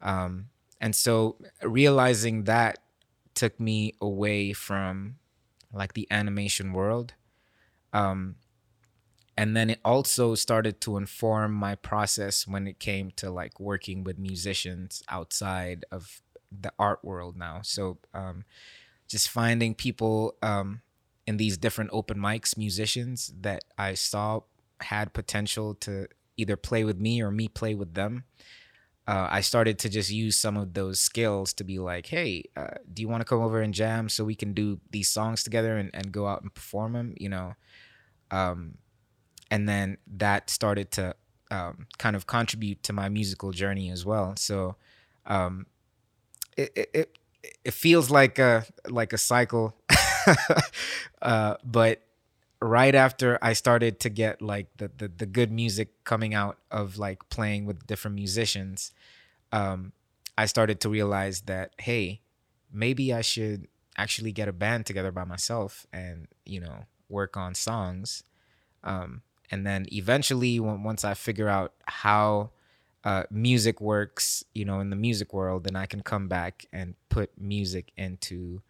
um, 0.02 0.48
and 0.80 0.96
so 0.96 1.36
realizing 1.62 2.46
that 2.46 2.80
took 3.34 3.60
me 3.60 3.94
away 4.00 4.54
from 4.54 5.18
like 5.76 5.94
the 5.94 6.08
animation 6.10 6.74
world. 6.74 7.14
Um, 7.94 8.36
and 9.38 9.56
then 9.56 9.70
it 9.70 9.80
also 9.84 10.34
started 10.34 10.80
to 10.82 10.98
inform 10.98 11.54
my 11.54 11.76
process 11.76 12.48
when 12.48 12.68
it 12.68 12.80
came 12.80 13.12
to 13.18 13.30
like 13.30 13.60
working 13.60 14.04
with 14.04 14.18
musicians 14.18 15.04
outside 15.10 15.86
of 15.92 16.22
the 16.52 16.72
art 16.80 17.04
world 17.04 17.36
now. 17.36 17.60
So 17.64 17.98
um, 18.14 18.46
just 19.08 19.30
finding 19.30 19.76
people 19.76 20.36
um, 20.42 20.82
in 21.28 21.38
these 21.38 21.58
different 21.58 21.90
open 21.94 22.18
mics 22.18 22.58
musicians 22.58 23.34
that 23.42 23.64
i 23.78 23.94
saw 23.94 24.42
had 24.82 25.14
potential 25.14 25.74
to 25.74 26.08
either 26.38 26.56
play 26.56 26.84
with 26.84 27.00
me 27.00 27.22
or 27.22 27.32
me 27.32 27.48
play 27.48 27.74
with 27.74 27.94
them 27.94 28.24
uh, 29.08 29.28
i 29.30 29.42
started 29.42 29.78
to 29.80 29.90
just 29.90 30.10
use 30.10 30.36
some 30.36 30.58
of 30.58 30.74
those 30.74 31.00
skills 31.00 31.54
to 31.54 31.64
be 31.64 31.80
like 31.80 32.08
hey 32.08 32.44
uh, 32.56 32.76
do 32.94 33.02
you 33.02 33.08
want 33.08 33.22
to 33.22 33.26
come 33.26 33.42
over 33.42 33.62
and 33.62 33.74
jam 33.74 34.10
so 34.10 34.24
we 34.24 34.36
can 34.36 34.54
do 34.54 34.80
these 34.92 35.10
songs 35.10 35.44
together 35.44 35.78
and, 35.78 35.90
and 35.94 36.12
go 36.12 36.28
out 36.28 36.42
and 36.42 36.54
perform 36.54 36.94
them 36.94 37.14
you 37.18 37.30
know? 37.30 37.56
Um, 38.32 38.78
and 39.52 39.68
then 39.70 39.98
that 40.18 40.50
started 40.50 40.92
to 40.92 41.16
um, 41.52 41.88
kind 41.98 42.16
of 42.16 42.28
contribute 42.28 42.84
to 42.84 42.94
my 42.94 43.10
musical 43.10 43.52
journey 43.52 43.92
as 43.92 44.06
well. 44.06 44.34
So 44.38 44.76
um, 45.26 45.68
it, 46.58 46.90
it, 46.94 47.18
it 47.64 47.74
feels 47.74 48.10
like 48.10 48.40
a 48.40 48.66
like 48.88 49.14
a 49.14 49.18
cycle. 49.18 49.76
Uh, 51.22 51.56
but 51.64 52.02
right 52.62 52.96
after 52.96 53.38
I 53.42 53.54
started 53.54 54.00
to 54.02 54.10
get 54.10 54.42
like 54.42 54.68
the, 54.78 54.90
the 54.98 55.08
the 55.08 55.26
good 55.26 55.52
music 55.52 56.04
coming 56.04 56.34
out 56.34 56.58
of 56.72 56.98
like 56.98 57.28
playing 57.30 57.66
with 57.66 57.86
different 57.88 58.16
musicians, 58.16 58.92
um, 59.52 59.92
I 60.38 60.46
started 60.46 60.80
to 60.82 60.90
realize 60.90 61.42
that 61.42 61.74
hey, 61.80 62.22
maybe 62.72 63.14
I 63.14 63.22
should 63.22 63.68
actually 63.98 64.32
get 64.32 64.48
a 64.48 64.54
band 64.54 64.86
together 64.86 65.12
by 65.12 65.24
myself 65.24 65.86
and 65.94 66.28
you 66.46 66.60
know 66.60 66.86
work 67.10 67.38
on 67.38 67.54
songs, 67.56 68.24
um, 68.84 69.22
and 69.52 69.66
then 69.66 69.86
eventually 69.92 70.60
when, 70.60 70.84
once 70.84 71.04
I 71.06 71.14
figure 71.14 71.50
out 71.50 71.74
how 71.86 72.52
uh, 73.04 73.24
music 73.30 73.80
works, 73.80 74.44
you 74.54 74.66
know, 74.66 74.80
in 74.80 74.90
the 74.90 74.96
music 74.96 75.34
world, 75.34 75.64
then 75.66 75.76
I 75.76 75.86
can 75.86 76.02
come 76.02 76.28
back 76.28 76.66
and 76.74 76.96
put 77.10 77.30
music 77.40 77.92
into 77.98 78.62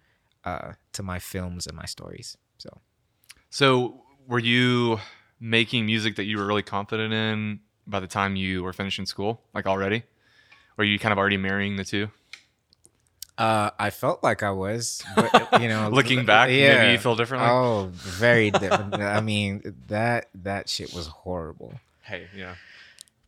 uh, 0.43 0.73
to 0.93 1.03
my 1.03 1.19
films 1.19 1.67
and 1.67 1.77
my 1.77 1.85
stories. 1.85 2.37
So. 2.57 2.81
So, 3.55 4.01
were 4.27 4.39
you 4.39 4.99
making 5.39 5.85
music 5.85 6.17
that 6.17 6.25
you 6.25 6.37
were 6.39 6.45
really 6.45 6.61
confident 6.61 7.13
in 7.13 7.61
by 7.87 8.01
the 8.01 8.07
time 8.07 8.35
you 8.35 8.61
were 8.63 8.73
finishing 8.73 9.05
school, 9.05 9.39
like 9.53 9.65
already? 9.65 10.03
Or 10.77 10.83
you 10.83 10.99
kind 10.99 11.13
of 11.13 11.17
already 11.17 11.37
marrying 11.37 11.77
the 11.77 11.85
two? 11.85 12.09
Uh, 13.37 13.69
I 13.79 13.91
felt 13.91 14.21
like 14.21 14.43
I 14.43 14.51
was, 14.51 15.01
but 15.15 15.31
you 15.61 15.69
know, 15.69 15.87
Looking 15.87 16.25
back, 16.25 16.49
maybe 16.49 16.91
you 16.91 16.97
feel 16.97 17.15
differently. 17.15 17.47
Oh, 17.49 17.91
very 17.93 18.51
different. 18.59 18.95
I 18.95 19.21
mean, 19.21 19.73
that 19.87 20.27
that 20.43 20.67
shit 20.67 20.93
was 20.93 21.07
horrible. 21.07 21.75
Hey, 22.01 22.27
yeah. 22.35 22.55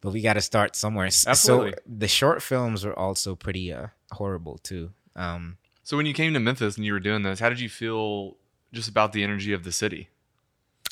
But 0.01 0.11
we 0.11 0.19
got 0.19 0.33
to 0.33 0.41
start 0.41 0.75
somewhere. 0.75 1.05
Absolutely. 1.05 1.71
So 1.71 1.77
the 1.87 2.09
short 2.09 2.43
films 2.43 2.83
were 2.83 2.99
also 2.99 3.33
pretty 3.35 3.71
uh, 3.71 3.87
horrible 4.11 4.57
too. 4.57 4.91
Um, 5.15 5.55
So 5.83 5.95
when 5.95 6.05
you 6.05 6.13
came 6.13 6.33
to 6.33 6.41
Memphis 6.41 6.75
and 6.75 6.85
you 6.85 6.91
were 6.91 6.99
doing 6.99 7.23
this, 7.23 7.39
how 7.39 7.47
did 7.47 7.61
you 7.61 7.69
feel 7.69 8.35
just 8.73 8.89
about 8.89 9.13
the 9.13 9.23
energy 9.23 9.53
of 9.53 9.63
the 9.63 9.71
city? 9.71 10.09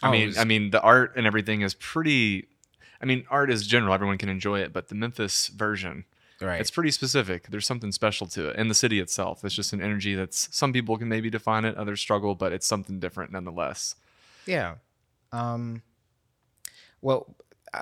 I 0.01 0.11
mean, 0.11 0.27
was- 0.27 0.37
I 0.37 0.43
mean, 0.43 0.71
the 0.71 0.81
art 0.81 1.13
and 1.15 1.25
everything 1.25 1.61
is 1.61 1.73
pretty. 1.73 2.47
I 3.01 3.05
mean, 3.05 3.25
art 3.29 3.49
is 3.49 3.67
general; 3.67 3.93
everyone 3.93 4.17
can 4.17 4.29
enjoy 4.29 4.59
it. 4.59 4.73
But 4.73 4.87
the 4.87 4.95
Memphis 4.95 5.47
version, 5.47 6.05
right. 6.41 6.59
it's 6.59 6.71
pretty 6.71 6.91
specific. 6.91 7.47
There's 7.49 7.67
something 7.67 7.91
special 7.91 8.27
to 8.27 8.49
it, 8.49 8.55
and 8.57 8.69
the 8.69 8.75
city 8.75 8.99
itself. 8.99 9.43
It's 9.43 9.55
just 9.55 9.73
an 9.73 9.81
energy 9.81 10.15
that's 10.15 10.49
some 10.55 10.73
people 10.73 10.97
can 10.97 11.09
maybe 11.09 11.29
define 11.29 11.65
it, 11.65 11.75
others 11.75 11.99
struggle, 12.01 12.35
but 12.35 12.51
it's 12.51 12.67
something 12.67 12.99
different 12.99 13.31
nonetheless. 13.31 13.95
Yeah. 14.45 14.75
Um, 15.31 15.81
well, 17.01 17.35
I, 17.73 17.81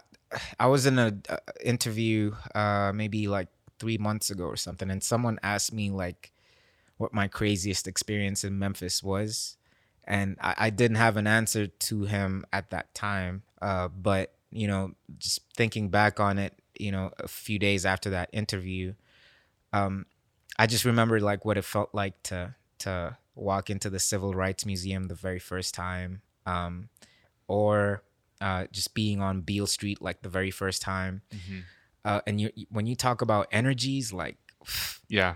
I 0.59 0.68
was 0.68 0.86
in 0.86 0.97
a, 0.97 1.14
uh 1.30 1.38
interview 1.64 2.34
uh, 2.55 2.91
maybe 2.93 3.28
like 3.28 3.49
three 3.80 3.97
months 3.97 4.30
ago 4.30 4.45
or 4.45 4.55
something, 4.55 4.89
and 4.89 5.03
someone 5.03 5.39
asked 5.43 5.74
me 5.74 5.89
like 5.89 6.32
what 6.97 7.14
my 7.14 7.28
craziest 7.28 7.88
experience 7.88 8.43
in 8.43 8.57
Memphis 8.57 9.03
was, 9.03 9.57
and 10.05 10.37
I, 10.41 10.55
I 10.57 10.69
didn't 10.69 10.97
have 10.97 11.17
an 11.17 11.27
answer 11.27 11.67
to 11.67 12.03
him 12.03 12.45
at 12.51 12.69
that 12.71 12.93
time. 12.93 13.43
Uh, 13.61 13.87
but 13.87 14.33
you 14.51 14.67
know, 14.67 14.93
just 15.17 15.41
thinking 15.55 15.89
back 15.89 16.19
on 16.19 16.37
it, 16.37 16.53
you 16.79 16.91
know, 16.91 17.11
a 17.19 17.27
few 17.27 17.57
days 17.59 17.85
after 17.85 18.11
that 18.11 18.29
interview, 18.33 18.93
um, 19.71 20.05
I 20.59 20.67
just 20.67 20.85
remember 20.85 21.19
like 21.19 21.45
what 21.45 21.57
it 21.57 21.65
felt 21.65 21.89
like 21.93 22.21
to 22.23 22.55
to 22.79 23.17
walk 23.35 23.69
into 23.69 23.89
the 23.89 23.99
Civil 23.99 24.33
Rights 24.33 24.65
Museum 24.65 25.05
the 25.05 25.15
very 25.15 25.39
first 25.39 25.73
time, 25.73 26.21
um, 26.45 26.89
or 27.47 28.03
uh, 28.41 28.65
just 28.71 28.93
being 28.93 29.21
on 29.21 29.41
Beale 29.41 29.67
Street 29.67 30.01
like 30.01 30.21
the 30.21 30.29
very 30.29 30.51
first 30.51 30.81
time. 30.81 31.21
Mm-hmm. 31.33 31.59
Uh, 32.05 32.21
and 32.27 32.41
you 32.41 32.51
when 32.69 32.85
you 32.85 32.95
talk 32.95 33.21
about 33.21 33.47
energies, 33.51 34.13
like 34.13 34.37
Yeah. 35.07 35.35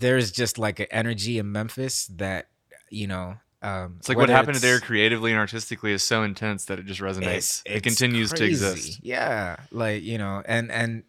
There's 0.00 0.30
just 0.32 0.58
like 0.58 0.80
an 0.80 0.86
energy 0.90 1.38
in 1.38 1.52
Memphis 1.52 2.06
that 2.16 2.48
you 2.90 3.06
know. 3.06 3.36
Um, 3.62 3.96
It's 4.00 4.08
like 4.08 4.18
what 4.18 4.28
happened 4.28 4.56
there 4.56 4.80
creatively 4.80 5.30
and 5.30 5.38
artistically 5.38 5.92
is 5.92 6.02
so 6.02 6.24
intense 6.24 6.64
that 6.64 6.80
it 6.80 6.86
just 6.86 7.00
resonates. 7.00 7.62
it 7.64 7.84
continues 7.84 8.32
to 8.32 8.44
exist. 8.44 8.98
Yeah, 9.02 9.56
like 9.70 10.02
you 10.02 10.18
know, 10.18 10.42
and 10.44 10.70
and 10.72 11.04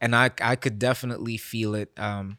and 0.00 0.16
I 0.16 0.30
I 0.40 0.56
could 0.56 0.80
definitely 0.80 1.36
feel 1.36 1.76
it. 1.76 1.92
Um, 1.96 2.38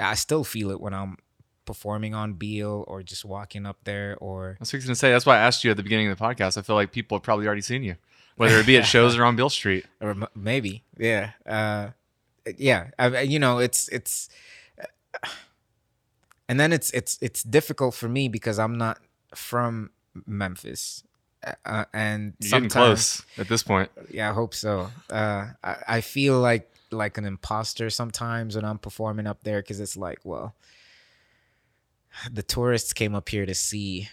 I 0.00 0.14
still 0.14 0.42
feel 0.42 0.70
it 0.70 0.80
when 0.80 0.94
I'm 0.94 1.18
performing 1.66 2.14
on 2.14 2.34
Beale 2.34 2.84
or 2.88 3.02
just 3.02 3.24
walking 3.24 3.64
up 3.66 3.78
there 3.84 4.16
or 4.20 4.56
I 4.58 4.62
was 4.62 4.70
going 4.72 4.82
to 4.84 4.94
say 4.94 5.10
that's 5.12 5.24
why 5.26 5.36
I 5.36 5.40
asked 5.40 5.64
you 5.64 5.70
at 5.70 5.76
the 5.76 5.82
beginning 5.82 6.08
of 6.08 6.18
the 6.18 6.24
podcast. 6.24 6.56
I 6.58 6.62
feel 6.62 6.76
like 6.76 6.90
people 6.92 7.16
have 7.16 7.22
probably 7.22 7.46
already 7.46 7.62
seen 7.62 7.82
you, 7.82 7.96
whether 8.36 8.58
it 8.58 8.66
be 8.66 8.76
at 8.78 8.86
shows 8.86 9.16
or 9.18 9.24
on 9.24 9.36
Beale 9.36 9.50
Street. 9.50 9.84
or 10.00 10.10
m- 10.10 10.26
maybe 10.34 10.82
yeah 10.98 11.30
uh 11.46 11.88
yeah 12.58 12.88
I, 12.98 13.20
you 13.20 13.38
know 13.38 13.58
it's 13.58 13.88
it's 13.88 14.28
and 16.48 16.58
then 16.60 16.72
it's 16.72 16.90
it's 16.92 17.18
it's 17.20 17.42
difficult 17.42 17.94
for 17.94 18.08
me 18.08 18.28
because 18.28 18.58
i'm 18.58 18.76
not 18.78 18.98
from 19.34 19.90
memphis 20.26 21.02
uh, 21.66 21.84
and 21.92 22.34
You're 22.40 22.50
getting 22.52 22.68
close 22.70 23.22
at 23.38 23.48
this 23.48 23.62
point. 23.62 23.90
yeah 24.10 24.30
i 24.30 24.32
hope 24.32 24.54
so 24.54 24.90
uh 25.10 25.46
I, 25.62 25.76
I 25.88 26.00
feel 26.00 26.40
like 26.40 26.70
like 26.90 27.18
an 27.18 27.24
imposter 27.24 27.90
sometimes 27.90 28.56
when 28.56 28.64
i'm 28.64 28.78
performing 28.78 29.26
up 29.26 29.42
there 29.42 29.60
because 29.60 29.80
it's 29.80 29.96
like 29.96 30.18
well 30.24 30.54
the 32.30 32.42
tourists 32.42 32.92
came 32.92 33.14
up 33.14 33.28
here 33.28 33.44
to 33.46 33.54
see 33.54 34.08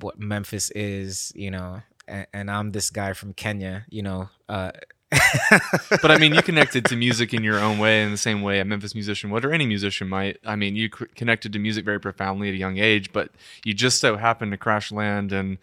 what 0.00 0.18
memphis 0.18 0.70
is 0.72 1.32
you 1.34 1.50
know 1.50 1.80
and, 2.06 2.26
and 2.32 2.50
i'm 2.50 2.72
this 2.72 2.90
guy 2.90 3.12
from 3.14 3.32
kenya 3.32 3.84
you 3.88 4.02
know 4.02 4.28
uh 4.48 4.72
But 6.02 6.10
I 6.10 6.18
mean, 6.18 6.34
you 6.34 6.42
connected 6.42 6.84
to 6.86 6.96
music 6.96 7.32
in 7.34 7.42
your 7.44 7.58
own 7.58 7.78
way, 7.78 8.02
in 8.02 8.10
the 8.10 8.16
same 8.16 8.42
way 8.42 8.60
a 8.60 8.64
Memphis 8.64 8.94
musician 8.94 9.30
would, 9.30 9.44
or 9.44 9.52
any 9.52 9.66
musician 9.66 10.08
might. 10.08 10.38
I 10.44 10.56
mean, 10.56 10.76
you 10.76 10.88
c- 10.96 11.06
connected 11.14 11.52
to 11.52 11.58
music 11.58 11.84
very 11.84 12.00
profoundly 12.00 12.48
at 12.48 12.54
a 12.54 12.58
young 12.58 12.78
age, 12.78 13.12
but 13.12 13.30
you 13.64 13.74
just 13.74 14.00
so 14.00 14.16
happened 14.16 14.52
to 14.52 14.56
crash 14.58 14.92
land 14.92 15.32
and, 15.32 15.58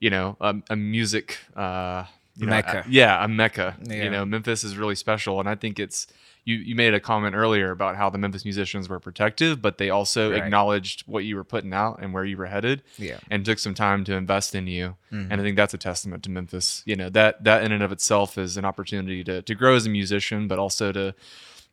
you 0.00 0.10
know, 0.10 0.36
a, 0.40 0.56
a 0.70 0.76
music 0.76 1.38
uh, 1.56 2.04
you 2.36 2.46
know, 2.46 2.50
Mecca. 2.50 2.84
a- 2.86 2.90
yeah, 2.90 3.24
a 3.24 3.28
mecca. 3.28 3.76
Yeah. 3.82 4.04
You 4.04 4.10
know, 4.10 4.24
Memphis 4.24 4.64
is 4.64 4.76
really 4.76 4.94
special, 4.94 5.40
and 5.40 5.48
I 5.48 5.54
think 5.54 5.78
it's. 5.78 6.06
You, 6.50 6.56
you 6.68 6.74
made 6.74 6.94
a 6.94 7.00
comment 7.00 7.34
earlier 7.34 7.70
about 7.70 7.96
how 7.96 8.10
the 8.10 8.18
Memphis 8.18 8.44
musicians 8.44 8.88
were 8.88 9.00
protective, 9.00 9.60
but 9.62 9.78
they 9.78 9.90
also 9.90 10.22
Right. 10.32 10.42
acknowledged 10.42 10.98
what 11.06 11.24
you 11.24 11.36
were 11.36 11.44
putting 11.54 11.72
out 11.72 11.94
and 12.02 12.12
where 12.14 12.24
you 12.30 12.36
were 12.36 12.46
headed 12.56 12.82
yeah 12.98 13.18
and 13.30 13.44
took 13.44 13.58
some 13.58 13.74
time 13.74 14.04
to 14.04 14.14
invest 14.14 14.54
in 14.54 14.66
you. 14.66 14.96
Mhm. 15.12 15.28
And 15.30 15.40
I 15.40 15.44
think 15.44 15.56
that's 15.56 15.74
a 15.74 15.78
testament 15.90 16.22
to 16.24 16.30
Memphis. 16.30 16.82
You 16.86 16.96
know, 16.96 17.08
that 17.10 17.44
that 17.44 17.62
in 17.64 17.70
and 17.72 17.82
of 17.82 17.92
itself 17.92 18.36
is 18.36 18.56
an 18.56 18.64
opportunity 18.64 19.22
to 19.24 19.42
to 19.42 19.54
grow 19.54 19.74
as 19.76 19.86
a 19.86 19.90
musician, 19.90 20.48
but 20.48 20.58
also 20.58 20.92
to 20.92 21.14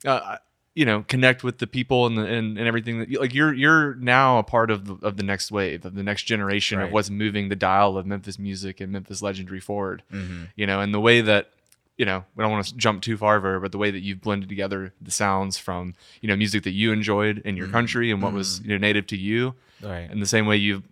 uh, 0.06 0.38
you 0.76 0.86
know, 0.86 1.04
connect 1.08 1.44
with 1.44 1.58
the 1.58 1.66
people 1.66 2.06
and 2.06 2.16
the, 2.20 2.22
and, 2.38 2.56
and 2.60 2.68
everything 2.68 3.00
that 3.00 3.12
like 3.20 3.34
you're 3.34 3.52
you're 3.52 3.96
now 3.96 4.38
a 4.38 4.44
part 4.44 4.70
of 4.70 4.86
the, 4.86 4.94
of 5.08 5.18
the 5.18 5.24
next 5.24 5.52
wave, 5.52 5.84
of 5.86 5.96
the 5.96 6.04
next 6.04 6.24
generation 6.24 6.78
of 6.86 6.92
what's 6.94 7.10
moving 7.10 7.50
the 7.50 7.56
dial 7.56 7.98
of 7.98 8.06
Memphis 8.06 8.38
music 8.38 8.80
and 8.80 8.92
Memphis 8.92 9.24
legendary 9.24 9.60
forward. 9.60 10.04
hmm 10.12 10.44
You 10.56 10.68
know, 10.68 10.80
and 10.80 10.94
the 10.94 11.00
way 11.02 11.22
that 11.22 11.50
you 11.98 12.06
know, 12.06 12.24
we 12.36 12.44
don't 12.44 12.52
want 12.52 12.66
to 12.68 12.76
jump 12.78 13.02
too 13.02 13.18
far 13.18 13.38
over, 13.38 13.60
but 13.60 13.72
the 13.72 13.78
way 13.78 13.90
that 13.92 14.02
you've 14.02 14.22
blended 14.22 14.48
together 14.50 14.94
the 15.02 15.12
sounds 15.12 15.58
from, 15.58 15.96
you 16.22 16.28
know, 16.28 16.36
music 16.36 16.64
that 16.64 16.72
you 16.72 16.92
enjoyed 16.92 17.40
in 17.40 17.58
your 17.58 17.68
Mhm. 17.68 17.72
country 17.72 18.12
and 18.12 18.22
what 18.22 18.34
was 18.34 18.62
you 18.62 18.70
know, 18.70 18.78
native 18.78 19.08
to 19.08 19.18
you, 19.18 19.56
right. 19.82 20.10
In 20.12 20.20
the 20.20 20.26
same 20.28 20.46
way 20.46 20.58
you've 20.58 20.84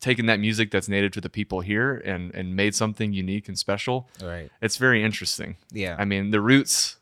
taken 0.00 0.26
that 0.26 0.38
music 0.40 0.70
that's 0.70 0.88
native 0.88 1.10
to 1.12 1.20
the 1.20 1.28
people 1.28 1.60
here 1.60 1.94
and 2.04 2.32
and 2.34 2.54
made 2.54 2.72
something 2.74 3.12
unique 3.12 3.48
and 3.48 3.58
special 3.58 4.08
right. 4.22 4.48
it's 4.62 4.76
very 4.76 5.02
interesting. 5.02 5.56
Yeah. 5.72 5.96
I 5.98 6.04
mean 6.04 6.30
the 6.30 6.40
roots 6.40 6.96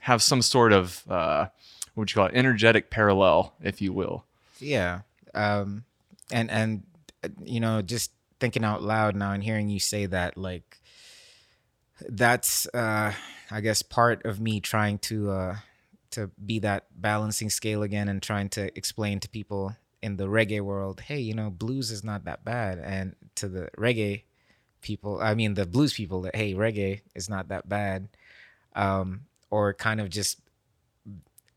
have 0.00 0.22
some 0.22 0.40
sort 0.42 0.72
of 0.72 1.04
uh 1.10 1.46
what 1.94 2.02
would 2.02 2.10
you 2.10 2.14
call 2.14 2.26
it 2.26 2.32
energetic 2.34 2.88
parallel 2.90 3.52
if 3.62 3.82
you 3.82 3.92
will. 3.92 4.24
Yeah 4.58 5.00
um 5.34 5.84
and 6.32 6.50
and 6.50 6.82
uh, 7.22 7.28
you 7.44 7.60
know 7.60 7.82
just 7.82 8.10
thinking 8.40 8.64
out 8.64 8.82
loud 8.82 9.14
now 9.14 9.32
and 9.32 9.44
hearing 9.44 9.68
you 9.68 9.78
say 9.78 10.06
that 10.06 10.36
like 10.38 10.78
that's 12.08 12.66
uh 12.74 13.12
i 13.50 13.60
guess 13.60 13.82
part 13.82 14.24
of 14.24 14.40
me 14.40 14.60
trying 14.60 14.98
to 14.98 15.30
uh 15.30 15.56
to 16.10 16.30
be 16.44 16.58
that 16.58 16.86
balancing 16.96 17.50
scale 17.50 17.82
again 17.82 18.08
and 18.08 18.22
trying 18.22 18.48
to 18.48 18.76
explain 18.76 19.20
to 19.20 19.28
people 19.28 19.76
in 20.02 20.16
the 20.16 20.26
reggae 20.26 20.60
world 20.60 21.00
hey 21.00 21.18
you 21.18 21.34
know 21.34 21.50
blues 21.50 21.90
is 21.90 22.02
not 22.02 22.24
that 22.24 22.44
bad. 22.44 22.78
And 22.78 23.14
to 23.36 23.48
the 23.48 23.68
reggae 23.76 24.22
people 24.80 25.20
i 25.20 25.34
mean 25.34 25.54
the 25.54 25.66
blues 25.66 25.92
people 25.92 26.22
that 26.22 26.34
hey 26.34 26.54
reggae 26.54 27.02
is 27.14 27.28
not 27.28 27.48
that 27.48 27.68
bad 27.68 28.08
um 28.74 29.22
or 29.50 29.74
kind 29.74 30.00
of 30.00 30.08
just 30.08 30.40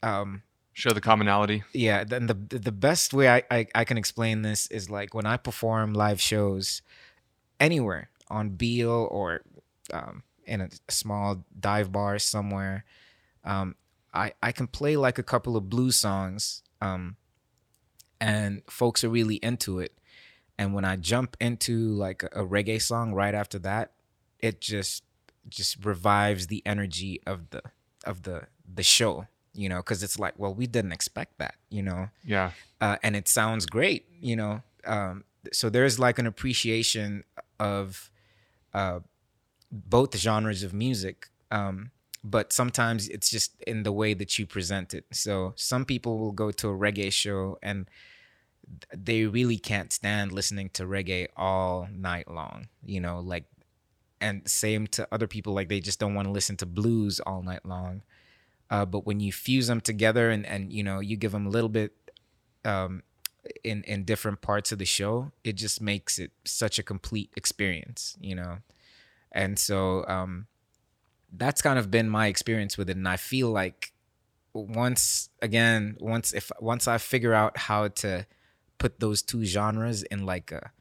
um 0.02 0.44
show 0.74 0.89
the 0.89 1.00
commonality? 1.00 1.64
Yeah 1.72 2.04
then 2.04 2.28
the 2.28 2.34
the 2.34 2.72
best 2.72 3.14
way 3.14 3.30
I, 3.30 3.44
I 3.50 3.68
i 3.76 3.84
can 3.86 3.98
explain 3.98 4.41
this 4.41 4.68
is 4.68 4.89
like 4.89 5.14
when 5.14 5.26
i 5.26 5.38
perform 5.38 5.94
live 5.94 6.20
shows 6.20 6.82
anywhere 7.60 8.10
on 8.30 8.50
Beale 8.50 9.08
or 9.10 9.41
um 9.94 10.24
in 10.46 10.62
a 10.62 10.70
small 10.89 11.44
dive 11.60 11.91
bar 11.91 12.20
somewhere. 12.20 12.86
Um 13.44 13.76
i 14.14 14.34
i 14.44 14.52
can 14.52 14.68
play 14.68 14.96
like 14.96 15.18
a 15.18 15.24
couple 15.24 15.58
of 15.58 15.70
blues 15.70 15.96
songs 15.96 16.62
um 16.82 17.16
and 18.22 18.62
folks 18.70 19.04
are 19.04 19.10
really 19.10 19.36
into 19.38 19.80
it. 19.80 19.98
And 20.58 20.74
when 20.74 20.86
i 20.86 20.96
jump 20.96 21.36
into 21.39 21.89
like 21.89 22.24
a, 22.24 22.44
a 22.44 22.46
reggae 22.46 22.82
song 22.82 23.14
right 23.14 23.34
after 23.34 23.60
that 23.60 23.91
it 24.39 24.62
just 24.62 25.04
just 25.50 25.84
revives 25.84 26.48
the 26.48 26.62
energy 26.66 27.22
of 27.26 27.50
the 27.50 27.62
of 28.06 28.24
the 28.24 28.44
the 28.72 28.84
show 28.84 29.28
you 29.54 29.68
know 29.70 29.78
because 29.78 30.04
it's 30.04 30.20
like 30.20 30.34
well 30.38 30.54
we 30.54 30.68
didn't 30.68 30.91
expect 30.91 31.38
that 31.39 31.56
you 31.70 31.82
know? 31.82 32.10
Yeah. 32.24 32.52
Uh, 32.80 32.98
and 33.02 33.16
it 33.16 33.28
sounds 33.28 33.66
great 33.66 34.06
you 34.22 34.36
know? 34.36 34.62
Um, 34.86 35.24
so 35.52 35.70
there's 35.70 36.00
like 36.00 36.20
an 36.20 36.28
appreciation 36.28 37.24
of 37.60 38.12
uh, 38.74 39.00
both 39.74 40.15
genres 40.15 40.63
of 40.63 40.74
music 40.74 41.30
um, 41.51 41.91
but 42.24 42.53
sometimes 42.53 43.09
it's 43.09 43.30
just 43.30 43.61
in 43.67 43.84
the 43.84 43.91
way 43.91 44.13
that 44.13 44.38
you 44.38 44.45
present 44.45 44.93
it 44.93 45.05
so 45.11 45.53
some 45.55 45.86
people 45.86 46.19
will 46.19 46.32
go 46.32 46.51
to 46.51 46.69
a 46.69 46.74
reggae 46.74 47.11
show 47.11 47.57
and 47.61 47.89
they 48.95 49.26
really 49.26 49.57
can't 49.57 49.91
stand 49.91 50.32
listening 50.32 50.69
to 50.69 50.84
reggae 50.84 51.28
all 51.36 51.88
night 51.91 52.30
long 52.30 52.67
you 52.86 52.99
know 52.99 53.19
like 53.19 53.45
and 54.21 54.47
same 54.47 54.88
to 54.88 55.05
other 55.11 55.28
people 55.28 55.53
like 55.53 55.67
they 55.67 55.82
just 55.82 55.99
don't 55.99 56.13
want 56.13 56.28
to 56.28 56.32
listen 56.32 56.55
to 56.55 56.65
blues 56.65 57.19
all 57.19 57.41
night 57.41 57.65
long 57.65 58.01
uh, 58.69 58.86
but 58.86 59.05
when 59.05 59.19
you 59.19 59.32
fuse 59.32 59.67
them 59.67 59.82
together 59.82 60.30
and 60.30 60.45
and 60.45 60.71
you 60.71 60.84
know 60.84 60.99
you 60.99 61.17
give 61.17 61.32
them 61.34 61.45
a 61.45 61.49
little 61.49 61.69
bit 61.69 61.93
um, 62.65 63.03
in 63.63 63.84
in 63.84 64.03
different 64.03 64.41
parts 64.41 64.71
of 64.71 64.80
the 64.80 64.86
show, 64.86 65.32
it 65.43 65.53
just 65.53 65.82
makes 65.82 66.19
it 66.19 66.32
such 66.45 66.80
a 66.80 66.84
complete 66.84 67.32
experience, 67.36 68.17
you 68.21 68.36
know. 68.36 68.57
And 69.34 69.58
so 69.58 70.06
um, 70.08 70.48
that's 71.32 71.62
kind 71.62 71.80
of 71.80 71.90
been 71.90 72.10
my 72.10 72.28
experience 72.28 72.78
with 72.78 72.90
it, 72.90 72.98
and 72.98 73.08
I 73.08 73.18
feel 73.18 73.50
like 73.50 73.94
once 74.54 75.30
again, 75.42 75.98
once 76.00 76.34
if 76.34 76.52
once 76.60 76.88
I 76.88 76.98
figure 77.00 77.34
out 77.34 77.58
how 77.58 77.88
to 77.88 78.28
put 78.78 79.00
those 79.00 79.22
two 79.22 79.46
genres 79.46 80.04
in 80.04 80.26
like 80.26 80.52
a 80.52 80.72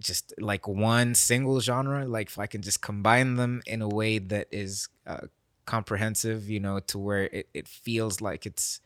just 0.00 0.32
like 0.38 0.68
one 0.68 1.14
single 1.14 1.60
genre 1.60 2.06
like 2.06 2.28
if 2.28 2.38
i 2.38 2.46
can 2.46 2.62
just 2.62 2.80
combine 2.80 3.34
them 3.34 3.60
in 3.66 3.82
a 3.82 3.88
way 3.88 4.18
that 4.18 4.46
is 4.52 4.88
uh, 5.06 5.26
comprehensive 5.66 6.48
you 6.48 6.60
know 6.60 6.78
to 6.78 6.98
where 6.98 7.24
it, 7.24 7.48
it 7.52 7.66
feels 7.66 8.20
like 8.20 8.46
it's 8.46 8.80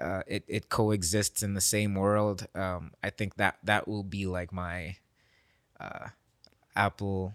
uh, 0.00 0.22
it, 0.28 0.44
it 0.46 0.68
coexists 0.68 1.42
in 1.42 1.54
the 1.54 1.60
same 1.60 1.94
world 1.94 2.46
um, 2.54 2.92
i 3.02 3.10
think 3.10 3.34
that 3.34 3.58
that 3.64 3.88
will 3.88 4.04
be 4.04 4.26
like 4.26 4.52
my 4.52 4.96
uh, 5.80 6.08
apple 6.76 7.34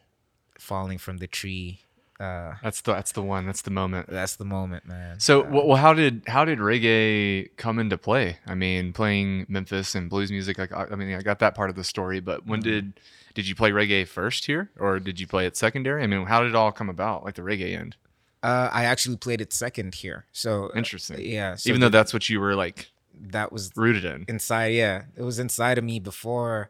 falling 0.59 0.97
from 0.97 1.17
the 1.17 1.27
tree 1.27 1.81
uh, 2.19 2.53
that's 2.61 2.81
the 2.81 2.93
that's 2.93 3.11
the 3.13 3.21
one 3.21 3.45
that's 3.45 3.63
the 3.63 3.71
moment 3.71 4.07
that's 4.07 4.35
the 4.35 4.45
moment 4.45 4.85
man 4.85 5.19
So, 5.19 5.41
Uh, 5.41 5.49
well, 5.65 5.77
how 5.77 5.93
did 5.93 6.23
how 6.27 6.45
did 6.45 6.59
reggae 6.59 7.49
come 7.57 7.79
into 7.79 7.97
play? 7.97 8.37
I 8.45 8.55
mean, 8.55 8.93
playing 8.93 9.45
Memphis 9.49 9.95
and 9.95 10.09
blues 10.09 10.31
music. 10.31 10.57
Like, 10.57 10.71
I 10.73 10.95
mean, 10.95 11.13
I 11.15 11.21
got 11.21 11.39
that 11.39 11.55
part 11.55 11.69
of 11.69 11.75
the 11.75 11.83
story, 11.83 12.19
but 12.19 12.45
when 12.45 12.61
Mm-hmm. 12.61 12.69
did 12.69 12.99
did 13.33 13.47
you 13.47 13.55
play 13.55 13.71
reggae 13.71 14.07
first 14.07 14.45
here, 14.45 14.69
or 14.79 14.99
did 14.99 15.19
you 15.19 15.25
play 15.27 15.45
it 15.47 15.57
secondary? 15.57 16.03
I 16.03 16.07
mean, 16.07 16.25
how 16.27 16.41
did 16.41 16.49
it 16.49 16.55
all 16.55 16.71
come 16.71 16.87
about? 16.89 17.23
Like 17.25 17.35
the 17.35 17.41
reggae 17.41 17.75
end. 17.77 17.95
uh, 18.43 18.69
i 18.71 18.83
actually 18.85 19.17
played 19.17 19.41
it 19.41 19.51
second 19.53 19.95
here 19.95 20.25
so 20.31 20.65
uh, 20.67 20.77
Interesting. 20.77 21.19
yeah 21.19 21.55
so 21.55 21.69
Even 21.69 21.79
though 21.81 21.87
the- 21.89 21.97
that's 21.97 22.13
what 22.13 22.29
you 22.29 22.39
were 22.39 22.55
like 22.55 22.91
that 23.35 23.51
was 23.51 23.71
rooted 23.75 24.05
in. 24.05 24.25
inside 24.27 24.73
yeah 24.83 25.03
it 25.15 25.23
was 25.23 25.39
inside 25.39 25.77
of 25.77 25.83
me 25.83 25.99
before 25.99 26.69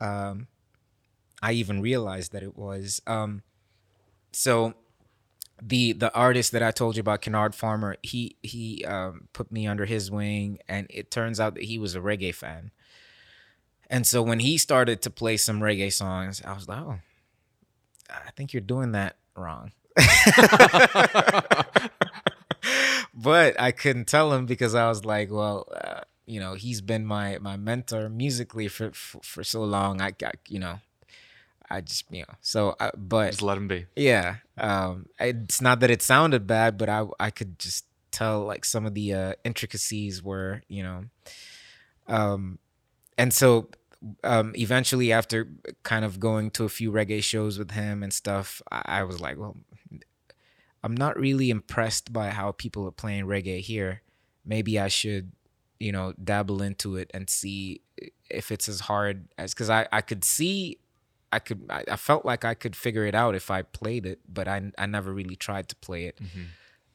um 0.00 0.46
i 1.42 1.52
even 1.52 1.80
realized 1.80 2.32
that 2.32 2.42
it 2.42 2.56
was 2.56 3.00
um 3.06 3.42
so 4.32 4.74
the 5.62 5.92
the 5.92 6.12
artist 6.14 6.52
that 6.52 6.62
i 6.62 6.70
told 6.70 6.96
you 6.96 7.00
about 7.00 7.22
kennard 7.22 7.54
farmer 7.54 7.96
he 8.02 8.36
he 8.42 8.84
um 8.86 9.28
put 9.32 9.52
me 9.52 9.66
under 9.66 9.86
his 9.86 10.10
wing 10.10 10.58
and 10.68 10.86
it 10.90 11.10
turns 11.10 11.40
out 11.40 11.54
that 11.54 11.64
he 11.64 11.78
was 11.78 11.94
a 11.96 12.00
reggae 12.00 12.34
fan 12.34 12.72
And 13.88 14.06
so 14.06 14.22
when 14.22 14.40
he 14.40 14.56
started 14.58 15.02
to 15.02 15.10
play 15.10 15.36
some 15.36 15.60
reggae 15.60 15.92
songs, 15.92 16.40
I 16.44 16.52
was 16.52 16.68
like, 16.68 16.78
oh, 16.78 16.98
I 18.08 18.30
think 18.36 18.52
you're 18.52 18.60
doing 18.60 18.92
that 18.92 19.16
wrong. 19.36 19.72
but 23.14 23.58
I 23.60 23.72
couldn't 23.72 24.06
tell 24.06 24.32
him 24.32 24.46
because 24.46 24.74
I 24.74 24.88
was 24.88 25.04
like, 25.04 25.30
well, 25.30 25.66
uh, 25.72 26.00
you 26.26 26.40
know, 26.40 26.54
he's 26.54 26.80
been 26.80 27.04
my 27.06 27.38
my 27.38 27.56
mentor 27.56 28.08
musically 28.08 28.68
for 28.68 28.92
for, 28.92 29.20
for 29.22 29.44
so 29.44 29.62
long. 29.64 30.00
I 30.00 30.10
got, 30.12 30.36
you 30.48 30.58
know, 30.58 30.80
I 31.70 31.80
just, 31.82 32.04
you 32.10 32.22
know, 32.22 32.34
so, 32.40 32.74
I, 32.80 32.90
but 32.96 33.30
Just 33.30 33.42
let 33.42 33.56
him 33.56 33.68
be. 33.68 33.86
yeah, 33.94 34.36
um, 34.58 35.06
it's 35.20 35.60
not 35.60 35.80
that 35.80 35.90
it 35.90 36.02
sounded 36.02 36.46
bad, 36.46 36.76
but 36.76 36.88
I 36.88 37.06
I 37.18 37.30
could 37.30 37.58
just 37.58 37.84
tell 38.10 38.44
like 38.44 38.64
some 38.64 38.86
of 38.86 38.94
the 38.94 39.14
uh, 39.14 39.32
intricacies 39.44 40.22
were, 40.22 40.62
you 40.68 40.82
know, 40.82 41.04
um, 42.08 42.58
and 43.16 43.32
so 43.32 43.68
um, 44.24 44.52
eventually 44.56 45.12
after 45.12 45.48
kind 45.84 46.04
of 46.04 46.18
going 46.18 46.50
to 46.52 46.64
a 46.64 46.68
few 46.68 46.90
reggae 46.90 47.22
shows 47.22 47.58
with 47.58 47.70
him 47.70 48.02
and 48.02 48.12
stuff, 48.12 48.60
I, 48.72 48.82
I 48.86 49.02
was 49.04 49.20
like, 49.20 49.38
well, 49.38 49.56
I'm 50.82 50.96
not 50.96 51.18
really 51.18 51.50
impressed 51.50 52.12
by 52.12 52.30
how 52.30 52.52
people 52.52 52.86
are 52.86 52.90
playing 52.92 53.26
reggae 53.26 53.60
here. 53.60 54.02
Maybe 54.44 54.78
I 54.78 54.88
should, 54.88 55.32
you 55.78 55.92
know, 55.92 56.14
dabble 56.22 56.62
into 56.62 56.96
it 56.96 57.10
and 57.12 57.28
see 57.28 57.82
if 58.30 58.50
it's 58.50 58.68
as 58.68 58.80
hard 58.80 59.28
as 59.38 59.52
because 59.54 59.70
I 59.70 59.86
I 59.92 60.00
could 60.00 60.24
see. 60.24 60.78
I 61.32 61.38
could 61.38 61.66
I, 61.70 61.84
I 61.90 61.96
felt 61.96 62.24
like 62.24 62.44
I 62.44 62.54
could 62.54 62.74
figure 62.76 63.04
it 63.04 63.14
out 63.14 63.34
if 63.34 63.50
I 63.50 63.62
played 63.62 64.06
it, 64.06 64.20
but 64.28 64.48
I 64.48 64.72
I 64.78 64.86
never 64.86 65.12
really 65.12 65.36
tried 65.36 65.68
to 65.68 65.76
play 65.76 66.04
it. 66.06 66.18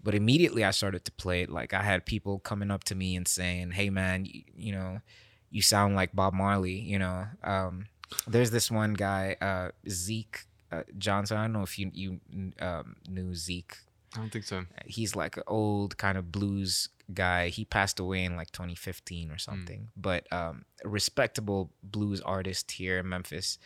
But 0.03 0.13
immediately 0.13 0.63
I 0.63 0.71
started 0.71 1.03
to 1.05 1.11
play 1.11 1.41
it. 1.41 1.49
Like 1.49 1.73
I 1.73 1.81
had 1.81 2.05
people 2.05 2.39
coming 2.39 2.69
up 2.69 2.83
to 2.85 2.95
me 2.95 3.15
and 3.15 3.27
saying, 3.27 3.71
"Hey 3.71 3.89
man, 3.89 4.25
you, 4.25 4.43
you 4.55 4.71
know, 4.71 4.99
you 5.49 5.61
sound 5.61 5.95
like 5.95 6.15
Bob 6.15 6.33
Marley." 6.33 6.79
You 6.79 6.99
know, 6.99 7.25
um, 7.43 7.85
there's 8.27 8.51
this 8.51 8.69
one 8.69 8.93
guy, 8.93 9.35
uh, 9.41 9.71
Zeke 9.89 10.45
uh, 10.71 10.83
Johnson. 10.97 11.37
I 11.37 11.43
don't 11.43 11.53
know 11.53 11.63
if 11.63 11.79
you 11.79 11.89
you 11.93 12.19
um, 12.59 12.97
knew 13.09 13.33
Zeke. 13.33 13.77
I 14.15 14.19
don't 14.19 14.31
think 14.31 14.45
so. 14.45 14.65
He's 14.85 15.15
like 15.15 15.37
an 15.37 15.43
old 15.47 15.97
kind 15.97 16.17
of 16.17 16.31
blues 16.31 16.89
guy. 17.13 17.49
He 17.49 17.65
passed 17.65 17.99
away 17.99 18.23
in 18.23 18.35
like 18.37 18.51
2015 18.51 19.29
or 19.31 19.37
something, 19.37 19.89
but 19.97 20.31
um, 20.31 20.65
a 20.83 20.87
respectable 20.89 21.71
blues 21.83 22.21
artist 22.21 22.71
here 22.71 22.99
in 22.99 23.09
Memphis. 23.09 23.57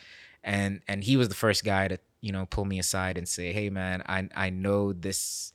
And 0.43 0.81
and 0.87 1.03
he 1.03 1.17
was 1.17 1.29
the 1.29 1.35
first 1.35 1.63
guy 1.63 1.87
to 1.89 1.99
you 2.21 2.31
know 2.31 2.45
pull 2.45 2.65
me 2.65 2.79
aside 2.79 3.17
and 3.17 3.27
say, 3.27 3.53
"Hey 3.53 3.69
man, 3.69 4.03
I 4.07 4.29
I 4.35 4.49
know 4.49 4.93
this." 4.93 5.53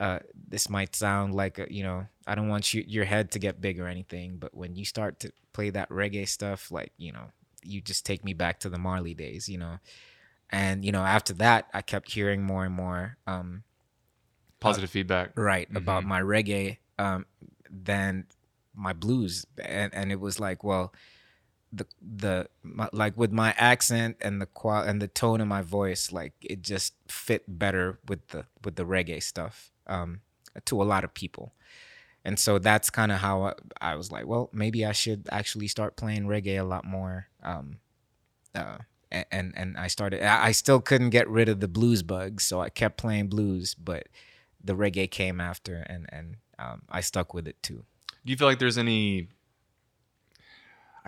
Uh, 0.00 0.18
this 0.48 0.68
might 0.70 0.96
sound 0.96 1.34
like 1.34 1.58
a, 1.58 1.66
you 1.72 1.82
know 1.82 2.06
I 2.26 2.34
don't 2.34 2.48
want 2.48 2.74
you 2.74 2.84
your 2.86 3.04
head 3.04 3.32
to 3.32 3.38
get 3.40 3.60
big 3.60 3.80
or 3.80 3.88
anything, 3.88 4.38
but 4.38 4.54
when 4.54 4.76
you 4.76 4.84
start 4.84 5.20
to 5.20 5.32
play 5.52 5.70
that 5.70 5.88
reggae 5.90 6.28
stuff, 6.28 6.70
like 6.70 6.92
you 6.98 7.12
know, 7.12 7.32
you 7.64 7.80
just 7.80 8.06
take 8.06 8.24
me 8.24 8.32
back 8.34 8.60
to 8.60 8.68
the 8.70 8.78
Marley 8.78 9.14
days, 9.14 9.48
you 9.48 9.58
know. 9.58 9.78
And 10.50 10.84
you 10.84 10.92
know, 10.92 11.02
after 11.04 11.34
that, 11.34 11.68
I 11.74 11.82
kept 11.82 12.12
hearing 12.12 12.42
more 12.44 12.64
and 12.64 12.74
more 12.74 13.18
um, 13.26 13.64
Positive 14.60 14.90
feedback. 14.90 15.34
right 15.36 15.68
about 15.74 16.04
Mhm. 16.04 16.08
my 16.08 16.20
reggae 16.20 16.78
um 16.98 17.26
than 17.70 18.26
my 18.74 18.92
blues 18.92 19.46
and 19.62 19.92
and 19.94 20.10
it 20.12 20.20
was 20.20 20.40
like 20.40 20.64
well 20.64 20.92
the 21.72 21.86
the 22.00 22.48
my, 22.62 22.88
like 22.92 23.16
with 23.16 23.32
my 23.32 23.54
accent 23.56 24.16
and 24.20 24.40
the 24.40 24.46
qual 24.46 24.82
and 24.82 25.02
the 25.02 25.08
tone 25.08 25.40
of 25.40 25.48
my 25.48 25.62
voice 25.62 26.12
like 26.12 26.32
it 26.40 26.62
just 26.62 26.94
fit 27.08 27.44
better 27.46 27.98
with 28.08 28.26
the 28.28 28.46
with 28.64 28.76
the 28.76 28.84
reggae 28.84 29.22
stuff 29.22 29.70
um 29.86 30.20
to 30.64 30.80
a 30.80 30.84
lot 30.84 31.04
of 31.04 31.12
people 31.12 31.52
and 32.24 32.38
so 32.38 32.58
that's 32.58 32.90
kind 32.90 33.12
of 33.12 33.18
how 33.18 33.42
I, 33.42 33.52
I 33.80 33.96
was 33.96 34.10
like 34.10 34.26
well 34.26 34.48
maybe 34.52 34.84
i 34.84 34.92
should 34.92 35.28
actually 35.30 35.68
start 35.68 35.96
playing 35.96 36.24
reggae 36.24 36.58
a 36.58 36.64
lot 36.64 36.84
more 36.84 37.26
um 37.42 37.78
uh 38.54 38.78
and 39.10 39.52
and 39.56 39.76
i 39.76 39.88
started 39.88 40.22
i 40.22 40.52
still 40.52 40.80
couldn't 40.80 41.10
get 41.10 41.28
rid 41.28 41.48
of 41.48 41.60
the 41.60 41.68
blues 41.68 42.02
bug 42.02 42.40
so 42.40 42.60
i 42.60 42.70
kept 42.70 42.96
playing 42.96 43.28
blues 43.28 43.74
but 43.74 44.08
the 44.62 44.74
reggae 44.74 45.10
came 45.10 45.40
after 45.40 45.76
and 45.86 46.06
and 46.10 46.36
um, 46.58 46.82
I 46.88 47.00
stuck 47.00 47.34
with 47.34 47.46
it 47.46 47.62
too. 47.62 47.84
Do 48.24 48.30
you 48.30 48.36
feel 48.36 48.48
like 48.48 48.58
there's 48.58 48.78
any, 48.78 49.28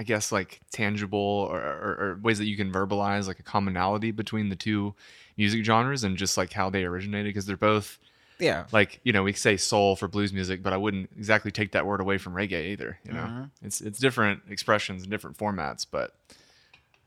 I 0.00 0.02
guess, 0.02 0.32
like 0.32 0.60
tangible 0.72 1.46
or, 1.50 1.60
or, 1.60 1.96
or 2.00 2.18
ways 2.22 2.38
that 2.38 2.46
you 2.46 2.56
can 2.56 2.72
verbalize 2.72 3.26
like 3.26 3.38
a 3.38 3.42
commonality 3.42 4.10
between 4.12 4.48
the 4.48 4.56
two 4.56 4.94
music 5.36 5.62
genres 5.64 6.02
and 6.04 6.16
just 6.16 6.36
like 6.38 6.52
how 6.54 6.70
they 6.70 6.84
originated? 6.84 7.26
Because 7.28 7.44
they're 7.44 7.56
both 7.58 7.98
Yeah. 8.38 8.64
like 8.72 9.00
you 9.04 9.12
know 9.12 9.22
we 9.22 9.34
say 9.34 9.58
soul 9.58 9.96
for 9.96 10.08
blues 10.08 10.32
music, 10.32 10.62
but 10.62 10.72
I 10.72 10.78
wouldn't 10.78 11.10
exactly 11.18 11.50
take 11.50 11.72
that 11.72 11.84
word 11.84 12.00
away 12.00 12.16
from 12.16 12.32
reggae 12.32 12.68
either. 12.72 12.98
You 13.04 13.12
know, 13.12 13.26
Mhm. 13.26 13.50
it's 13.62 13.82
it's 13.82 13.98
different 13.98 14.40
expressions 14.48 15.02
and 15.02 15.10
different 15.10 15.36
formats, 15.38 15.86
but. 15.90 16.14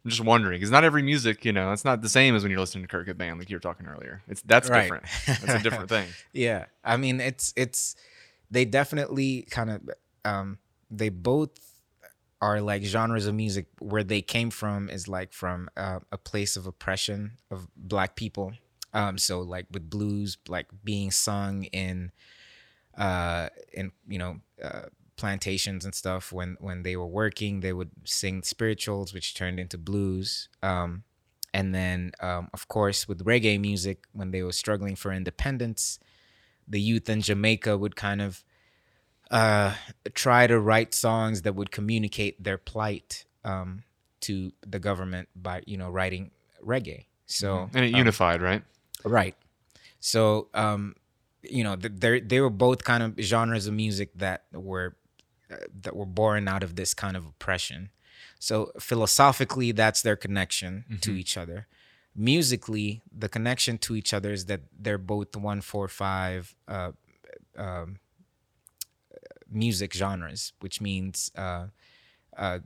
I'm 0.05 0.09
just 0.09 0.21
wondering 0.21 0.57
because 0.59 0.69
not 0.69 0.83
every 0.83 1.01
music, 1.01 1.45
you 1.45 1.53
know, 1.53 1.71
it's 1.71 1.85
not 1.85 2.01
the 2.01 2.09
same 2.09 2.35
as 2.35 2.43
when 2.43 2.51
you're 2.51 2.59
listening 2.59 2.83
to 2.83 2.89
Kirk 2.89 3.17
Band, 3.17 3.39
like 3.39 3.49
you 3.49 3.55
were 3.55 3.61
talking 3.61 3.85
earlier. 3.87 4.21
It's 4.27 4.41
that's 4.41 4.69
Right. 4.69 4.81
different. 4.81 5.05
That's 5.25 5.53
a 5.53 5.59
different 5.63 5.87
thing. 5.87 6.09
Yeah. 6.33 6.65
I 6.83 6.97
mean, 6.97 7.21
it's 7.21 7.53
it's 7.55 7.95
they 8.51 8.65
definitely 8.65 9.43
kind 9.49 9.69
of 9.71 9.89
um 10.25 10.57
they 10.91 11.07
both 11.07 11.51
are 12.43 12.59
like 12.59 12.83
genres 12.83 13.25
of 13.25 13.33
music 13.33 13.67
where 13.79 14.03
they 14.03 14.21
came 14.21 14.49
from 14.49 14.89
is 14.89 15.07
like 15.07 15.31
from 15.31 15.69
uh, 15.77 15.99
a 16.11 16.17
place 16.17 16.57
of 16.57 16.67
oppression 16.67 17.37
of 17.49 17.67
black 17.75 18.17
people. 18.17 18.51
Um 18.93 19.17
so 19.17 19.39
like 19.55 19.67
with 19.71 19.89
blues 19.89 20.37
like 20.49 20.67
being 20.83 21.09
sung 21.09 21.63
in 21.83 22.11
uh 22.97 23.47
in 23.73 23.91
you 24.07 24.19
know 24.19 24.33
uh 24.61 24.87
plantations 25.15 25.85
and 25.85 25.95
stuff 25.95 26.31
when 26.31 26.57
when 26.59 26.83
they 26.83 26.95
were 26.95 27.13
working 27.21 27.61
they 27.61 27.73
would 27.73 27.91
sing 28.03 28.43
spirituals 28.43 29.13
which 29.13 29.33
turned 29.33 29.59
into 29.59 29.77
blues 29.77 30.49
um 30.61 31.03
and 31.53 31.73
then 31.73 32.11
um, 32.19 32.49
of 32.53 32.67
course 32.67 33.07
with 33.07 33.25
reggae 33.25 33.59
music 33.59 33.97
when 34.11 34.31
they 34.31 34.43
were 34.43 34.51
struggling 34.63 34.95
for 34.95 35.11
independence 35.11 35.99
the 36.67 36.81
youth 36.81 37.07
in 37.09 37.21
jamaica 37.21 37.77
would 37.77 37.95
kind 37.95 38.21
of 38.21 38.43
uh, 39.33 39.73
try 40.13 40.47
to 40.47 40.57
write 40.59 40.93
songs 40.93 41.41
that 41.43 41.53
would 41.55 41.71
communicate 41.71 42.33
their 42.47 42.57
plight 42.71 43.25
um, 43.43 43.83
to 44.21 44.33
the 44.73 44.79
government 44.79 45.27
by 45.35 45.61
you 45.65 45.77
know 45.81 45.89
writing 45.97 46.31
reggae 46.73 47.05
so 47.25 47.69
And 47.73 47.85
it 47.85 47.93
um, 47.93 47.99
unified, 48.03 48.41
right? 48.41 48.63
Right. 49.03 49.35
So, 49.99 50.47
um, 50.53 50.95
you 51.41 51.63
know, 51.65 51.75
they 51.75 52.19
they 52.31 52.39
were 52.39 52.49
both 52.67 52.79
kind 52.83 53.01
of 53.03 53.09
genres 53.19 53.65
of 53.67 53.73
music 53.73 54.09
that 54.15 54.39
were 54.53 54.89
uh, 55.51 55.55
that 55.81 55.93
were 55.95 56.05
born 56.21 56.47
out 56.47 56.63
of 56.63 56.71
this 56.75 56.93
kind 56.93 57.15
of 57.17 57.25
oppression. 57.25 57.89
So 58.39 58.71
philosophically, 58.79 59.71
that's 59.73 60.01
their 60.01 60.15
connection 60.25 60.85
to 61.01 61.11
Mhm. 61.11 61.17
each 61.21 61.37
other. 61.37 61.59
Musically, 62.15 63.01
the 63.23 63.29
connection 63.29 63.77
to 63.79 63.95
each 63.95 64.13
other 64.13 64.31
is 64.31 64.45
that 64.45 64.61
they're 64.83 64.97
both 65.15 65.35
one 65.35 65.61
four 65.61 65.87
five 65.87 66.55
uh, 66.67 66.91
um, 67.57 67.97
music 69.53 69.93
genres, 69.93 70.53
which 70.59 70.81
means 70.81 71.31
uh, 71.35 71.67
uh, 72.37 72.59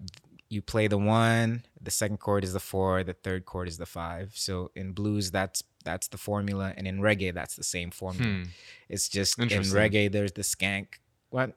you 0.49 0.61
play 0.61 0.87
the 0.87 0.97
one, 0.97 1.63
the 1.81 1.91
second 1.91 2.17
chord 2.19 2.43
is 2.43 2.53
the 2.53 2.59
four, 2.59 3.03
the 3.03 3.13
third 3.13 3.45
chord 3.45 3.67
is 3.67 3.77
the 3.77 3.85
five. 3.85 4.31
So 4.35 4.71
in 4.75 4.93
blues, 4.93 5.31
that's 5.31 5.63
that's 5.83 6.07
the 6.09 6.17
formula, 6.17 6.73
and 6.75 6.85
in 6.87 6.99
reggae, 6.99 7.33
that's 7.33 7.55
the 7.55 7.63
same 7.63 7.91
formula. 7.91 8.29
Hmm. 8.29 8.43
It's 8.89 9.07
just 9.07 9.39
in 9.39 9.47
reggae, 9.47 10.11
there's 10.11 10.33
the 10.33 10.41
skank. 10.41 10.87
What? 11.29 11.53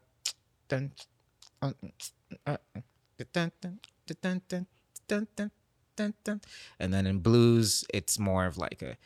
Uh, 1.62 1.72
dun, 3.32 3.52
dun, 5.96 6.16
dun, 6.24 6.40
and 6.78 6.94
then 6.94 7.06
in 7.06 7.18
blues, 7.18 7.84
it's 7.92 8.18
more 8.18 8.46
of 8.46 8.56
like 8.56 8.82
a, 8.82 8.96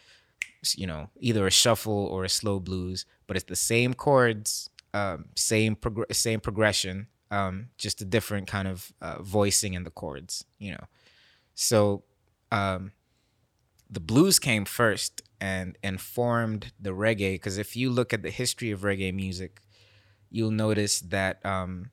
you 0.77 0.87
know, 0.87 1.11
either 1.19 1.47
a 1.47 1.51
shuffle 1.51 2.07
or 2.07 2.25
a 2.25 2.29
slow 2.29 2.61
blues, 2.61 3.07
but 3.27 3.37
it's 3.37 3.47
the 3.47 3.57
same 3.57 3.95
chords 3.95 4.69
um, 4.95 5.27
same 5.35 5.77
progr- 5.77 6.15
same 6.15 6.41
progression, 6.41 7.09
um, 7.31 7.69
just 7.77 8.01
a 8.01 8.05
different 8.05 8.47
kind 8.47 8.69
of 8.69 8.93
uh, 9.03 9.21
voicing 9.21 9.75
in 9.75 9.83
the 9.83 9.91
chords, 9.91 10.45
you 10.59 10.71
know. 10.71 10.85
So 11.55 12.05
um, 12.51 12.93
the 13.91 14.01
blues 14.01 14.39
came 14.39 14.65
first 14.65 15.23
and 15.41 15.77
informed 15.83 16.73
the 16.81 16.91
reggae 16.91 17.35
because 17.35 17.59
if 17.59 17.77
you 17.77 17.91
look 17.91 18.13
at 18.15 18.23
the 18.23 18.31
history 18.31 18.71
of 18.71 18.81
reggae 18.81 19.13
music, 19.13 19.61
you'll 20.31 20.53
notice 20.53 21.01
that 21.01 21.45
um, 21.45 21.91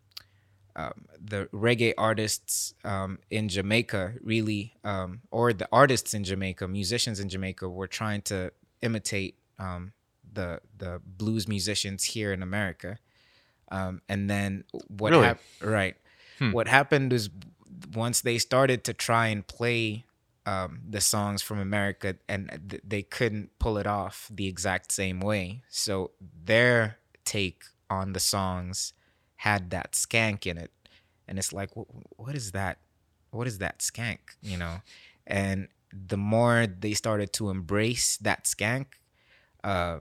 um, 0.76 1.06
the 1.20 1.48
reggae 1.54 1.94
artists 1.98 2.74
um, 2.86 3.18
in 3.30 3.50
Jamaica 3.50 4.14
really, 4.22 4.76
um, 4.84 5.22
or 5.32 5.54
the 5.54 5.68
artists 5.72 6.14
in 6.14 6.24
Jamaica, 6.24 6.68
musicians 6.68 7.20
in 7.20 7.30
Jamaica, 7.30 7.68
were 7.68 7.88
trying 7.88 8.22
to 8.24 8.52
imitate 8.82 9.36
um, 9.60 9.92
the 10.32 10.62
the 10.78 11.02
blues 11.06 11.48
musicians 11.48 12.04
here 12.06 12.32
in 12.34 12.42
America. 12.44 12.98
Um, 13.72 14.02
and 14.10 14.30
then 14.30 14.66
what 14.88 15.12
Really? 15.12 15.26
happened? 15.28 15.72
Right. 15.72 15.96
Hmm. 16.40 16.52
What 16.52 16.68
happened 16.68 17.14
is 17.14 17.30
once 17.94 18.22
they 18.22 18.38
started 18.38 18.84
to 18.86 18.94
try 18.94 19.28
and 19.28 19.46
play 19.48 20.06
um, 20.46 20.82
the 20.90 21.00
songs 21.02 21.42
from 21.42 21.60
America, 21.60 22.16
and 22.28 22.50
th- 22.70 22.82
they 22.86 23.04
couldn't 23.04 23.58
pull 23.60 23.78
it 23.78 23.88
off 23.88 24.28
the 24.34 24.48
exact 24.48 24.92
same 24.92 25.20
way. 25.20 25.62
So 25.70 26.12
their 26.44 26.98
take 27.26 27.64
on 27.90 28.14
the 28.14 28.20
songs 28.20 28.94
had 29.36 29.70
that 29.70 29.94
skank 29.94 30.46
in 30.48 30.58
it, 30.58 30.72
and 31.28 31.38
it's 31.38 31.54
like, 31.54 31.70
wh- 31.74 32.20
what 32.20 32.36
is 32.36 32.52
that? 32.52 32.78
what 33.34 33.48
is 33.48 33.60
that 33.60 33.80
skank 33.80 34.20
you 34.42 34.58
know 34.58 34.82
and 35.26 35.70
the 35.94 36.18
more 36.18 36.68
they 36.68 36.94
started 36.94 37.32
to 37.32 37.50
embrace 37.50 38.18
that 38.18 38.44
skank 38.44 38.88
uh 39.64 40.00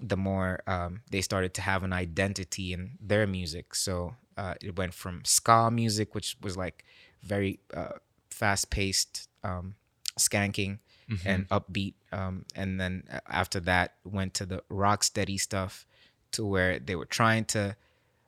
the 0.00 0.16
more 0.16 0.60
um, 0.66 1.02
they 1.10 1.20
started 1.20 1.54
to 1.54 1.60
have 1.62 1.82
an 1.82 1.92
identity 1.92 2.72
in 2.72 2.92
their 3.00 3.26
music 3.26 3.74
so 3.74 4.14
uh, 4.36 4.54
it 4.62 4.76
went 4.76 4.92
from 4.94 5.22
ska 5.24 5.70
music 5.70 6.14
which 6.14 6.36
was 6.42 6.56
like 6.56 6.84
very 7.22 7.60
uh, 7.72 7.92
fast-paced 8.30 9.28
um, 9.42 9.74
skanking 10.18 10.78
Mm-hmm. 11.10 11.28
and 11.28 11.48
upbeat 11.50 11.92
um, 12.12 12.46
and 12.56 12.80
then 12.80 13.02
uh, 13.12 13.18
after 13.28 13.60
that 13.60 13.96
went 14.04 14.32
to 14.32 14.46
the 14.46 14.62
rock 14.70 15.04
steady 15.04 15.36
stuff 15.36 15.86
to 16.30 16.46
where 16.46 16.78
they 16.78 16.96
were 16.96 17.04
trying 17.04 17.44
to 17.44 17.76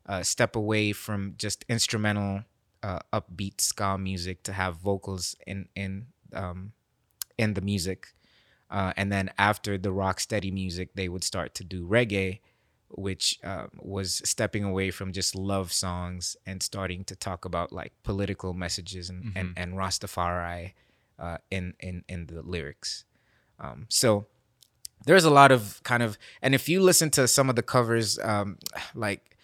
uh, 0.04 0.22
step 0.22 0.56
away 0.56 0.92
from 0.92 1.36
just 1.38 1.64
instrumental 1.70 2.44
uh, 2.82 2.98
upbeat 3.14 3.62
ska 3.62 3.96
music 3.96 4.42
to 4.42 4.52
have 4.52 4.76
vocals 4.76 5.34
in 5.46 5.70
in 5.74 6.08
um, 6.34 6.72
in 7.38 7.54
the 7.54 7.62
music 7.62 8.08
uh, 8.70 8.92
and 8.96 9.12
then 9.12 9.30
after 9.38 9.78
the 9.78 9.92
rock 9.92 10.20
steady 10.20 10.50
music 10.50 10.90
they 10.94 11.08
would 11.08 11.24
start 11.24 11.54
to 11.54 11.64
do 11.64 11.86
reggae 11.86 12.40
which 12.90 13.38
uh, 13.42 13.66
was 13.78 14.22
stepping 14.24 14.62
away 14.62 14.90
from 14.90 15.12
just 15.12 15.34
love 15.34 15.72
songs 15.72 16.36
and 16.46 16.62
starting 16.62 17.04
to 17.04 17.16
talk 17.16 17.44
about 17.44 17.72
like 17.72 17.92
political 18.04 18.54
messages 18.54 19.10
and 19.10 19.32
and, 19.34 19.54
and 19.56 19.74
Rastafari 19.74 20.72
uh, 21.18 21.38
in 21.50 21.74
in 21.80 22.04
in 22.08 22.26
the 22.26 22.42
lyrics. 22.42 23.04
Um, 23.58 23.86
so 23.88 24.26
there's 25.04 25.24
a 25.24 25.30
lot 25.30 25.52
of 25.52 25.80
kind 25.82 26.02
of, 26.02 26.18
and 26.42 26.54
if 26.54 26.68
you 26.68 26.80
listen 26.80 27.10
to 27.10 27.28
some 27.28 27.48
of 27.48 27.56
the 27.56 27.62
covers, 27.62 28.18
um, 28.18 28.58
like 28.94 29.36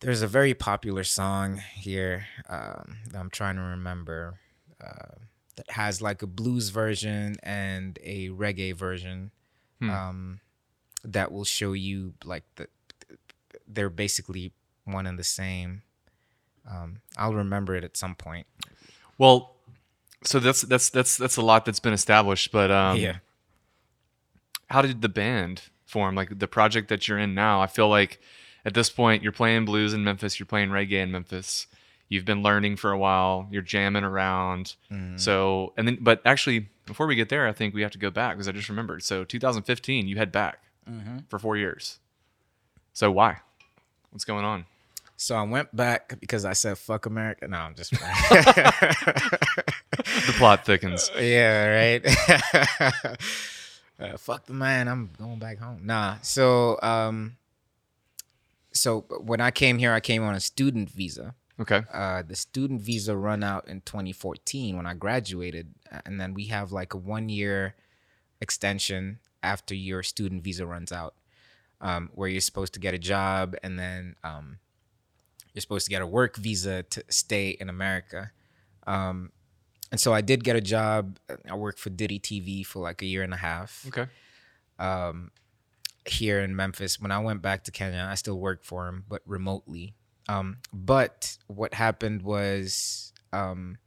there's 0.00 0.22
a 0.22 0.26
very 0.26 0.52
popular 0.54 1.04
song 1.04 1.60
here 1.74 2.26
um, 2.48 2.96
that 3.10 3.18
I'm 3.18 3.30
trying 3.30 3.56
to 3.56 3.62
remember 3.62 4.40
uh, 4.84 5.14
that 5.56 5.70
has 5.70 6.02
like 6.02 6.22
a 6.22 6.26
blues 6.26 6.70
version 6.70 7.36
and 7.42 7.98
a 8.02 8.28
reggae 8.30 8.74
version 8.74 9.30
Hmm. 9.80 9.90
um, 9.90 10.40
that 11.04 11.32
will 11.32 11.44
show 11.44 11.72
you 11.72 12.14
like 12.24 12.44
the 12.56 12.68
they're 13.66 13.90
basically 13.90 14.52
one 14.84 15.06
and 15.06 15.18
the 15.18 15.24
same. 15.24 15.82
Um, 16.70 17.00
I'll 17.16 17.34
remember 17.34 17.74
it 17.74 17.84
at 17.84 17.96
some 17.96 18.14
point. 18.14 18.46
Well, 19.18 19.56
so 20.22 20.38
that's 20.38 20.62
that's 20.62 20.90
that's 20.90 21.16
that's 21.16 21.36
a 21.36 21.42
lot 21.42 21.64
that's 21.64 21.80
been 21.80 21.92
established, 21.92 22.52
but 22.52 22.70
um, 22.70 22.98
yeah. 22.98 23.16
how 24.68 24.82
did 24.82 25.02
the 25.02 25.08
band 25.08 25.62
form? 25.84 26.14
Like 26.14 26.38
the 26.38 26.48
project 26.48 26.88
that 26.88 27.06
you're 27.08 27.18
in 27.18 27.34
now, 27.34 27.60
I 27.60 27.66
feel 27.66 27.88
like 27.88 28.20
at 28.64 28.74
this 28.74 28.90
point 28.90 29.22
you're 29.22 29.32
playing 29.32 29.64
blues 29.64 29.92
in 29.92 30.04
Memphis, 30.04 30.38
you're 30.38 30.46
playing 30.46 30.70
reggae 30.70 31.02
in 31.02 31.10
Memphis. 31.10 31.66
You've 32.08 32.24
been 32.24 32.42
learning 32.42 32.76
for 32.76 32.90
a 32.92 32.98
while, 32.98 33.48
you're 33.50 33.62
jamming 33.62 34.04
around. 34.04 34.76
Mm-hmm. 34.92 35.16
So, 35.16 35.72
and 35.76 35.88
then, 35.88 35.98
but 36.00 36.20
actually, 36.24 36.68
before 36.86 37.06
we 37.06 37.14
get 37.16 37.28
there, 37.30 37.46
I 37.48 37.52
think 37.52 37.74
we 37.74 37.82
have 37.82 37.90
to 37.92 37.98
go 37.98 38.10
back 38.10 38.34
because 38.36 38.46
I 38.48 38.52
just 38.52 38.68
remembered. 38.68 39.02
So, 39.02 39.24
2015, 39.24 40.06
you 40.08 40.16
head 40.16 40.32
back 40.32 40.60
Mm-hmm. 40.88 41.18
for 41.30 41.38
four 41.38 41.56
years. 41.56 41.98
So, 42.92 43.10
why? 43.10 43.38
What's 44.10 44.26
going 44.26 44.44
on? 44.44 44.66
So 45.16 45.34
I 45.36 45.42
went 45.44 45.74
back 45.74 46.18
because 46.20 46.44
I 46.44 46.52
said 46.54 46.76
fuck 46.76 47.06
America. 47.06 47.46
No, 47.48 47.56
I'm 47.56 47.74
just 47.74 47.92
The 47.92 49.38
plot 50.36 50.66
thickens. 50.66 51.10
yeah, 51.18 51.66
right. 51.66 52.04
uh, 54.00 54.16
fuck 54.16 54.46
the 54.46 54.52
man. 54.52 54.88
I'm 54.88 55.10
going 55.18 55.38
back 55.38 55.58
home. 55.58 55.80
Nah. 55.84 56.16
So 56.22 56.78
um, 56.82 57.36
so 58.72 59.02
when 59.20 59.40
I 59.40 59.50
came 59.50 59.78
here, 59.78 59.92
I 59.92 60.00
came 60.00 60.22
on 60.22 60.34
a 60.34 60.40
student 60.40 60.90
visa. 60.90 61.34
Okay. 61.60 61.82
Uh, 61.92 62.22
the 62.22 62.34
student 62.34 62.80
visa 62.80 63.16
run 63.16 63.44
out 63.44 63.68
in 63.68 63.80
2014 63.82 64.76
when 64.76 64.86
I 64.86 64.94
graduated, 64.94 65.74
and 66.04 66.20
then 66.20 66.34
we 66.34 66.46
have 66.46 66.72
like 66.72 66.94
a 66.94 66.96
one 66.96 67.28
year 67.28 67.74
extension 68.40 69.20
after 69.42 69.74
your 69.74 70.02
student 70.02 70.42
visa 70.42 70.66
runs 70.66 70.90
out, 70.90 71.14
um, 71.80 72.10
where 72.14 72.28
you're 72.28 72.40
supposed 72.40 72.74
to 72.74 72.80
get 72.80 72.92
a 72.94 72.98
job 72.98 73.54
and 73.62 73.78
then 73.78 74.16
um, 74.24 74.58
you're 75.52 75.60
supposed 75.60 75.84
to 75.86 75.90
get 75.90 76.02
a 76.02 76.06
work 76.06 76.36
visa 76.36 76.82
to 76.84 77.04
stay 77.08 77.50
in 77.50 77.68
America. 77.68 78.32
Um, 78.86 79.30
and 79.92 80.00
so 80.00 80.12
I 80.12 80.22
did 80.22 80.42
get 80.42 80.56
a 80.56 80.60
job. 80.60 81.18
I 81.48 81.54
worked 81.54 81.78
for 81.78 81.90
Diddy 81.90 82.18
TV 82.18 82.66
for 82.66 82.80
like 82.80 83.00
a 83.02 83.06
year 83.06 83.22
and 83.22 83.32
a 83.32 83.36
half 83.36 83.84
Okay. 83.88 84.06
um, 84.80 85.30
here 86.04 86.40
in 86.40 86.56
Memphis. 86.56 86.98
When 87.00 87.12
I 87.12 87.20
went 87.20 87.42
back 87.42 87.62
to 87.64 87.70
Kenya, 87.70 88.08
I 88.10 88.16
still 88.16 88.40
worked 88.40 88.64
for 88.66 88.88
him, 88.88 89.04
but 89.08 89.22
remotely. 89.24 89.94
Um, 90.28 90.58
but 90.72 91.36
what 91.46 91.74
happened 91.74 92.22
was 92.22 93.12
um, 93.32 93.78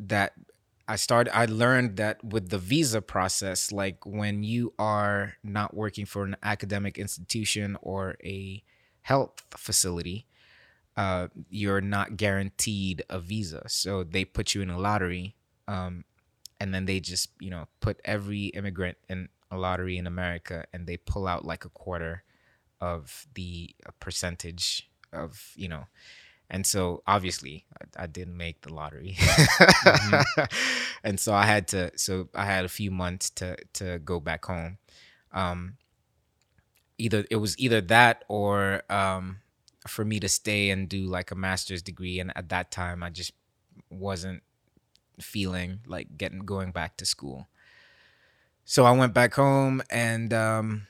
that 0.00 0.32
I 0.86 0.96
started. 0.96 1.36
I 1.36 1.44
learned 1.44 1.96
that 1.98 2.24
with 2.24 2.48
the 2.48 2.58
visa 2.58 3.02
process, 3.02 3.70
like 3.70 4.06
when 4.06 4.42
you 4.42 4.72
are 4.78 5.34
not 5.44 5.74
working 5.74 6.06
for 6.06 6.24
an 6.24 6.36
academic 6.42 6.96
institution 6.96 7.76
or 7.82 8.16
a 8.24 8.62
health 9.02 9.42
facility, 9.50 10.26
uh, 10.96 11.28
you're 11.50 11.82
not 11.82 12.16
guaranteed 12.16 13.02
a 13.10 13.20
visa. 13.20 13.64
So 13.68 14.02
they 14.02 14.24
put 14.24 14.54
you 14.54 14.62
in 14.62 14.70
a 14.70 14.78
lottery, 14.78 15.36
um, 15.68 16.04
and 16.58 16.74
then 16.74 16.86
they 16.86 17.00
just 17.00 17.30
you 17.38 17.50
know 17.50 17.68
put 17.80 18.00
every 18.06 18.46
immigrant 18.46 18.96
in 19.10 19.28
a 19.50 19.58
lottery 19.58 19.98
in 19.98 20.06
America, 20.06 20.64
and 20.72 20.86
they 20.86 20.96
pull 20.96 21.26
out 21.26 21.44
like 21.44 21.66
a 21.66 21.70
quarter 21.70 22.24
of 22.80 23.26
the 23.34 23.74
percentage 24.00 24.88
of 25.12 25.52
you 25.56 25.68
know. 25.68 25.84
And 26.50 26.64
so 26.64 27.02
obviously 27.06 27.66
I, 27.78 28.04
I 28.04 28.06
didn't 28.06 28.36
make 28.36 28.62
the 28.62 28.72
lottery, 28.72 29.18
and 31.04 31.20
so 31.20 31.34
I 31.34 31.44
had 31.44 31.68
to. 31.68 31.92
So 31.96 32.28
I 32.34 32.46
had 32.46 32.64
a 32.64 32.68
few 32.70 32.90
months 32.90 33.30
to 33.30 33.56
to 33.74 33.98
go 33.98 34.18
back 34.18 34.46
home. 34.46 34.78
Um, 35.32 35.76
either 36.98 37.24
it 37.30 37.36
was 37.36 37.58
either 37.58 37.80
that 37.80 38.24
or 38.28 38.82
um, 38.90 39.38
for 39.86 40.04
me 40.04 40.20
to 40.20 40.28
stay 40.28 40.70
and 40.70 40.88
do 40.88 41.06
like 41.06 41.30
a 41.30 41.34
master's 41.34 41.80
degree 41.80 42.20
and 42.20 42.36
at 42.36 42.48
that 42.48 42.70
time 42.70 43.02
i 43.02 43.08
just 43.08 43.32
wasn't 43.88 44.42
feeling 45.20 45.80
like 45.86 46.18
getting 46.18 46.40
going 46.40 46.70
back 46.72 46.96
to 46.96 47.06
school 47.06 47.48
so 48.64 48.84
i 48.84 48.90
went 48.90 49.14
back 49.14 49.34
home 49.34 49.80
and 49.90 50.32
um, 50.34 50.86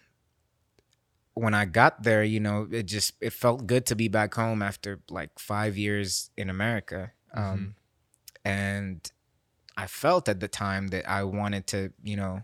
when 1.41 1.55
i 1.55 1.65
got 1.65 2.03
there 2.03 2.23
you 2.23 2.41
know 2.41 2.67
it 2.71 2.85
just 2.85 3.15
it 3.21 3.33
felt 3.33 3.67
good 3.67 3.87
to 3.87 3.95
be 3.95 4.09
back 4.09 4.35
home 4.35 4.63
after 4.63 5.01
like 5.11 5.39
five 5.39 5.77
years 5.77 6.31
in 6.37 6.51
america 6.51 7.13
um, 7.35 7.75
and 8.45 9.13
i 9.77 9.87
felt 9.87 10.29
at 10.29 10.41
the 10.41 10.49
time 10.49 10.89
that 10.89 11.09
i 11.09 11.23
wanted 11.23 11.67
to 11.67 11.93
you 12.03 12.17
know 12.17 12.43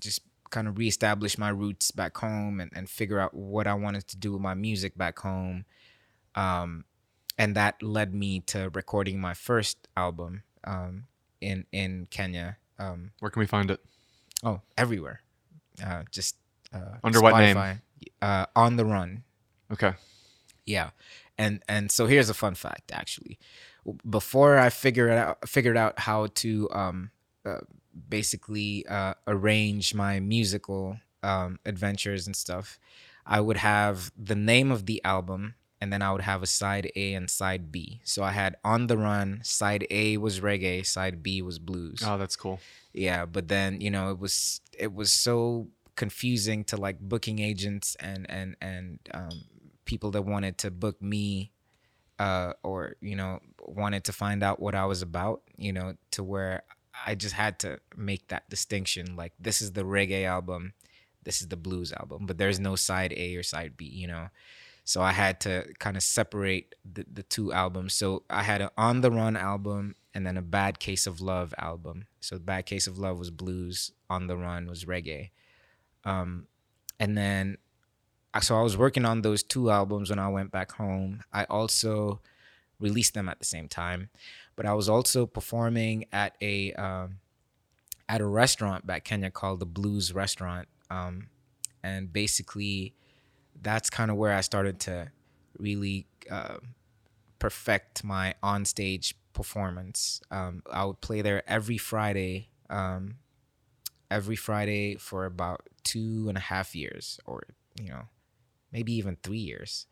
just 0.00 0.22
kind 0.52 0.68
of 0.68 0.78
reestablish 0.78 1.36
my 1.36 1.48
roots 1.48 1.90
back 1.90 2.16
home 2.18 2.60
and, 2.60 2.70
and 2.74 2.88
figure 2.88 3.18
out 3.18 3.34
what 3.34 3.66
I 3.66 3.74
wanted 3.74 4.06
to 4.08 4.16
do 4.16 4.32
with 4.32 4.42
my 4.42 4.54
music 4.54 4.96
back 4.96 5.18
home. 5.18 5.64
Um, 6.36 6.84
and 7.38 7.56
that 7.56 7.82
led 7.82 8.14
me 8.14 8.40
to 8.40 8.70
recording 8.74 9.18
my 9.20 9.34
first 9.34 9.88
album 9.96 10.42
um, 10.64 11.06
in 11.40 11.66
in 11.72 12.06
Kenya. 12.10 12.58
Um, 12.78 13.12
Where 13.18 13.30
can 13.30 13.40
we 13.40 13.46
find 13.46 13.70
it? 13.70 13.80
oh, 14.44 14.60
everywhere. 14.76 15.22
Uh, 15.84 16.02
just 16.10 16.36
uh, 16.72 16.98
Under 17.02 17.20
what 17.20 17.36
name? 17.38 17.80
Uh, 18.20 18.46
On 18.54 18.76
the 18.76 18.84
Run. 18.84 19.24
Okay. 19.72 19.94
Yeah, 20.64 20.90
and 21.36 21.62
and 21.68 21.90
so 21.90 22.06
here's 22.06 22.30
a 22.30 22.34
fun 22.34 22.54
fact 22.54 22.92
actually. 22.92 23.38
Before 24.08 24.58
I 24.58 24.70
figured 24.70 25.10
out 25.10 25.48
figured 25.48 25.76
out 25.76 25.98
how 26.00 26.28
to 26.34 26.68
um, 26.70 27.10
uh, 27.44 27.58
basically 28.08 28.86
uh, 28.86 29.14
arrange 29.26 29.94
my 29.94 30.20
musical 30.20 30.98
um, 31.22 31.58
adventures 31.66 32.26
and 32.26 32.36
stuff, 32.36 32.78
I 33.26 33.40
would 33.40 33.56
have 33.56 34.12
the 34.16 34.36
name 34.36 34.70
of 34.70 34.86
the 34.86 35.02
album 35.04 35.54
and 35.82 35.92
then 35.92 36.00
I 36.00 36.12
would 36.12 36.20
have 36.20 36.44
a 36.44 36.46
side 36.46 36.92
A 36.94 37.12
and 37.14 37.28
side 37.28 37.72
B. 37.72 38.00
So 38.04 38.22
I 38.22 38.30
had 38.30 38.54
On 38.62 38.86
the 38.86 38.96
Run, 38.96 39.40
side 39.42 39.84
A 39.90 40.16
was 40.16 40.38
reggae, 40.38 40.86
side 40.86 41.24
B 41.24 41.42
was 41.42 41.58
blues. 41.58 42.04
Oh, 42.06 42.16
that's 42.18 42.36
cool. 42.36 42.60
Yeah, 42.92 43.26
but 43.26 43.48
then, 43.48 43.80
you 43.80 43.90
know, 43.90 44.12
it 44.12 44.20
was 44.20 44.60
it 44.78 44.94
was 44.94 45.12
so 45.12 45.66
confusing 45.96 46.64
to 46.64 46.76
like 46.76 46.98
booking 47.00 47.38
agents 47.38 47.96
and 48.00 48.28
and 48.30 48.56
and 48.60 48.98
um, 49.12 49.44
people 49.84 50.10
that 50.12 50.22
wanted 50.22 50.58
to 50.58 50.70
book 50.70 51.00
me 51.02 51.52
uh, 52.18 52.52
or 52.62 52.96
you 53.00 53.16
know 53.16 53.40
wanted 53.60 54.04
to 54.04 54.12
find 54.12 54.42
out 54.42 54.60
what 54.60 54.74
I 54.74 54.84
was 54.84 55.02
about, 55.02 55.42
you 55.56 55.72
know, 55.72 55.94
to 56.12 56.22
where 56.22 56.62
I 57.06 57.14
just 57.14 57.34
had 57.34 57.58
to 57.60 57.80
make 57.96 58.28
that 58.28 58.48
distinction. 58.48 59.16
Like 59.16 59.32
this 59.38 59.60
is 59.60 59.72
the 59.72 59.82
reggae 59.84 60.24
album, 60.24 60.74
this 61.24 61.40
is 61.40 61.48
the 61.48 61.56
blues 61.56 61.92
album, 61.92 62.26
but 62.26 62.38
there's 62.38 62.60
no 62.60 62.76
side 62.76 63.12
A 63.16 63.36
or 63.36 63.42
side 63.42 63.76
B, 63.76 63.86
you 63.86 64.06
know. 64.06 64.28
So 64.84 65.00
I 65.00 65.12
had 65.12 65.40
to 65.40 65.72
kind 65.78 65.96
of 65.96 66.02
separate 66.02 66.74
the, 66.84 67.06
the 67.10 67.22
two 67.22 67.52
albums. 67.52 67.94
So 67.94 68.24
I 68.28 68.42
had 68.42 68.60
an 68.60 68.70
On 68.76 69.00
the 69.00 69.12
Run 69.12 69.36
album 69.36 69.94
and 70.12 70.26
then 70.26 70.36
a 70.36 70.42
Bad 70.42 70.80
Case 70.80 71.06
of 71.06 71.20
Love 71.20 71.54
album. 71.56 72.06
So 72.20 72.38
Bad 72.38 72.66
Case 72.66 72.88
of 72.88 72.98
Love 72.98 73.18
was 73.18 73.30
blues, 73.30 73.92
On 74.10 74.26
the 74.26 74.36
Run 74.36 74.66
was 74.66 74.84
reggae. 74.84 75.30
Um, 76.04 76.46
and 76.98 77.16
then 77.16 77.58
so 78.40 78.58
I 78.58 78.62
was 78.62 78.76
working 78.76 79.04
on 79.04 79.22
those 79.22 79.42
two 79.42 79.70
albums 79.70 80.10
when 80.10 80.18
I 80.18 80.28
went 80.28 80.50
back 80.50 80.72
home. 80.72 81.22
I 81.32 81.44
also 81.44 82.20
released 82.80 83.14
them 83.14 83.28
at 83.28 83.38
the 83.38 83.44
same 83.44 83.68
time. 83.68 84.08
but 84.56 84.66
I 84.66 84.74
was 84.74 84.88
also 84.88 85.26
performing 85.26 86.06
at 86.12 86.36
a 86.40 86.72
um, 86.74 87.18
at 88.08 88.20
a 88.20 88.26
restaurant 88.26 88.86
back 88.86 89.04
Kenya 89.04 89.30
called 89.30 89.60
the 89.60 89.66
Blues 89.66 90.12
Restaurant, 90.12 90.68
um, 90.90 91.28
and 91.82 92.12
basically 92.12 92.94
that's 93.60 93.90
kind 93.90 94.10
of 94.10 94.16
where 94.16 94.32
I 94.34 94.40
started 94.40 94.80
to 94.80 95.10
really 95.58 96.06
uh, 96.30 96.56
perfect 97.38 98.04
my 98.04 98.34
onstage 98.42 99.14
performance. 99.32 100.20
Um, 100.30 100.62
I 100.70 100.84
would 100.84 101.00
play 101.00 101.22
there 101.22 101.42
every 101.48 101.78
Friday, 101.78 102.48
um, 102.68 103.16
every 104.10 104.36
Friday 104.36 104.96
for 104.96 105.24
about 105.24 105.68
two 105.84 106.26
and 106.28 106.36
a 106.36 106.40
half 106.40 106.74
years, 106.74 107.18
or 107.26 107.44
you 107.80 107.88
know, 107.88 108.02
maybe 108.72 108.92
even 108.94 109.16
three 109.22 109.38
years. 109.38 109.86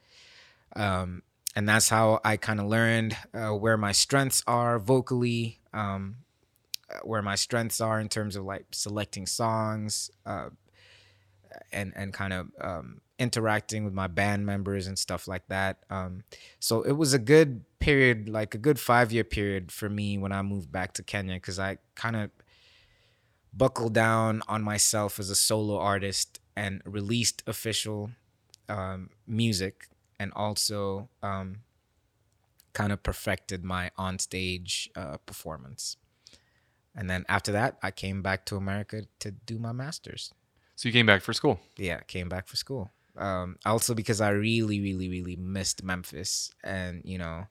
Um, 0.76 1.22
and 1.57 1.68
that's 1.68 1.88
how 1.88 2.20
I 2.24 2.36
kind 2.36 2.61
of 2.61 2.66
learned 2.66 3.16
uh, 3.34 3.51
where 3.51 3.76
my 3.76 3.93
strengths 3.93 4.43
are 4.47 4.78
vocally, 4.78 5.61
um, 5.72 6.16
uh, 6.88 7.01
where 7.03 7.22
my 7.22 7.34
strengths 7.34 7.80
are 7.80 8.01
in 8.01 8.09
terms 8.09 8.36
of 8.36 8.45
like 8.45 8.66
selecting 8.72 9.26
songs, 9.26 10.11
uh, 10.24 10.51
and 11.72 11.93
and 11.97 12.12
kind 12.12 12.32
of 12.32 12.49
um, 12.61 13.01
interacting 13.18 13.84
with 13.84 13.93
my 13.93 14.07
band 14.07 14.47
members 14.47 14.86
and 14.86 14.99
stuff 14.99 15.26
like 15.26 15.47
that. 15.49 15.78
Um, 15.91 16.22
so 16.59 16.82
it 16.82 16.93
was 16.93 17.12
a 17.12 17.18
good 17.18 17.64
period, 17.78 18.28
like 18.28 18.55
a 18.55 18.59
good 18.59 18.78
five 18.78 19.12
year 19.12 19.24
period 19.24 19.72
for 19.72 19.88
me 19.88 20.18
when 20.18 20.32
I 20.32 20.43
moved 20.43 20.70
back 20.70 20.95
to 20.95 21.03
Kenya 21.03 21.34
because 21.34 21.59
I 21.59 21.78
kind 21.95 22.16
of 22.16 22.30
buckled 23.53 23.94
down 23.94 24.42
on 24.48 24.62
myself 24.62 25.18
as 25.18 25.30
a 25.30 25.34
solo 25.34 25.78
artist 25.78 26.40
and 26.57 26.82
released 26.84 27.42
official 27.46 28.11
um, 28.68 29.11
music 29.26 29.88
and 30.18 30.32
also 30.34 31.09
um, 31.22 31.61
kind 32.72 32.92
of 32.92 33.03
perfected 33.03 33.64
my 33.64 33.90
onstage 33.98 34.88
uh, 34.94 35.16
performance. 35.18 35.96
And 36.94 37.09
then 37.09 37.24
after 37.28 37.53
that, 37.53 37.78
I 37.82 37.90
came 37.90 38.22
back 38.22 38.44
to 38.46 38.57
America 38.57 39.05
to 39.20 39.30
do 39.30 39.59
my 39.59 39.72
master's. 39.72 40.32
So 40.76 40.88
you 40.88 40.92
came 40.92 41.07
back 41.07 41.22
for 41.22 41.32
school. 41.32 41.61
Yeah, 41.76 42.01
came 42.01 42.28
back 42.28 42.48
for 42.48 42.57
school. 42.57 42.90
Um, 43.16 43.57
also 43.66 43.94
because 43.94 44.20
I 44.20 44.30
really, 44.30 44.80
really, 44.80 45.09
really 45.09 45.36
missed 45.36 45.82
Memphis, 45.82 46.53
and 46.64 47.03
you 47.05 47.18
know, 47.18 47.48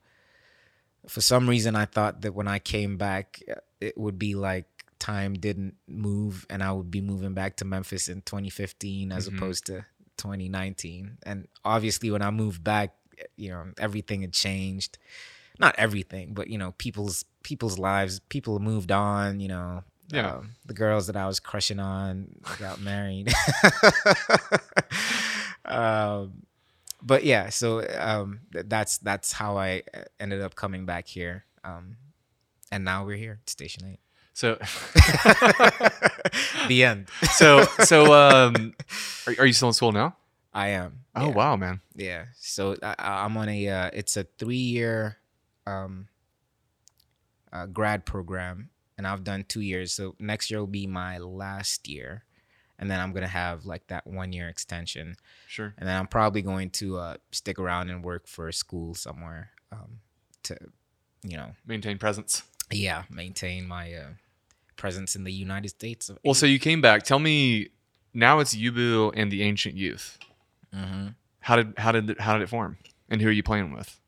for 1.08 1.22
some 1.22 1.47
reason 1.47 1.76
I 1.76 1.86
thought 1.86 2.22
that 2.22 2.34
when 2.34 2.47
I 2.47 2.60
came 2.60 2.97
back, 2.97 3.41
it 3.80 3.97
would 3.97 4.18
be 4.18 4.36
like 4.36 4.78
time 5.00 5.34
didn't 5.34 5.76
move, 5.88 6.45
and 6.50 6.64
I 6.64 6.72
would 6.72 6.91
be 6.91 7.02
moving 7.02 7.34
back 7.34 7.58
to 7.58 7.66
Memphis 7.66 8.08
in 8.10 8.22
2015 8.24 9.12
as 9.12 9.30
Mhm. 9.30 9.38
opposed 9.38 9.66
to 9.68 9.86
2019. 10.18 11.18
And 11.24 11.47
obviously, 11.64 12.12
when 12.12 12.22
I 12.22 12.32
moved 12.32 12.64
back, 12.64 12.93
you 13.36 13.50
know, 13.50 13.72
everything 13.78 14.22
had 14.22 14.34
changed. 14.34 14.97
Not 15.60 15.76
everything, 15.78 16.34
but 16.34 16.50
you 16.50 16.58
know, 16.58 16.72
people's 16.78 17.26
people's 17.43 17.78
lives, 17.80 18.20
people 18.30 18.60
moved 18.60 18.91
on. 18.91 19.39
You 19.41 19.50
know, 19.50 19.84
Yeah. 20.10 20.36
um, 20.36 20.56
the 20.66 20.74
girls 20.74 21.08
that 21.08 21.16
I 21.18 21.28
was 21.28 21.39
crushing 21.39 21.80
on 21.80 22.34
got 22.60 22.80
married. 22.80 23.34
um, 25.66 26.43
but 27.02 27.24
yeah, 27.24 27.50
so 27.50 27.86
um, 27.97 28.41
th- 28.54 28.66
that's 28.68 28.97
that's 29.00 29.32
how 29.34 29.58
I 29.58 29.84
uh, 29.93 30.04
ended 30.20 30.41
up 30.41 30.56
coming 30.56 30.86
back 30.86 31.08
here, 31.08 31.45
um, 31.64 31.97
and 32.72 32.84
now 32.84 33.06
we're 33.06 33.18
here, 33.18 33.39
at 33.41 33.50
Station 33.50 33.86
Eight. 33.86 34.00
So 34.40 34.56
the 36.70 36.86
end. 36.86 37.10
so 37.34 37.66
so 37.84 38.14
um 38.14 38.74
are, 39.28 39.36
are 39.40 39.46
you 39.46 39.52
still 39.52 39.68
in 39.68 39.74
school 39.74 39.92
now? 39.92 40.16
I 40.54 40.70
am. 40.70 41.02
Oh 41.14 41.28
yeah. 41.28 41.36
wow, 41.36 41.56
man. 41.58 41.82
Yeah. 41.94 42.26
So 42.40 42.78
I, 42.82 42.96
I'm 42.98 43.36
on 43.36 43.50
a. 43.50 43.68
Uh, 43.68 43.90
it's 43.94 44.16
a 44.16 44.24
three 44.38 44.56
year, 44.56 45.18
um, 45.68 46.08
uh, 47.52 47.66
grad 47.66 48.06
program, 48.06 48.70
and 48.98 49.06
I've 49.06 49.26
done 49.26 49.44
two 49.48 49.60
years. 49.62 49.92
So 49.92 50.16
next 50.20 50.50
year 50.50 50.62
will 50.62 50.68
be 50.68 50.88
my 50.88 51.18
last 51.18 51.90
year, 51.90 52.24
and 52.80 52.90
then 52.90 53.02
I'm 53.02 53.12
gonna 53.12 53.28
have 53.28 53.66
like 53.66 53.88
that 53.88 54.08
one 54.08 54.32
year 54.32 54.48
extension, 54.48 55.18
Sure. 55.48 55.74
and 55.78 55.88
then 55.88 56.00
I'm 56.00 56.08
probably 56.08 56.42
going 56.42 56.70
to 56.80 56.98
uh, 56.98 57.18
stick 57.32 57.60
around 57.60 57.90
and 57.90 58.04
work 58.06 58.26
for 58.26 58.48
a 58.48 58.54
school 58.54 58.96
somewhere, 58.96 59.50
um, 59.72 60.00
to, 60.44 60.58
you 61.24 61.36
know, 61.38 61.52
Maintain 61.68 61.98
presence. 61.98 62.44
yeah, 62.72 63.04
maintain 63.10 63.68
my 63.68 63.94
uh, 63.94 64.10
presence 64.80 65.15
in 65.15 65.23
the 65.23 65.32
United 65.34 65.69
States. 65.69 66.09
Of 66.09 66.17
Well, 66.23 66.34
so 66.34 66.45
you 66.47 66.57
came 66.59 66.82
back. 66.82 67.03
Tell 67.03 67.19
me 67.19 67.69
now 68.13 68.39
it's 68.39 68.55
Yubu 68.55 69.11
and 69.15 69.32
the 69.32 69.43
Ancient 69.43 69.75
Youth. 69.75 70.17
hmm 70.73 71.07
How 71.41 71.55
did 71.57 71.73
how 71.77 71.91
did 71.91 72.09
it, 72.09 72.19
how 72.19 72.34
did 72.34 72.41
it 72.43 72.49
form? 72.49 72.77
And 73.09 73.21
who 73.21 73.27
are 73.27 73.38
you 73.39 73.43
playing 73.43 73.71
with? 73.77 73.99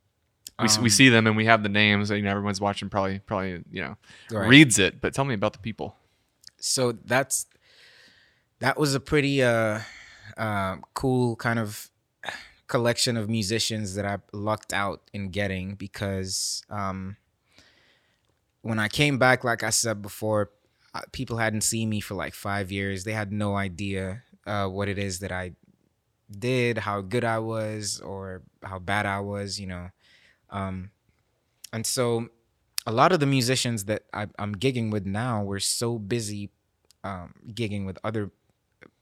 We, 0.60 0.66
s 0.68 0.78
we 0.78 0.86
Um, 0.86 0.90
see 0.90 1.10
them 1.10 1.26
and 1.28 1.36
we 1.36 1.46
have 1.46 1.62
the 1.64 1.70
names. 1.70 2.10
You 2.12 2.22
know, 2.22 2.30
everyone's 2.32 2.62
watching. 2.62 2.90
Probably 2.90 3.20
probably 3.20 3.64
you 3.72 3.82
know 3.84 3.96
Right. 4.32 4.50
reads 4.50 4.78
it. 4.80 5.02
But 5.02 5.14
tell 5.14 5.26
me 5.26 5.34
about 5.34 5.54
the 5.54 5.60
people. 5.70 5.96
so 6.60 6.92
that's 7.14 7.46
that 8.60 8.78
was 8.78 8.94
a 8.96 9.00
pretty 9.00 9.42
uh, 9.44 9.80
uh, 10.38 10.76
cool 10.94 11.36
kind 11.36 11.58
of 11.60 11.90
collection 12.68 13.18
of 13.18 13.28
musicians 13.28 13.96
that 13.96 14.06
I 14.06 14.18
lucked 14.34 14.72
out 14.72 15.00
in 15.14 15.30
getting 15.32 15.74
because 15.76 16.62
um, 16.70 17.18
when 18.62 18.78
I 18.80 18.88
came 18.88 19.18
back, 19.18 19.44
like 19.44 19.64
I 19.64 19.72
said 19.72 20.02
before, 20.02 20.52
people 21.12 21.38
hadn't 21.38 21.62
seen 21.62 21.90
me 21.90 22.00
for 22.00 22.16
like 22.16 22.34
five 22.34 22.72
years. 22.72 23.04
They 23.04 23.14
had 23.14 23.32
no 23.32 23.56
idea 23.56 24.24
uh, 24.46 24.68
what 24.68 24.90
it 24.90 24.98
is 24.98 25.20
that 25.20 25.32
I 25.32 25.54
did, 26.30 26.80
how 26.80 27.02
good 27.02 27.24
I 27.24 27.40
was, 27.40 28.00
or 28.00 28.42
how 28.64 28.80
bad 28.80 29.06
I 29.06 29.20
was, 29.20 29.60
you 29.60 29.68
know. 29.68 29.90
Um, 30.50 30.92
and 31.74 31.86
so 31.86 32.30
a 32.86 32.92
lot 32.92 33.12
of 33.12 33.20
the 33.20 33.26
musicians 33.26 33.86
that 33.86 34.04
I, 34.14 34.28
I'm 34.38 34.56
gigging 34.56 34.92
with 34.92 35.06
now 35.06 35.44
were 35.44 35.60
so 35.60 35.98
busy 36.00 36.50
um, 37.04 37.34
gigging 37.48 37.86
with 37.86 37.98
other 38.04 38.32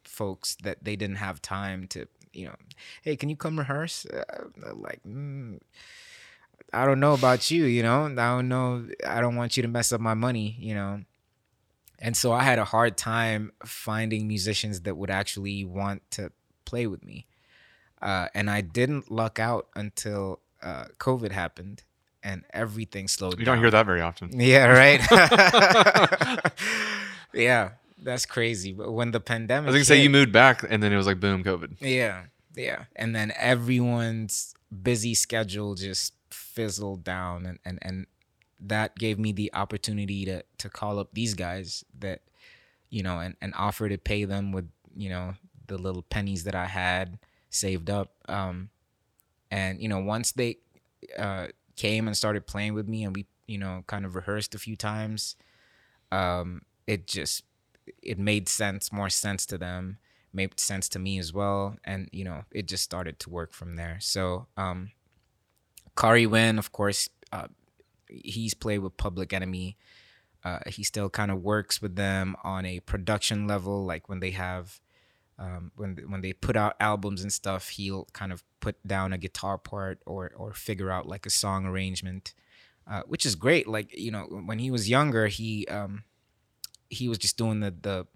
folks 0.04 0.56
that 0.64 0.84
they 0.84 0.96
didn't 0.96 1.18
have 1.18 1.42
time 1.42 1.88
to, 1.88 2.08
you 2.34 2.46
know, 2.46 2.56
hey, 3.02 3.16
can 3.16 3.30
you 3.30 3.36
come 3.36 3.58
rehearse? 3.58 4.06
Uh, 4.06 4.24
like, 4.76 5.00
mm, 5.08 5.60
I 6.72 6.86
don't 6.86 7.00
know 7.00 7.14
about 7.14 7.50
you, 7.50 7.66
you 7.66 7.84
know, 7.84 8.06
I 8.06 8.36
don't 8.36 8.48
know, 8.48 8.88
I 9.08 9.22
don't 9.22 9.36
want 9.36 9.58
you 9.58 9.64
to 9.64 9.70
mess 9.70 9.92
up 9.92 10.02
my 10.02 10.14
money, 10.14 10.56
you 10.60 10.76
know. 10.76 11.02
And 12.00 12.16
so 12.16 12.32
I 12.32 12.43
had 12.43 12.60
a 12.60 12.66
hard 12.66 12.97
time 12.97 13.52
finding 13.66 14.28
musicians 14.28 14.82
that 14.82 14.95
would 14.95 15.10
actually 15.12 15.66
want 15.66 16.02
to 16.12 16.32
play 16.66 16.88
with 16.88 17.04
me. 17.04 17.28
Uh, 18.02 18.28
and 18.34 18.50
I 18.50 18.62
didn't 18.62 19.12
luck 19.12 19.39
out 19.39 19.68
until 19.76 20.39
uh, 20.62 20.86
COVID 20.97 21.32
happened 21.32 21.84
and 22.24 22.43
everything 22.52 23.08
slowed 23.08 23.34
down. 23.34 23.39
You 23.39 23.45
don't 23.45 23.60
hear 23.60 23.72
that 23.72 23.86
very 23.86 24.02
often. 24.02 24.30
Yeah, 24.39 24.68
right. 24.68 25.02
yeah, 27.34 27.72
that's 28.02 28.26
crazy. 28.26 28.72
But 28.74 28.91
when 28.91 29.12
the 29.12 29.20
pandemic. 29.20 29.68
I 29.68 29.72
was 29.72 29.76
gonna 29.76 29.86
say 29.86 30.02
you 30.02 30.10
moved 30.10 30.32
back 30.32 30.64
and 30.68 30.82
then 30.82 30.93
it 30.93 30.97
was 30.97 31.08
like 31.08 31.20
boom, 31.20 31.43
COVID. 31.43 31.78
Yeah, 31.82 32.24
yeah, 32.56 32.86
and 32.95 33.16
then 33.16 33.34
everyone's 33.38 34.54
busy 34.84 35.14
schedule 35.14 35.76
just 35.76 36.14
fizzled 36.30 37.04
down, 37.04 37.45
and 37.45 37.60
and 37.66 37.80
and 37.82 38.08
that 38.60 38.95
gave 38.97 39.20
me 39.20 39.32
the 39.32 39.51
opportunity 39.53 40.26
to 40.26 40.43
to 40.57 40.70
call 40.70 40.99
up 40.99 41.10
these 41.14 41.34
guys 41.34 41.84
that 41.99 42.22
you 42.89 43.03
know 43.03 43.20
and 43.20 43.36
and 43.41 43.53
offer 43.55 43.89
to 43.89 43.97
pay 43.97 44.26
them 44.26 44.51
with 44.51 44.70
you 44.95 45.10
know 45.10 45.34
the 45.68 45.78
little 45.78 46.01
pennies 46.01 46.43
that 46.43 46.55
I 46.55 46.66
had 46.66 47.20
saved 47.49 47.89
up. 47.89 48.14
Um, 48.28 48.70
and 49.51 49.82
you 49.82 49.88
know 49.88 49.99
once 49.99 50.32
they 50.32 50.57
uh 51.18 51.47
came 51.76 52.07
and 52.07 52.16
started 52.16 52.45
playing 52.45 52.74
with 52.74 52.88
me 52.88 53.03
and 53.03 53.16
we 53.16 53.26
you 53.47 53.57
know 53.57 53.84
kind 53.88 54.05
of 54.05 54.16
rehearsed 54.16 54.53
a 54.53 54.60
few 54.60 54.76
times 54.76 55.36
um 56.12 56.62
it 56.88 57.07
just 57.07 57.43
it 58.03 58.20
made 58.20 58.47
sense 58.47 58.91
more 58.91 59.10
sense 59.10 59.45
to 59.45 59.57
them 59.57 59.97
made 60.34 60.60
sense 60.60 60.88
to 60.89 60.99
me 60.99 61.18
as 61.18 61.34
well 61.34 61.78
and 61.84 62.10
you 62.12 62.24
know 62.24 62.43
it 62.51 62.68
just 62.68 62.84
started 62.84 63.20
to 63.20 63.30
work 63.30 63.53
from 63.53 63.76
there 63.76 63.97
so 63.99 64.45
um 64.57 64.91
Khari 65.95 66.28
Wynn 66.28 66.60
of 66.60 66.72
course 66.72 67.10
uh 67.32 67.47
he's 68.10 68.53
played 68.53 68.80
with 68.80 68.97
Public 68.97 69.34
Enemy 69.34 69.78
uh 70.43 70.60
he 70.68 70.84
still 70.84 71.10
kind 71.10 71.32
of 71.32 71.41
works 71.43 71.82
with 71.82 71.95
them 71.95 72.36
on 72.43 72.66
a 72.66 72.80
production 72.82 73.45
level 73.47 73.86
like 73.86 74.07
when 74.10 74.20
they 74.22 74.32
have 74.32 74.80
um, 75.38 75.72
when 75.76 75.95
when 76.10 76.20
they 76.22 76.34
put 76.34 76.57
out 76.57 76.76
albums 76.82 77.22
and 77.22 77.32
stuff, 77.32 77.70
he'll 77.70 78.07
kind 78.12 78.34
of 78.34 78.43
put 78.60 78.76
down 78.86 79.14
a 79.14 79.18
guitar 79.18 79.57
part 79.57 80.01
or 80.05 80.32
or 80.36 80.53
figure 80.53 80.91
out 80.91 81.07
like 81.07 81.26
a 81.26 81.30
song 81.30 81.66
arrangement, 81.66 82.34
uh, 82.86 83.03
which 83.07 83.26
is 83.26 83.36
great. 83.36 83.66
Like 83.66 83.97
you 83.97 84.12
know, 84.12 84.24
when 84.24 84.60
he 84.60 84.70
was 84.70 84.89
younger, 84.89 85.28
he 85.28 85.66
um, 85.68 86.03
he 86.89 87.07
was 87.07 87.18
just 87.18 87.38
doing 87.38 87.62
the 87.62 87.72
the 87.82 88.07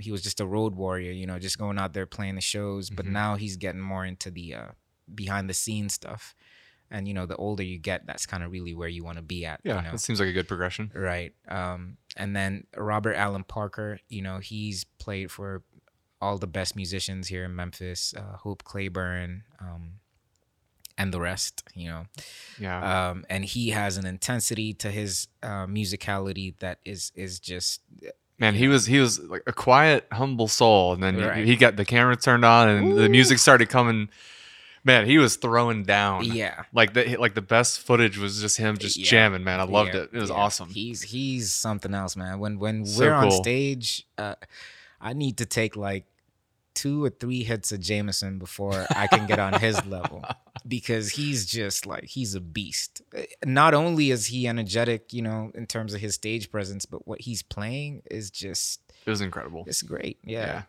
he 0.00 0.10
was 0.10 0.20
just 0.20 0.40
a 0.40 0.46
road 0.46 0.74
warrior, 0.74 1.12
you 1.12 1.28
know, 1.28 1.38
just 1.38 1.58
going 1.58 1.78
out 1.78 1.92
there 1.92 2.06
playing 2.06 2.34
the 2.34 2.40
shows. 2.40 2.90
But 2.90 3.06
Mhm. 3.06 3.10
now 3.12 3.36
he's 3.36 3.56
getting 3.56 3.80
more 3.80 4.04
into 4.04 4.28
the 4.28 4.54
uh, 4.56 4.68
behind 5.14 5.48
the 5.48 5.54
scenes 5.54 5.94
stuff. 5.94 6.34
And 6.90 7.06
you 7.06 7.14
know, 7.14 7.26
the 7.26 7.36
older 7.36 7.62
you 7.62 7.78
get, 7.78 8.06
that's 8.06 8.24
kind 8.26 8.42
of 8.42 8.50
really 8.50 8.74
where 8.74 8.88
you 8.88 9.04
want 9.04 9.16
to 9.18 9.22
be 9.22 9.44
at. 9.44 9.60
Yeah, 9.62 9.76
you 9.78 9.82
know? 9.82 9.90
that 9.92 9.98
seems 9.98 10.20
like 10.20 10.28
a 10.28 10.32
good 10.32 10.48
progression. 10.48 10.90
Right. 10.94 11.34
Um, 11.48 11.98
and 12.16 12.34
then 12.34 12.64
Robert 12.76 13.14
Allen 13.14 13.44
Parker, 13.44 14.00
you 14.08 14.22
know, 14.22 14.38
he's 14.38 14.84
played 14.98 15.30
for 15.30 15.62
all 16.20 16.38
the 16.38 16.46
best 16.46 16.74
musicians 16.76 17.28
here 17.28 17.44
in 17.44 17.54
Memphis. 17.54 18.14
Uh, 18.16 18.36
Hope 18.38 18.64
Clayburn, 18.64 19.42
um, 19.60 19.92
and 20.96 21.12
the 21.12 21.20
rest. 21.20 21.62
You 21.74 21.88
know, 21.88 22.06
Yeah. 22.58 23.10
um, 23.10 23.24
and 23.30 23.44
he 23.44 23.70
has 23.70 23.96
an 23.98 24.06
intensity 24.06 24.72
to 24.74 24.90
his 24.90 25.28
uh, 25.42 25.66
musicality 25.66 26.54
that 26.60 26.78
is 26.84 27.12
is 27.14 27.38
just 27.38 27.82
Man, 28.40 28.54
he 28.54 28.68
was 28.68 28.86
he 28.86 29.00
was 29.00 29.18
like 29.18 29.42
a 29.48 29.52
quiet, 29.52 30.06
humble 30.12 30.46
soul, 30.48 30.92
and 30.92 31.02
then 31.02 31.16
he- 31.16 31.24
Right. 31.24 31.44
he, 31.44 31.56
got 31.56 31.74
the 31.76 31.84
camera 31.84 32.14
turned 32.16 32.44
on, 32.44 32.68
and 32.68 32.96
the 32.96 33.08
music 33.08 33.38
started 33.38 33.68
coming. 33.68 34.08
Man, 34.84 35.06
he 35.06 35.18
was 35.18 35.36
throwing 35.36 35.82
down. 35.84 36.24
yeah. 36.24 36.64
Like 36.72 36.94
the 36.94 37.16
like 37.16 37.34
the 37.34 37.42
best 37.42 37.80
footage 37.80 38.16
was 38.18 38.40
just 38.40 38.56
him 38.56 38.78
just 38.78 38.96
Yeah. 38.96 39.06
jamming. 39.10 39.44
Man, 39.44 39.60
I 39.60 39.64
loved 39.64 39.94
Yeah, 39.94 40.02
it. 40.02 40.10
It 40.12 40.20
was 40.20 40.30
yeah. 40.30 40.36
awesome. 40.36 40.68
He's 40.70 41.02
he's 41.02 41.52
something 41.52 41.94
else, 41.94 42.16
man. 42.16 42.38
When 42.38 42.58
when 42.58 42.86
So 42.86 43.04
we're 43.04 43.12
on 43.12 43.30
stage, 43.30 44.06
uh, 44.16 44.34
I 45.00 45.12
need 45.12 45.36
to 45.38 45.46
take 45.46 45.76
like 45.76 46.04
two 46.74 47.04
or 47.04 47.10
three 47.10 47.42
hits 47.42 47.72
of 47.72 47.80
Jameson 47.80 48.38
before 48.38 48.86
I 48.90 49.08
can 49.08 49.26
get 49.26 49.40
on 49.40 49.54
his 49.54 49.84
level 49.84 50.24
because 50.68 51.10
he's 51.10 51.44
just 51.44 51.86
like 51.86 52.04
he's 52.04 52.36
a 52.36 52.40
beast. 52.40 53.02
Uh, 53.16 53.22
Not 53.44 53.74
only 53.74 54.10
is 54.12 54.26
he 54.26 54.46
energetic, 54.46 55.12
you 55.12 55.22
know, 55.22 55.50
in 55.56 55.66
terms 55.66 55.92
of 55.92 56.00
his 56.00 56.14
stage 56.14 56.52
presence, 56.52 56.86
but 56.86 57.06
what 57.06 57.20
he's 57.22 57.42
playing 57.42 58.02
is 58.10 58.30
just 58.30 58.80
It 59.04 59.10
was 59.10 59.20
incredible. 59.20 59.64
it's 59.66 59.82
great. 59.82 60.18
Yeah. 60.22 60.38
Yeah. 60.46 60.62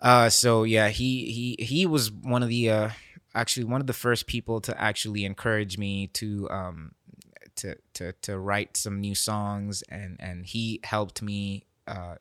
Uh 0.00 0.30
so 0.30 0.62
yeah, 0.64 0.88
he 0.88 1.56
he 1.58 1.62
he 1.64 1.84
was 1.84 2.10
one 2.10 2.42
of 2.42 2.48
the 2.48 2.70
uh 2.70 2.90
actually 3.34 3.64
one 3.64 3.80
of 3.80 3.86
the 3.86 3.92
first 3.92 4.26
people 4.26 4.60
to 4.60 4.80
actually 4.80 5.24
encourage 5.24 5.78
me 5.78 6.08
to 6.08 6.48
um 6.50 6.92
to 7.56 7.76
to 7.94 8.12
to 8.22 8.38
write 8.38 8.76
some 8.76 9.00
new 9.00 9.14
songs 9.14 9.82
and 9.88 10.16
and 10.20 10.46
he 10.46 10.80
helped 10.84 11.22
me 11.22 11.64
uh 11.86 12.16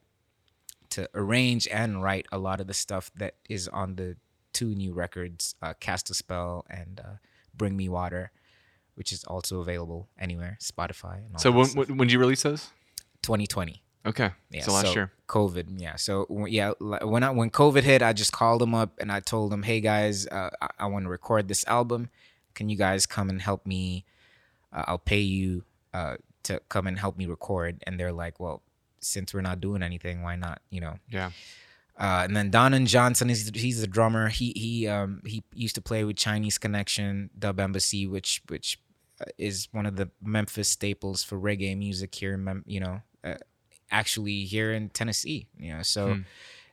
to 0.89 1.07
arrange 1.13 1.67
and 1.67 2.01
write 2.01 2.25
a 2.31 2.37
lot 2.39 2.59
of 2.59 2.67
the 2.67 2.73
stuff 2.73 3.11
that 3.15 3.35
is 3.47 3.67
on 3.67 3.95
the 3.95 4.17
two 4.53 4.73
new 4.73 4.93
records, 4.93 5.55
uh 5.61 5.73
Cast 5.79 6.09
a 6.09 6.13
Spell 6.13 6.65
and 6.69 6.99
uh 7.03 7.17
Bring 7.55 7.77
Me 7.77 7.87
Water, 7.89 8.31
which 8.95 9.11
is 9.11 9.23
also 9.25 9.61
available 9.61 10.09
anywhere, 10.17 10.57
Spotify 10.61 11.17
and 11.25 11.35
all 11.35 11.39
So 11.39 11.51
when 11.51 11.67
when 11.97 12.07
did 12.07 12.11
you 12.11 12.19
release 12.19 12.43
those? 12.43 12.69
2020. 13.21 13.83
Okay, 14.05 14.29
Yeah, 14.49 14.61
so 14.63 14.71
last 14.73 14.95
year. 14.95 15.11
COVID. 15.27 15.65
Yeah. 15.77 15.95
So 15.97 16.25
yeah, 16.47 16.71
when 16.79 17.21
I, 17.23 17.31
when 17.31 17.49
COVID 17.49 17.83
hit, 17.83 18.01
I 18.01 18.13
just 18.13 18.31
called 18.31 18.61
them 18.61 18.73
up 18.73 18.93
and 18.99 19.11
I 19.11 19.19
told 19.19 19.51
them, 19.51 19.63
"Hey 19.63 19.81
guys, 19.81 20.25
uh, 20.27 20.49
I, 20.61 20.69
I 20.79 20.85
want 20.87 21.03
to 21.05 21.09
record 21.09 21.47
this 21.47 21.65
album. 21.67 22.09
Can 22.55 22.69
you 22.69 22.77
guys 22.77 23.05
come 23.05 23.29
and 23.29 23.41
help 23.41 23.65
me? 23.65 24.05
Uh, 24.71 24.83
I'll 24.87 24.97
pay 24.99 25.19
you 25.19 25.63
uh, 25.93 26.15
to 26.43 26.61
come 26.69 26.87
and 26.87 26.97
help 26.97 27.17
me 27.17 27.25
record." 27.25 27.83
And 27.85 27.99
they're 27.99 28.13
like, 28.13 28.39
"Well, 28.39 28.61
since 28.99 29.33
we're 29.33 29.41
not 29.41 29.59
doing 29.59 29.83
anything, 29.83 30.21
why 30.23 30.35
not? 30.37 30.61
You 30.69 30.81
know." 30.81 30.95
Yeah. 31.09 31.31
Uh, 31.97 32.21
and 32.23 32.33
then 32.35 32.49
Donan 32.49 32.85
Johnson 32.87 33.29
is 33.29 33.51
he's 33.53 33.83
a 33.83 33.87
drummer. 33.87 34.29
He 34.29 34.53
he 34.55 34.87
um 34.87 35.21
he 35.25 35.43
used 35.53 35.75
to 35.75 35.81
play 35.81 36.05
with 36.05 36.15
Chinese 36.15 36.57
Connection, 36.57 37.29
Dub 37.37 37.59
Embassy, 37.59 38.07
which 38.07 38.41
which 38.47 38.79
uh, 39.19 39.25
is 39.37 39.67
one 39.73 39.85
of 39.85 39.97
the 39.97 40.09
Memphis 40.23 40.69
staples 40.69 41.21
for 41.23 41.37
reggae 41.37 41.77
music 41.77 42.15
here. 42.15 42.35
In 42.35 42.45
Mem- 42.45 42.63
you 42.65 42.79
know, 42.79 43.01
actually 43.91 44.43
here 44.45 44.71
in 44.71 44.89
Tennessee. 44.89 45.47
You 45.59 45.75
know, 45.75 45.83
so 45.83 46.13
Hmm. 46.15 46.21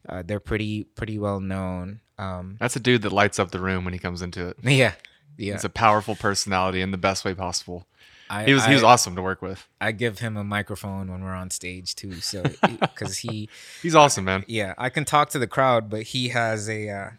uh, 0.09 0.23
they're 0.25 0.41
pretty 0.41 0.85
pretty 0.85 1.19
well 1.19 1.41
known. 1.41 2.01
Um, 2.19 2.57
That's 2.61 2.77
a 2.77 2.81
dude 2.81 3.03
that 3.03 3.13
lights 3.13 3.39
up 3.39 3.51
the 3.51 3.61
room 3.61 3.85
when 3.85 3.93
he 3.93 3.99
comes 4.01 4.23
into 4.23 4.49
it. 4.49 4.57
yeah, 4.63 4.95
yeah. 5.37 5.55
It's 5.55 5.65
a 5.65 5.69
powerful 5.69 6.15
personality 6.15 6.81
in 6.81 6.91
the 6.91 6.97
best 6.99 7.25
way 7.25 7.35
possible. 7.35 7.87
I, 8.29 8.45
He 8.45 8.55
was 8.55 8.65
he 8.67 8.73
was 8.75 8.83
awesome 8.83 9.15
to 9.17 9.23
work 9.23 9.41
with. 9.43 9.69
I 9.81 9.93
give 9.93 10.19
him 10.19 10.37
a 10.37 10.43
microphone 10.43 11.11
when 11.11 11.23
we're 11.23 11.35
on 11.35 11.51
stage 11.51 11.95
too, 11.95 12.15
so 12.15 12.43
because 12.81 13.19
he 13.25 13.49
He's 13.83 13.95
awesome, 13.95 14.25
man. 14.25 14.45
yeah 14.49 14.75
i 14.79 14.89
can 14.91 15.05
talk 15.05 15.29
to 15.31 15.39
the 15.39 15.47
crowd 15.47 15.89
but 15.89 16.03
he 16.03 16.31
has 16.31 16.69
a 16.69 16.89
uh 16.89 17.11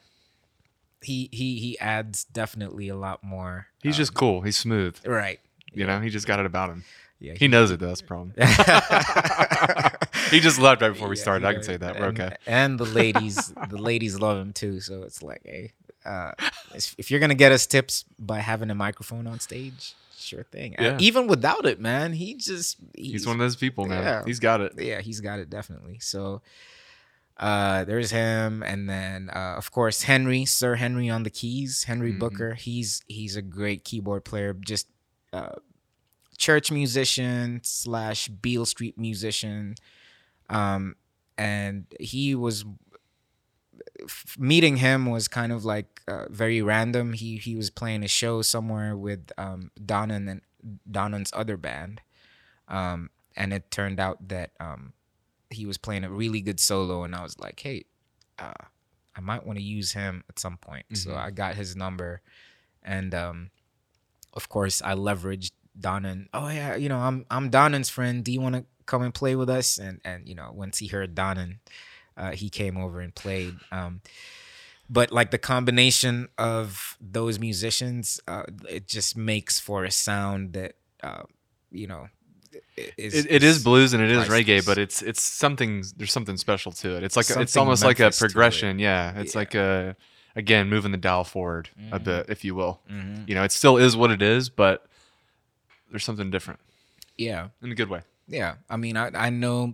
he 1.02 1.30
he 1.32 1.60
he 1.60 1.80
adds 1.80 2.24
definitely 2.26 2.89
a 2.89 2.95
lot 2.95 3.24
more 3.24 3.68
He's 3.82 3.95
um, 3.95 3.98
just 4.00 4.14
cool. 4.16 4.41
He's 4.41 4.58
smooth. 4.58 4.98
right 5.06 5.39
You 5.72 5.86
know, 5.86 6.02
he 6.02 6.10
just 6.10 6.28
got 6.28 6.39
it 6.39 6.45
about 6.45 6.70
him. 6.72 6.84
Yeah 7.20 7.34
He 7.36 7.47
knows 7.47 7.72
it 7.72 7.80
though. 7.80 7.88
That's 7.88 8.01
the 8.01 8.07
problem. 8.07 8.34
he 10.32 10.39
just 10.39 10.59
left 10.59 10.82
right 10.82 10.89
before 10.89 11.07
we 11.09 11.15
Yeah, 11.15 11.22
started. 11.22 11.45
I 11.47 11.53
can 11.53 11.63
say 11.63 11.78
that. 11.78 11.99
We're 11.99 12.09
and, 12.09 12.20
okay. 12.22 12.36
and 12.45 12.80
the 12.80 12.86
ladies 12.86 13.53
the 13.70 13.78
ladies 13.78 14.20
love 14.20 14.38
him 14.38 14.53
too 14.53 14.80
so 14.80 15.03
it's 15.03 15.22
like 15.24 15.41
hey 15.45 15.72
uh 16.05 16.32
if 16.76 16.95
if 16.97 17.11
you're 17.11 17.20
gonna 17.20 17.36
get 17.36 17.51
us 17.51 17.65
tips 17.65 18.05
by 18.20 18.39
having 18.39 18.70
a 18.70 18.76
microphone 18.76 19.28
on 19.28 19.39
stage 19.39 19.93
sure 20.18 20.43
thing 20.43 20.76
Uh, 20.78 20.97
even 20.99 21.28
without 21.28 21.65
it 21.65 21.80
man 21.80 22.13
he 22.13 22.34
just 22.36 22.78
He's 22.95 23.26
one 23.26 23.36
of 23.36 23.39
those 23.39 23.55
people, 23.55 23.86
man. 23.86 24.03
yeah. 24.03 24.24
He's 24.26 24.39
got 24.39 24.61
it. 24.61 24.74
yeah 24.78 24.99
he's 25.01 25.22
got 25.22 25.39
it 25.39 25.49
definitely 25.49 25.99
so 25.99 26.41
uh 27.38 27.84
there's 27.86 28.09
him 28.11 28.63
and 28.63 28.89
then 28.89 29.30
uh 29.30 29.53
of 29.57 29.72
course 29.72 30.03
henry 30.03 30.43
sir 30.43 30.76
henry 30.76 31.07
on 31.09 31.22
the 31.24 31.30
keys 31.30 31.84
henry 31.84 32.11
Mhm. 32.11 32.20
booker 32.20 32.53
he's 32.55 33.03
he's 33.07 33.36
a 33.36 33.41
great 33.43 33.84
keyboard 33.84 34.26
player 34.26 34.53
just 34.53 34.88
uh 35.34 35.49
church 36.38 36.72
musician 36.72 37.60
slash 37.64 38.28
beale 38.28 38.66
street 38.66 38.98
musician. 38.98 39.76
Um 40.50 40.96
and 41.38 41.86
he 42.00 42.34
was 42.36 42.66
meeting 44.38 44.78
him 44.78 45.06
was 45.08 45.28
kind 45.28 45.52
of 45.52 45.66
like 45.66 46.02
uh, 46.08 46.26
very 46.30 46.62
random. 46.62 47.14
He 47.14 47.38
he 47.38 47.56
was 47.56 47.70
playing 47.70 48.04
a 48.04 48.08
show 48.08 48.42
somewhere 48.42 48.96
with 48.96 49.32
um 49.38 49.72
donnan 49.84 50.28
and 50.30 50.42
donnan's 50.90 51.32
other 51.34 51.58
band. 51.58 52.02
Um 52.68 53.10
and 53.36 53.54
it 53.54 53.70
turned 53.72 54.00
out 54.00 54.28
that 54.30 54.52
um 54.60 54.94
he 55.50 55.66
was 55.66 55.78
playing 55.78 56.04
a 56.04 56.10
really 56.10 56.42
good 56.42 56.60
solo 56.60 57.04
and 57.04 57.16
i 57.16 57.24
was 57.24 57.40
like 57.40 57.58
hey 57.62 57.86
uh 58.38 58.52
i 59.16 59.22
might 59.22 59.46
want 59.46 59.58
to 59.58 59.64
use 59.64 59.94
him 59.94 60.24
at 60.30 60.40
some 60.40 60.58
point. 60.58 60.86
So 60.94 61.12
Mhm. 61.12 61.18
i 61.18 61.32
got 61.32 61.56
his 61.56 61.76
number 61.76 62.22
and 62.84 63.14
um 63.16 63.50
of 64.34 64.50
course 64.50 64.82
i 64.84 64.94
leveraged 64.94 65.52
donnan 65.80 66.28
oh 66.34 66.50
yeah 66.50 66.76
you 66.76 66.90
know 66.90 66.98
i'm 66.98 67.26
i'm 67.30 67.50
donnan's 67.50 67.90
friend 67.90 68.24
do 68.24 68.32
you 68.32 68.42
want 68.42 68.56
to 68.56 68.66
come 68.86 69.02
and 69.02 69.14
play 69.14 69.36
with 69.36 69.50
us 69.50 69.78
and 69.78 70.00
and 70.04 70.28
you 70.28 70.34
know 70.36 70.52
once 70.54 70.78
he 70.80 70.88
heard 70.88 71.14
donnan 71.16 71.60
uh, 72.18 72.32
he 72.32 72.50
came 72.50 72.78
over 72.78 73.00
and 73.00 73.14
played 73.16 73.60
um 73.72 74.02
but 74.90 75.12
like 75.12 75.32
the 75.32 75.38
combination 75.38 76.30
of 76.38 76.98
those 77.02 77.38
musicians 77.40 78.20
uh, 78.28 78.44
it 78.70 78.88
just 78.88 79.16
makes 79.18 79.60
for 79.60 79.84
a 79.84 79.92
sound 79.92 80.54
that 80.54 80.74
uh, 81.04 81.24
you 81.72 81.86
know 81.88 82.08
is, 82.98 83.14
It, 83.26 83.32
it 83.32 83.44
is 83.44 83.64
blues 83.64 83.94
and 83.94 84.02
it 84.02 84.10
is 84.10 84.28
priceless. 84.28 84.46
reggae, 84.46 84.66
but 84.66 84.78
it's 84.78 85.02
it's 85.02 85.22
something. 85.22 85.84
There's 85.98 86.12
something 86.14 86.38
special 86.38 86.72
to 86.74 86.96
it. 86.96 87.04
It's 87.04 87.16
like 87.18 87.26
a, 87.30 87.42
it's 87.42 87.52
Something 87.54 87.60
almost 87.60 87.84
like 87.84 88.00
a 88.00 88.04
Memphis 88.04 88.18
to 88.20 88.24
it. 88.26 88.28
progression. 88.30 88.80
Yeah, 88.80 89.20
it's 89.20 89.36
Yeah. 89.36 89.40
like 89.40 89.54
a 89.56 89.96
again 90.36 90.70
moving 90.70 90.92
the 90.92 90.98
dial 90.98 91.24
forward 91.26 91.70
a 91.92 92.00
Mhm. 92.00 92.04
bit, 92.04 92.30
if 92.30 92.46
you 92.46 92.56
will. 92.56 92.82
Mhm. 92.90 93.28
You 93.28 93.36
know, 93.36 93.44
it 93.44 93.52
still 93.52 93.78
is 93.78 93.96
what 93.98 94.12
it 94.12 94.22
is, 94.22 94.50
but 94.50 94.86
there's 95.90 96.04
something 96.04 96.30
different 96.32 96.60
yeah 97.18 97.50
in 97.62 97.72
a 97.72 97.76
good 97.76 97.90
way. 97.90 98.02
yeah 98.28 98.56
i 98.70 98.78
mean 98.78 98.96
i 98.98 99.10
i 99.14 99.30
know 99.30 99.74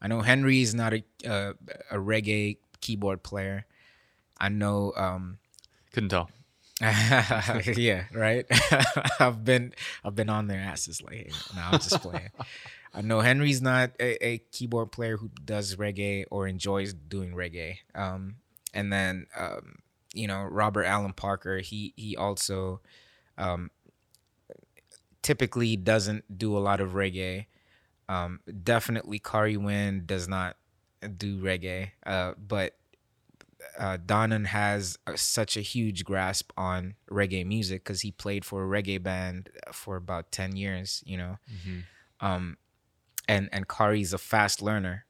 i 0.00 0.08
know 0.08 0.20
henry 0.20 0.60
is 0.60 0.74
not 0.74 0.92
a 0.92 1.02
uh, 1.26 1.52
a 1.90 1.96
reggae 1.96 2.56
keyboard 2.80 3.22
player 3.22 3.64
i 4.38 4.48
know 4.48 4.92
um 4.96 5.38
Couldn't 5.92 6.08
tell. 6.10 6.30
yeah, 6.80 8.06
right. 8.12 8.44
I've 9.20 9.44
been 9.44 9.72
I've 10.02 10.16
been 10.16 10.28
on 10.28 10.48
their 10.48 10.58
asses 10.58 11.00
lately. 11.00 11.30
no, 11.54 11.62
I'm 11.62 11.78
just 11.78 12.00
playing. 12.02 12.30
I 12.92 13.02
know 13.02 13.20
Henry's 13.20 13.62
not 13.62 13.92
a, 14.00 14.26
a 14.26 14.38
keyboard 14.50 14.90
player 14.90 15.16
who 15.16 15.30
does 15.44 15.76
reggae 15.76 16.24
or 16.30 16.48
enjoys 16.48 16.92
doing 16.92 17.34
reggae. 17.34 17.76
Um, 17.94 18.36
and 18.74 18.92
then 18.92 19.26
um, 19.38 19.76
you 20.12 20.26
know 20.26 20.42
Robert 20.42 20.84
Allen 20.84 21.12
Parker, 21.12 21.58
he 21.58 21.92
he 21.94 22.16
also 22.16 22.80
um, 23.38 23.70
typically 25.22 25.76
doesn't 25.76 26.38
do 26.38 26.56
a 26.56 26.60
lot 26.60 26.80
of 26.80 26.92
reggae. 26.92 27.46
Um, 28.08 28.40
definitely, 28.62 29.18
Khari 29.18 29.56
Wynn 29.56 30.04
does 30.06 30.28
not 30.28 30.56
do 31.16 31.40
reggae, 31.42 31.90
uh, 32.04 32.32
but 32.36 32.76
uh, 33.78 33.96
Donnan 34.04 34.46
has 34.46 34.98
uh, 35.06 35.12
such 35.16 35.56
a 35.56 35.60
huge 35.60 36.04
grasp 36.04 36.52
on 36.56 36.94
reggae 37.10 37.46
music 37.46 37.84
because 37.84 38.00
he 38.00 38.10
played 38.10 38.44
for 38.44 38.64
a 38.64 38.82
reggae 38.82 39.02
band 39.02 39.50
for 39.72 39.96
about 39.96 40.32
10 40.32 40.56
years, 40.56 41.02
you 41.06 41.16
know. 41.16 41.38
Um, 42.20 42.56
and, 43.28 43.48
and 43.52 43.68
Khari's 43.68 44.12
a 44.12 44.18
fast 44.18 44.62
learner. 44.62 45.06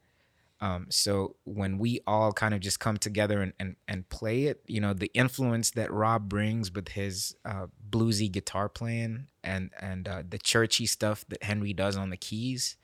Um, 0.63 0.87
so 0.91 1.35
when 1.43 1.77
we 1.77 2.01
all 2.07 2.33
kind 2.33 2.55
of 2.55 2.61
just 2.61 2.79
come 2.79 2.97
together 2.97 3.43
and, 3.43 3.53
and, 3.59 3.75
and 3.89 4.09
play 4.09 4.45
it, 4.45 4.63
you 4.69 4.81
know, 4.81 4.95
the 4.95 5.11
influence 5.13 5.73
that 5.73 5.93
Rob 5.93 6.29
brings 6.29 6.73
with 6.73 6.91
his 6.91 7.35
uh, 7.45 7.67
bluesy 7.91 8.31
guitar 8.31 8.69
playing 8.69 9.27
and, 9.43 9.71
and 9.81 10.07
uh, 10.07 10.23
the 10.27 10.39
churchy 10.39 10.87
stuff 10.87 11.25
that 11.31 11.43
Henry 11.43 11.73
does 11.73 11.97
on 11.97 12.11
the 12.11 12.17
keys, 12.17 12.77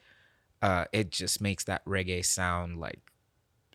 uh, 0.61 0.87
it 0.93 1.11
just 1.12 1.41
makes 1.41 1.62
that 1.64 1.85
reggae 1.85 2.24
sound 2.24 2.81
like 2.81 2.99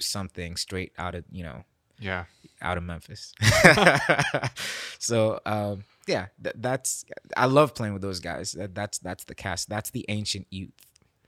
something 0.02 0.58
straight 0.58 0.92
out 0.98 1.16
of, 1.16 1.24
you 1.32 1.44
know, 1.44 1.64
Yeah. 1.98 2.26
out 2.62 2.78
of 2.78 2.84
Memphis. 2.84 3.34
so 5.00 5.40
um, 5.46 5.84
yeah, 6.08 6.28
th- 6.44 6.56
that's 6.60 7.06
I 7.38 7.46
love 7.46 7.74
playing 7.76 7.94
with 7.94 8.02
those 8.02 8.20
guys. 8.20 8.52
That, 8.54 8.76
that's 8.76 8.98
that's 9.00 9.24
the 9.24 9.36
cast. 9.36 9.70
That's 9.70 9.92
the 9.92 10.06
ancient 10.10 10.48
youth. 10.50 10.72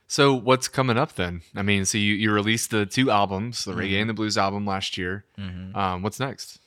So 0.08 0.34
what's 0.36 0.68
coming 0.68 0.98
up 0.98 1.16
then? 1.16 1.42
I 1.56 1.62
mean, 1.64 1.86
so 1.86 1.98
you, 1.98 2.14
you 2.14 2.32
released 2.32 2.70
the 2.72 2.86
two 2.86 3.10
albums, 3.10 3.66
the 3.66 3.72
Mm-hmm. 3.72 3.80
reggae 3.80 4.02
and 4.02 4.10
the 4.10 4.14
blues 4.14 4.38
album 4.38 4.66
last 4.66 4.98
year. 4.98 5.26
Um, 5.38 6.02
what's 6.04 6.20
next? 6.20 6.60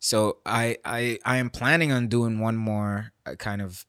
so 0.00 0.36
I 0.44 0.76
I 0.84 1.18
I 1.24 1.36
am 1.38 1.48
planning 1.48 1.90
on 1.92 2.08
doing 2.08 2.38
one 2.38 2.56
more 2.56 3.12
uh, 3.24 3.36
kind 3.36 3.62
of 3.62 3.86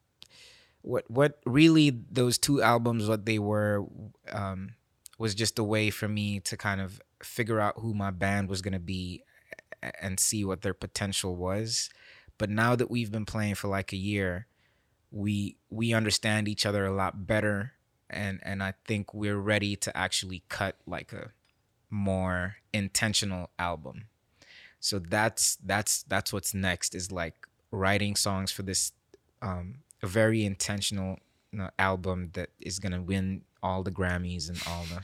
what 0.80 1.04
what 1.10 1.40
really 1.44 1.90
those 2.10 2.38
two 2.38 2.62
albums 2.62 3.06
what 3.08 3.26
they 3.26 3.38
were 3.38 3.84
um, 4.32 4.76
was 5.18 5.34
just 5.34 5.58
a 5.58 5.64
way 5.64 5.90
for 5.90 6.08
me 6.08 6.40
to 6.40 6.56
kind 6.56 6.80
of 6.80 7.02
figure 7.22 7.60
out 7.60 7.74
who 7.80 7.92
my 7.92 8.10
band 8.10 8.48
was 8.48 8.62
gonna 8.62 8.78
be 8.78 9.22
and 10.00 10.18
see 10.18 10.42
what 10.44 10.62
their 10.62 10.72
potential 10.74 11.36
was. 11.36 11.90
But 12.38 12.48
now 12.50 12.76
that 12.76 12.90
we've 12.90 13.10
been 13.12 13.26
playing 13.26 13.56
for 13.56 13.68
like 13.68 13.92
a 13.92 13.96
year, 13.98 14.46
we 15.10 15.56
we 15.68 15.92
understand 15.92 16.48
each 16.48 16.64
other 16.64 16.86
a 16.86 16.94
lot 16.94 17.26
better 17.26 17.72
and 18.10 18.40
and 18.42 18.62
I 18.62 18.74
think 18.84 19.14
we're 19.14 19.38
ready 19.38 19.76
to 19.76 19.96
actually 19.96 20.42
cut 20.48 20.76
like 20.86 21.12
a 21.12 21.32
more 21.90 22.56
intentional 22.72 23.50
album. 23.58 24.08
So 24.80 24.98
that's 24.98 25.56
that's 25.64 26.02
that's 26.04 26.32
what's 26.32 26.54
next 26.54 26.94
is 26.94 27.10
like 27.10 27.46
writing 27.70 28.16
songs 28.16 28.52
for 28.52 28.62
this 28.62 28.92
um 29.42 29.76
a 30.02 30.06
very 30.06 30.44
intentional 30.44 31.18
you 31.52 31.58
know, 31.58 31.70
album 31.78 32.30
that 32.34 32.50
is 32.60 32.78
gonna 32.78 33.02
win 33.02 33.42
all 33.62 33.82
the 33.82 33.90
Grammys 33.90 34.48
and 34.48 34.60
all 34.68 34.84
the 34.84 35.02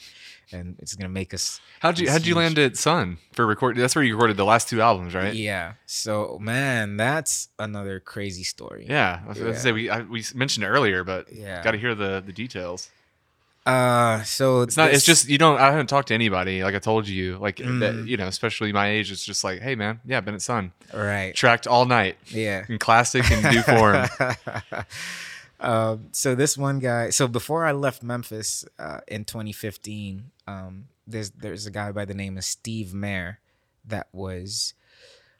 and 0.56 0.76
it's 0.80 0.94
gonna 0.94 1.08
make 1.08 1.32
us 1.32 1.60
How'd 1.80 1.98
you 1.98 2.10
how'd 2.10 2.26
you 2.26 2.34
land 2.34 2.58
at 2.58 2.76
Sun 2.76 3.18
for 3.32 3.46
record? 3.46 3.76
That's 3.76 3.94
where 3.96 4.04
you 4.04 4.14
recorded 4.14 4.36
the 4.36 4.44
last 4.44 4.68
two 4.68 4.80
albums, 4.82 5.14
right? 5.14 5.34
Yeah. 5.34 5.74
So 5.86 6.38
man, 6.40 6.96
that's 6.96 7.48
another 7.58 7.98
crazy 8.00 8.44
story. 8.44 8.86
Yeah, 8.88 9.20
I 9.24 9.28
was 9.28 9.38
gonna 9.38 9.58
say 9.58 9.72
we 9.72 9.88
I, 9.90 10.02
we 10.02 10.22
mentioned 10.34 10.64
it 10.64 10.68
earlier, 10.68 11.04
but 11.04 11.32
Yeah. 11.32 11.62
got 11.64 11.70
to 11.72 11.78
hear 11.78 11.94
the 11.94 12.22
the 12.24 12.32
details. 12.32 12.90
Uh 13.64 14.22
so 14.24 14.62
It's 14.62 14.76
not. 14.76 14.92
It's 14.92 15.04
just 15.04 15.28
you 15.28 15.38
don't. 15.38 15.58
I 15.60 15.70
haven't 15.70 15.86
talked 15.86 16.08
to 16.08 16.14
anybody. 16.14 16.64
Like 16.64 16.74
I 16.74 16.80
told 16.80 17.06
you, 17.06 17.38
like 17.38 17.58
that, 17.58 17.64
Mm. 17.64 18.08
you 18.08 18.16
know, 18.16 18.26
especially 18.26 18.72
my 18.72 18.88
age. 18.90 19.12
It's 19.12 19.24
just 19.24 19.44
like, 19.44 19.60
hey 19.60 19.76
man, 19.76 20.00
yeah, 20.04 20.20
been 20.20 20.34
at 20.34 20.42
Sun, 20.42 20.72
right. 20.92 21.32
tracked 21.34 21.68
all 21.68 21.84
night 21.86 22.16
Yeah. 22.26 22.64
in 22.68 22.78
classic 22.80 23.30
and 23.30 23.52
due 23.52 23.62
form. 23.62 24.04
um, 25.62 26.08
so 26.10 26.34
this 26.34 26.58
one 26.58 26.80
guy. 26.80 27.10
So 27.10 27.28
before 27.28 27.64
I 27.64 27.72
left 27.72 28.02
Memphis 28.02 28.64
uh, 28.78 28.98
in 29.06 29.24
2015, 29.24 30.32
um, 30.48 30.88
there's 31.06 31.30
there's 31.30 31.66
a 31.66 31.70
guy 31.70 31.92
by 31.92 32.04
the 32.04 32.14
name 32.14 32.36
of 32.36 32.44
Steve 32.44 32.92
Mayer 32.92 33.38
that 33.84 34.08
was 34.12 34.74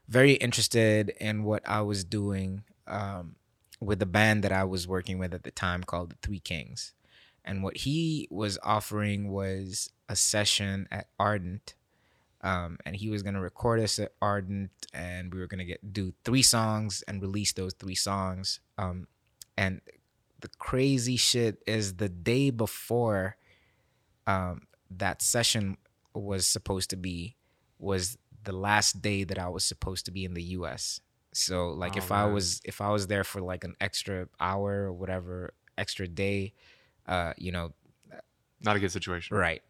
very 0.08 0.34
interested 0.34 1.12
in 1.20 1.42
what 1.42 1.68
I 1.68 1.82
was 1.82 2.04
doing 2.04 2.62
um, 2.86 3.34
with 3.80 3.98
the 3.98 4.06
band 4.06 4.44
that 4.44 4.52
I 4.52 4.62
was 4.62 4.86
working 4.86 5.18
with 5.18 5.34
at 5.34 5.42
the 5.42 5.50
time 5.50 5.82
called 5.82 6.10
the 6.10 6.16
Three 6.22 6.40
Kings, 6.40 6.94
and 7.44 7.64
what 7.64 7.78
he 7.78 8.28
was 8.30 8.58
offering 8.62 9.28
was 9.28 9.90
a 10.08 10.14
session 10.16 10.86
at 10.90 11.08
Ardent. 11.18 11.74
Um, 12.44 12.78
and 12.84 12.96
he 12.96 13.08
was 13.08 13.22
gonna 13.22 13.40
record 13.40 13.78
us 13.78 14.00
at 14.00 14.12
Ardent, 14.20 14.70
and 14.92 15.32
we 15.32 15.38
were 15.40 15.46
gonna 15.46 15.64
get 15.64 15.92
do 15.92 16.12
three 16.24 16.42
songs 16.42 17.02
and 17.06 17.22
release 17.22 17.52
those 17.52 17.72
three 17.74 17.94
songs. 17.94 18.58
Um, 18.76 19.06
and 19.56 19.80
the 20.42 20.48
crazy 20.58 21.16
shit 21.16 21.62
is 21.66 21.96
the 21.96 22.08
day 22.08 22.50
before 22.50 23.36
um, 24.26 24.62
that 24.90 25.22
session 25.22 25.76
was 26.14 26.46
supposed 26.46 26.90
to 26.90 26.96
be 26.96 27.36
was 27.78 28.18
the 28.44 28.52
last 28.52 29.00
day 29.02 29.24
that 29.24 29.38
I 29.38 29.48
was 29.48 29.64
supposed 29.64 30.04
to 30.06 30.10
be 30.12 30.24
in 30.24 30.34
the 30.34 30.42
US. 30.58 31.00
So 31.32 31.70
like 31.70 31.94
Oh, 31.94 31.98
if 31.98 32.12
I 32.12 32.26
was 32.26 32.60
if 32.64 32.80
I 32.80 32.90
was 32.90 33.06
there 33.06 33.24
for 33.24 33.40
like 33.40 33.64
an 33.64 33.74
extra 33.80 34.28
hour 34.38 34.84
or 34.84 34.92
whatever 34.92 35.54
extra 35.78 36.06
day, 36.06 36.52
uh, 37.06 37.32
you 37.38 37.52
know, 37.52 37.72
Not 38.60 38.76
a 38.76 38.80
good 38.80 38.92
situation. 38.92 39.36
Right. 39.36 39.62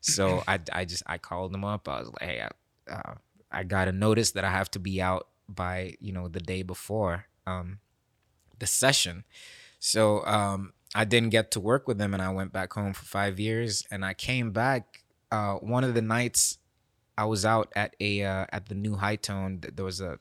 So 0.00 0.44
I, 0.46 0.60
I 0.72 0.84
just 0.84 1.02
I 1.06 1.18
called 1.18 1.52
them 1.52 1.64
up. 1.64 1.88
I 1.88 2.00
was 2.00 2.08
like, 2.08 2.22
hey, 2.22 2.46
I, 2.88 2.92
uh, 2.92 3.14
I 3.50 3.64
got 3.64 3.88
a 3.88 3.92
notice 3.92 4.32
that 4.32 4.44
I 4.44 4.50
have 4.50 4.70
to 4.72 4.78
be 4.78 5.00
out 5.00 5.28
by 5.48 5.94
you 6.00 6.12
know 6.12 6.28
the 6.28 6.40
day 6.40 6.62
before 6.62 7.26
um, 7.46 7.78
the 8.58 8.66
session. 8.66 9.24
So 9.78 10.24
um, 10.26 10.72
I 10.94 11.04
didn't 11.04 11.30
get 11.30 11.50
to 11.52 11.60
work 11.60 11.86
with 11.86 11.98
them, 11.98 12.14
and 12.14 12.22
I 12.22 12.30
went 12.30 12.52
back 12.52 12.72
home 12.72 12.92
for 12.92 13.04
five 13.04 13.38
years. 13.38 13.84
And 13.90 14.04
I 14.04 14.14
came 14.14 14.50
back 14.50 15.04
uh, 15.30 15.54
one 15.54 15.84
of 15.84 15.94
the 15.94 16.02
nights 16.02 16.58
I 17.18 17.24
was 17.24 17.44
out 17.44 17.72
at 17.74 17.96
a 18.00 18.22
uh, 18.22 18.46
at 18.50 18.68
the 18.68 18.74
new 18.74 18.96
Hi 18.96 19.16
Tone. 19.16 19.60
There 19.74 19.84
was 19.84 20.00
a 20.00 20.18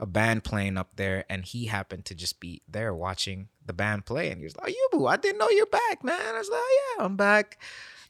a 0.00 0.06
band 0.06 0.44
playing 0.44 0.76
up 0.76 0.90
there, 0.96 1.24
and 1.28 1.44
he 1.44 1.66
happened 1.66 2.04
to 2.06 2.14
just 2.14 2.38
be 2.38 2.62
there 2.68 2.94
watching 2.94 3.48
the 3.66 3.72
band 3.72 4.06
play. 4.06 4.30
And 4.30 4.38
he 4.38 4.44
was 4.44 4.56
like, 4.56 4.74
"Yubu, 4.74 5.10
I 5.10 5.16
didn't 5.16 5.38
know 5.38 5.48
you're 5.50 5.66
back, 5.66 6.04
man." 6.04 6.34
I 6.34 6.38
was 6.38 6.50
like, 6.50 6.60
"Yeah, 6.60 7.04
I'm 7.04 7.16
back." 7.16 7.58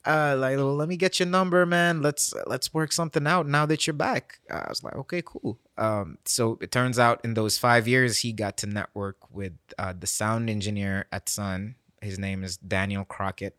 Uh, 0.06 0.36
like, 0.38 0.56
well, 0.56 0.74
let 0.74 0.88
me 0.88 0.96
get 0.96 1.18
your 1.18 1.28
number, 1.28 1.66
man. 1.66 2.02
Let's 2.02 2.32
let's 2.46 2.72
work 2.72 2.92
something 2.92 3.26
out 3.26 3.46
now 3.46 3.66
that 3.66 3.86
you're 3.86 3.94
back. 3.94 4.38
I 4.50 4.66
was 4.68 4.82
like, 4.82 4.94
okay, 4.94 5.22
cool. 5.24 5.58
Um, 5.76 6.18
so 6.24 6.58
it 6.60 6.70
turns 6.70 6.98
out 6.98 7.20
in 7.24 7.34
those 7.34 7.58
five 7.58 7.86
years, 7.86 8.18
he 8.18 8.32
got 8.32 8.56
to 8.58 8.66
network 8.66 9.16
with 9.30 9.52
uh, 9.78 9.92
the 9.98 10.06
sound 10.06 10.48
engineer 10.48 11.06
at 11.12 11.28
Sun. 11.28 11.74
His 12.00 12.18
name 12.18 12.44
is 12.44 12.56
Daniel 12.56 13.04
Crockett. 13.04 13.56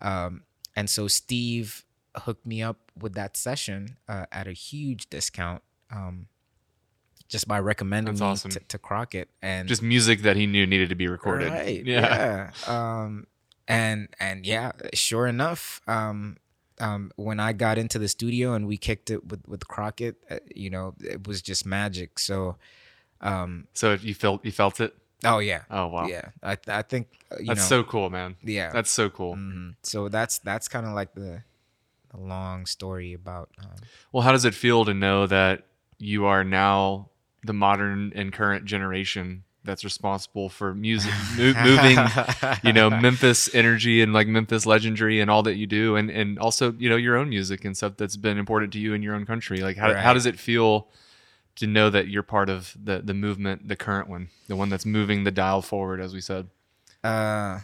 Um, 0.00 0.42
and 0.74 0.88
so 0.88 1.08
Steve 1.08 1.84
hooked 2.16 2.46
me 2.46 2.62
up 2.62 2.90
with 2.98 3.14
that 3.14 3.36
session 3.36 3.96
uh, 4.08 4.26
at 4.32 4.46
a 4.46 4.52
huge 4.52 5.08
discount. 5.10 5.62
Um, 5.90 6.26
just 7.28 7.46
by 7.46 7.60
recommending 7.60 8.14
That's 8.14 8.20
me 8.20 8.26
awesome. 8.26 8.50
to, 8.50 8.58
to 8.60 8.78
Crockett 8.78 9.28
and 9.40 9.68
Just 9.68 9.82
music 9.82 10.22
that 10.22 10.36
he 10.36 10.46
knew 10.46 10.66
needed 10.66 10.88
to 10.88 10.96
be 10.96 11.06
recorded. 11.06 11.52
Right. 11.52 11.84
Yeah. 11.86 12.50
Yeah. 12.66 13.02
Um, 13.02 13.26
and 13.70 14.08
and 14.18 14.46
yeah, 14.46 14.72
sure 14.94 15.26
enough, 15.26 15.80
um, 15.86 16.36
um, 16.80 17.10
when 17.16 17.38
I 17.40 17.52
got 17.52 17.78
into 17.78 17.98
the 17.98 18.08
studio 18.08 18.54
and 18.54 18.66
we 18.66 18.76
kicked 18.76 19.10
it 19.10 19.26
with 19.30 19.46
with 19.48 19.66
Crockett, 19.68 20.16
uh, 20.30 20.38
you 20.54 20.70
know, 20.70 20.94
it 21.02 21.26
was 21.26 21.42
just 21.42 21.64
magic. 21.66 22.18
So, 22.18 22.56
um, 23.20 23.66
So 23.74 23.94
you 23.94 24.14
felt 24.14 24.44
you 24.44 24.52
felt 24.52 24.80
it. 24.80 24.94
oh 25.24 25.38
yeah, 25.38 25.62
Oh 25.70 25.86
wow. 25.88 26.06
yeah. 26.06 26.30
I 26.42 26.56
I 26.68 26.82
think 26.82 27.06
uh, 27.30 27.36
you 27.40 27.46
That's 27.46 27.60
know, 27.70 27.82
so 27.82 27.84
cool, 27.84 28.10
man. 28.10 28.36
yeah. 28.42 28.72
That's 28.72 28.90
so 28.90 29.10
cool. 29.10 29.34
mhm. 29.36 29.74
So 29.82 30.08
that's 30.08 30.38
that's 30.38 30.68
kind 30.68 30.86
of 30.86 30.92
like 30.94 31.12
the 31.14 31.42
the 32.10 32.18
long 32.20 32.66
story 32.66 33.12
about. 33.14 33.50
Um, 33.62 33.76
Well, 34.12 34.22
how 34.24 34.32
does 34.32 34.44
it 34.44 34.54
feel 34.54 34.84
to 34.84 34.94
know 34.94 35.26
that 35.26 35.66
you 35.98 36.24
are 36.24 36.44
now 36.44 37.10
the 37.44 37.52
modern 37.52 38.12
and 38.14 38.32
current 38.32 38.64
generation 38.64 39.44
that's 39.64 39.84
responsible 39.84 40.48
for 40.48 40.74
music 40.74 41.12
mo- 41.36 41.52
moving, 41.62 41.98
you 42.64 42.72
know, 42.72 42.88
Memphis 42.90 43.54
energy 43.54 44.00
and 44.02 44.12
like 44.12 44.26
Memphis 44.26 44.66
legendary 44.66 45.20
and 45.20 45.30
all 45.30 45.42
that 45.42 45.56
you 45.56 45.66
do, 45.66 45.96
and 45.96 46.10
and 46.10 46.38
also 46.38 46.72
you 46.72 46.88
know 46.88 46.96
your 46.96 47.16
own 47.16 47.28
music 47.28 47.64
and 47.64 47.76
stuff 47.76 47.96
that's 47.96 48.16
been 48.16 48.38
important 48.38 48.72
to 48.72 48.78
you 48.78 48.94
in 48.94 49.02
your 49.02 49.14
own 49.14 49.26
country. 49.26 49.60
Like 49.60 49.76
how 49.76 49.94
how 49.94 50.14
does 50.14 50.26
it 50.26 50.38
feel 50.38 50.88
to 51.56 51.66
know 51.66 51.90
that 51.90 52.08
you're 52.08 52.22
part 52.22 52.48
of 52.48 52.76
the 52.82 53.00
the 53.00 53.14
movement, 53.14 53.68
the 53.68 53.76
current 53.76 54.08
one, 54.08 54.30
the 54.48 54.56
one 54.56 54.68
that's 54.68 54.86
moving 54.86 55.24
the 55.24 55.30
dial 55.30 55.62
forward, 55.62 56.00
as 56.00 56.14
we 56.14 56.20
said. 56.20 56.48
uh 57.04 57.60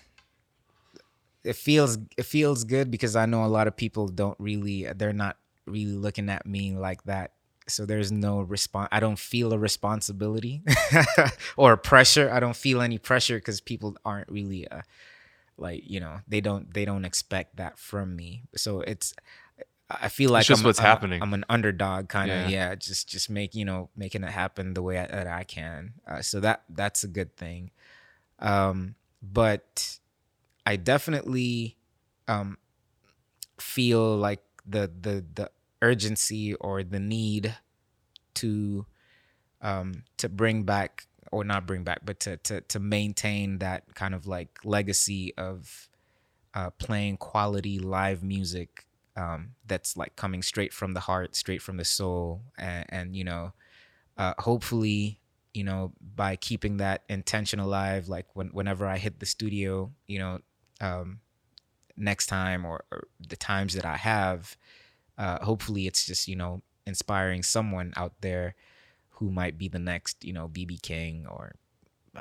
it 1.45 1.57
feels 1.57 1.97
it 2.17 2.25
feels 2.25 2.65
good 2.65 2.91
because 2.91 3.15
I 3.15 3.25
know 3.27 3.45
a 3.45 3.47
lot 3.47 3.69
of 3.69 3.77
people 3.77 4.09
don't 4.09 4.39
really 4.41 4.89
they're 4.97 5.13
not 5.13 5.37
really 5.65 5.93
looking 5.93 6.29
at 6.29 6.45
me 6.45 6.77
like 6.77 7.05
that. 7.05 7.33
So 7.69 7.85
there's 7.85 8.13
no 8.13 8.41
response. 8.41 8.89
I 8.93 9.01
don't 9.01 9.19
feel 9.19 9.53
a 9.53 9.59
responsibility 9.59 10.63
or 11.57 11.77
pressure. 11.77 12.31
I 12.31 12.39
don't 12.39 12.57
feel 12.57 12.81
any 12.81 12.99
pressure 12.99 13.37
because 13.37 13.61
people 13.61 13.97
aren't 14.05 14.29
really 14.29 14.69
uh, 14.69 14.83
like 15.59 15.83
you 15.85 16.01
know 16.01 16.21
they 16.29 16.41
don't 16.41 16.73
they 16.73 16.85
don't 16.85 17.05
expect 17.05 17.57
that 17.57 17.79
from 17.79 18.15
me. 18.15 18.45
So 18.55 18.83
it's 18.83 19.15
I 19.89 20.09
feel 20.09 20.31
like 20.31 20.47
just 20.47 20.63
I'm, 20.63 20.67
what's 20.67 20.79
happening. 20.79 21.23
I'm 21.23 21.35
an 21.35 21.45
underdog 21.49 22.09
kind 22.09 22.31
of 22.31 22.51
Yeah. 22.51 22.71
yeah. 22.71 22.75
Just 22.75 23.09
just 23.09 23.31
make 23.31 23.55
you 23.55 23.65
know 23.65 23.91
making 23.97 24.25
it 24.25 24.31
happen 24.31 24.75
the 24.75 24.83
way 24.83 24.99
I, 24.99 25.07
that 25.07 25.27
I 25.27 25.45
can. 25.45 25.95
Uh, 26.07 26.23
so 26.23 26.41
that 26.41 26.63
that's 26.69 27.05
a 27.05 27.09
good 27.09 27.37
thing. 27.37 27.71
Um, 28.39 28.95
but 29.23 29.99
I 30.65 30.77
definitely 30.77 31.77
um, 32.29 32.59
feel 33.59 34.17
like 34.17 34.43
the 34.67 34.91
the 35.01 35.25
the 35.35 35.51
urgency 35.83 36.55
or 36.55 36.83
the 36.83 37.01
need 37.01 37.57
to 38.35 38.87
um, 39.63 40.05
to 40.19 40.29
bring 40.29 40.65
back 40.65 41.07
or 41.33 41.45
not 41.45 41.67
bring 41.67 41.85
back, 41.85 42.01
but 42.05 42.21
to 42.21 42.37
to 42.39 42.61
to 42.63 42.79
maintain 42.81 43.59
that 43.59 43.95
kind 43.95 44.15
of 44.15 44.27
like 44.27 44.59
legacy 44.65 45.35
of 45.37 45.89
uh, 46.55 46.71
playing 46.71 47.17
quality 47.19 47.79
live 47.79 48.23
music 48.23 48.87
um, 49.17 49.51
that's 49.67 49.97
like 49.97 50.17
coming 50.17 50.43
straight 50.43 50.73
from 50.73 50.95
the 50.95 51.01
heart, 51.01 51.35
straight 51.37 51.63
from 51.63 51.77
the 51.77 51.85
soul, 51.85 52.43
and, 52.59 52.87
and 52.89 53.17
you 53.17 53.25
know, 53.25 53.53
uh, 54.17 54.35
hopefully, 54.39 55.21
you 55.55 55.65
know, 55.65 55.93
by 56.15 56.37
keeping 56.37 56.79
that 56.79 57.03
intention 57.09 57.61
alive, 57.61 58.09
like 58.09 58.27
when 58.35 58.49
whenever 58.49 58.87
I 58.87 58.99
hit 58.99 59.21
the 59.21 59.27
studio, 59.27 59.93
you 60.07 60.19
know, 60.19 60.39
um, 60.81 61.21
next 61.97 62.27
time 62.27 62.65
or, 62.65 62.85
or 62.93 63.09
the 63.21 63.37
times 63.37 63.75
that 63.75 63.85
I 63.85 63.97
have, 63.97 64.57
uh, 65.19 65.45
hopefully 65.45 65.87
it's 65.87 66.07
just 66.07 66.29
you 66.29 66.37
know 66.37 66.63
inspiring 66.87 67.43
someone 67.43 67.93
out 67.97 68.13
there 68.21 68.55
who 69.11 69.31
might 69.31 69.57
be 69.59 69.69
the 69.69 69.79
next 69.79 70.25
you 70.25 70.33
know 70.33 70.49
BB 70.49 70.83
King 70.83 71.27
or 71.29 71.55
uh, 72.17 72.21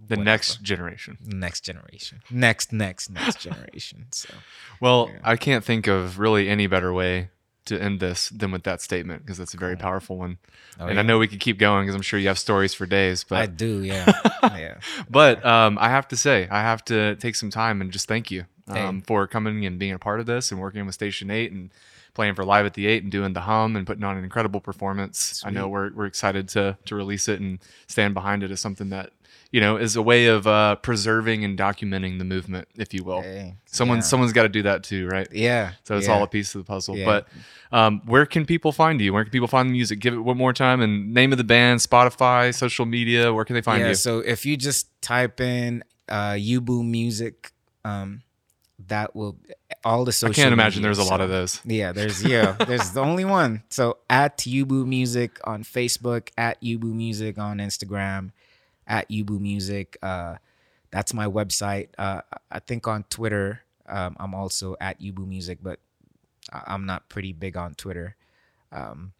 The 0.00 0.16
whatever. 0.16 0.24
next 0.24 0.62
generation. 0.62 1.18
next 1.24 1.60
generation, 1.62 2.22
next 2.30 2.72
next 2.72 3.10
next 3.10 3.40
generation. 3.46 4.06
So 4.12 4.34
Well, 4.80 5.10
Yeah. 5.12 5.18
I 5.22 5.36
can't 5.36 5.64
think 5.64 5.86
of 5.86 6.18
really 6.18 6.48
any 6.48 6.66
better 6.66 6.92
way 6.92 7.28
to 7.66 7.80
end 7.80 8.00
this 8.00 8.30
than 8.30 8.50
with 8.50 8.62
that 8.64 8.80
statement 8.80 9.22
because 9.22 9.36
that's 9.38 9.52
a 9.54 9.58
very 9.58 9.76
powerful 9.76 10.16
one. 10.16 10.38
Oh, 10.80 10.86
and 10.86 10.94
yeah. 10.94 11.00
I 11.00 11.02
know 11.02 11.18
we 11.18 11.28
could 11.28 11.40
keep 11.40 11.58
going 11.58 11.84
because 11.84 11.94
I'm 11.94 12.02
sure 12.02 12.18
you 12.18 12.28
have 12.28 12.38
stories 12.38 12.72
for 12.74 12.86
days. 12.86 13.22
But 13.22 13.38
I 13.42 13.46
do, 13.46 13.82
yeah, 13.84 14.10
yeah. 14.42 14.78
but 15.10 15.44
um, 15.44 15.76
I 15.78 15.90
have 15.90 16.08
to 16.08 16.16
say, 16.16 16.48
I 16.50 16.62
have 16.62 16.82
to 16.86 17.16
take 17.16 17.36
some 17.36 17.50
time 17.50 17.80
and 17.82 17.92
just 17.92 18.08
thank 18.08 18.30
you 18.30 18.46
Hey. 18.66 18.80
um, 18.80 19.02
for 19.02 19.26
coming 19.26 19.66
and 19.66 19.78
being 19.78 19.92
a 19.92 19.98
part 19.98 20.20
of 20.20 20.26
this 20.26 20.50
and 20.50 20.58
working 20.60 20.86
with 20.86 20.94
Station 20.94 21.30
8 21.30 21.52
and 21.52 21.70
playing 22.14 22.34
for 22.34 22.44
Live 22.44 22.66
at 22.66 22.74
the 22.74 22.86
8 22.86 23.02
and 23.04 23.12
doing 23.12 23.32
the 23.32 23.40
hum 23.40 23.76
and 23.76 23.86
putting 23.86 24.04
on 24.04 24.16
an 24.16 24.24
incredible 24.24 24.60
performance. 24.60 25.42
I 25.44 25.50
know 25.50 25.68
we're, 25.68 25.92
we're 25.92 26.06
excited 26.06 26.48
to, 26.50 26.76
to 26.86 26.94
release 26.94 27.28
it 27.28 27.40
and 27.40 27.58
stand 27.86 28.14
behind 28.14 28.42
it 28.42 28.50
as 28.50 28.60
something 28.60 28.90
that, 28.90 29.10
you 29.52 29.60
know, 29.60 29.76
is 29.76 29.96
a 29.96 30.02
way 30.02 30.26
of 30.26 30.46
uh, 30.46 30.76
preserving 30.76 31.44
and 31.44 31.58
documenting 31.58 32.18
the 32.18 32.24
movement, 32.24 32.68
if 32.76 32.94
you 32.94 33.02
will. 33.02 33.22
Hey, 33.22 33.56
Someone, 33.66 33.98
yeah. 33.98 34.02
someone's 34.02 34.32
got 34.32 34.42
to 34.42 34.48
do 34.48 34.62
that 34.62 34.82
too, 34.82 35.06
right? 35.08 35.28
yeah. 35.32 35.72
So 35.84 35.96
it's 35.96 36.06
yeah. 36.06 36.14
all 36.14 36.22
a 36.22 36.28
piece 36.28 36.54
of 36.54 36.60
the 36.60 36.66
puzzle. 36.66 36.96
Yeah. 36.96 37.04
But 37.04 37.28
um, 37.72 38.02
where 38.04 38.26
can 38.26 38.46
people 38.46 38.72
find 38.72 39.00
you? 39.00 39.12
Where 39.12 39.24
can 39.24 39.30
people 39.30 39.48
find 39.48 39.68
the 39.68 39.72
music? 39.72 40.00
Give 40.00 40.14
it 40.14 40.20
one 40.20 40.36
more 40.36 40.52
time 40.52 40.80
and 40.80 41.12
name 41.14 41.32
of 41.32 41.38
the 41.38 41.44
band, 41.44 41.80
Spotify, 41.80 42.54
social 42.54 42.86
media. 42.86 43.32
Where 43.32 43.44
can 43.44 43.54
they 43.54 43.62
find 43.62 43.80
yeah, 43.80 43.88
you? 43.88 43.94
So 43.94 44.18
if 44.20 44.44
you 44.44 44.56
just 44.56 44.88
type 45.02 45.40
in 45.40 45.84
uh 46.08 46.32
Yubu 46.32 46.84
music, 46.84 47.52
um, 47.84 48.22
that 48.90 49.16
will 49.16 49.36
all 49.84 50.04
the 50.04 50.12
social. 50.12 50.32
I 50.32 50.44
can't 50.44 50.52
imagine 50.52 50.82
there's 50.82 50.98
a 50.98 51.04
lot 51.04 51.18
so- 51.18 51.24
of 51.24 51.30
those. 51.30 51.60
Yeah, 51.64 51.92
there's 51.92 52.22
yeah, 52.34 52.52
there's 52.52 52.90
the 52.90 53.00
only 53.00 53.24
one. 53.24 53.62
So 53.70 53.98
at 54.08 54.38
Yubu 54.38 54.86
Music 54.86 55.38
on 55.44 55.64
Facebook, 55.64 56.28
at 56.36 56.60
Yubu 56.62 56.92
Music 56.92 57.38
on 57.38 57.58
Instagram, 57.58 58.32
at 58.86 59.08
Yubu 59.08 59.40
Music. 59.40 59.96
Uh, 60.02 60.36
that's 60.90 61.14
my 61.14 61.26
website. 61.26 61.88
Uh, 61.96 62.20
I 62.50 62.58
think 62.58 62.86
on 62.86 63.04
Twitter, 63.04 63.62
um, 63.88 64.16
I'm 64.20 64.34
also 64.34 64.76
at 64.80 65.00
Yubu 65.00 65.26
Music, 65.26 65.58
but 65.62 65.78
I'm 66.52 66.86
not 66.86 67.08
pretty 67.08 67.32
big 67.32 67.56
on 67.56 67.74
Twitter. 67.74 68.16
Um, 68.72 69.12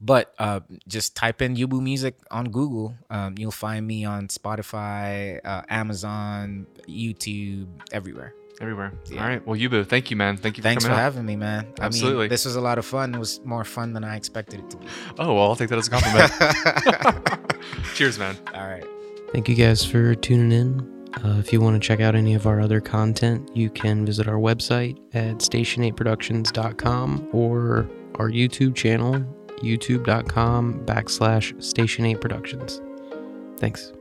but 0.00 0.34
uh, 0.38 0.60
just 0.88 1.14
type 1.14 1.40
in 1.40 1.56
Yubu 1.56 1.80
Music 1.80 2.16
on 2.30 2.50
Google. 2.50 2.94
Um, 3.08 3.36
you'll 3.38 3.52
find 3.52 3.86
me 3.86 4.04
on 4.04 4.28
Spotify, 4.28 5.40
uh, 5.44 5.62
Amazon, 5.68 6.66
YouTube, 6.88 7.68
everywhere. 7.92 8.34
Everywhere. 8.62 8.92
Yeah. 9.10 9.22
All 9.22 9.28
right. 9.28 9.44
Well, 9.46 9.58
Yubu, 9.58 9.84
thank 9.84 10.08
you, 10.10 10.16
man. 10.16 10.36
Thank 10.36 10.56
you 10.56 10.62
for 10.62 10.68
Thanks 10.68 10.84
for 10.86 10.92
out. 10.92 10.98
having 10.98 11.26
me, 11.26 11.34
man. 11.34 11.66
I 11.80 11.86
Absolutely. 11.86 12.22
mean, 12.22 12.28
this 12.28 12.44
was 12.44 12.54
a 12.54 12.60
lot 12.60 12.78
of 12.78 12.86
fun. 12.86 13.12
It 13.12 13.18
was 13.18 13.40
more 13.44 13.64
fun 13.64 13.92
than 13.92 14.04
I 14.04 14.14
expected 14.14 14.60
it 14.60 14.70
to 14.70 14.76
be. 14.76 14.86
Oh, 15.18 15.34
well, 15.34 15.48
I'll 15.48 15.56
take 15.56 15.68
that 15.70 15.78
as 15.78 15.88
a 15.88 15.90
compliment. 15.90 17.50
Cheers, 17.94 18.20
man. 18.20 18.36
All 18.54 18.66
right. 18.68 18.84
Thank 19.32 19.48
you 19.48 19.56
guys 19.56 19.84
for 19.84 20.14
tuning 20.14 20.52
in. 20.52 21.08
Uh, 21.24 21.38
if 21.40 21.52
you 21.52 21.60
want 21.60 21.74
to 21.80 21.86
check 21.86 22.00
out 22.00 22.14
any 22.14 22.34
of 22.34 22.46
our 22.46 22.60
other 22.60 22.80
content, 22.80 23.50
you 23.54 23.68
can 23.68 24.06
visit 24.06 24.28
our 24.28 24.36
website 24.36 24.96
at 25.12 25.38
station8productions.com 25.38 27.28
or 27.32 27.88
our 28.14 28.30
YouTube 28.30 28.76
channel, 28.76 29.14
youtube.com 29.58 30.86
backslash 30.86 31.52
station8productions. 31.56 32.80
Thanks. 33.58 33.92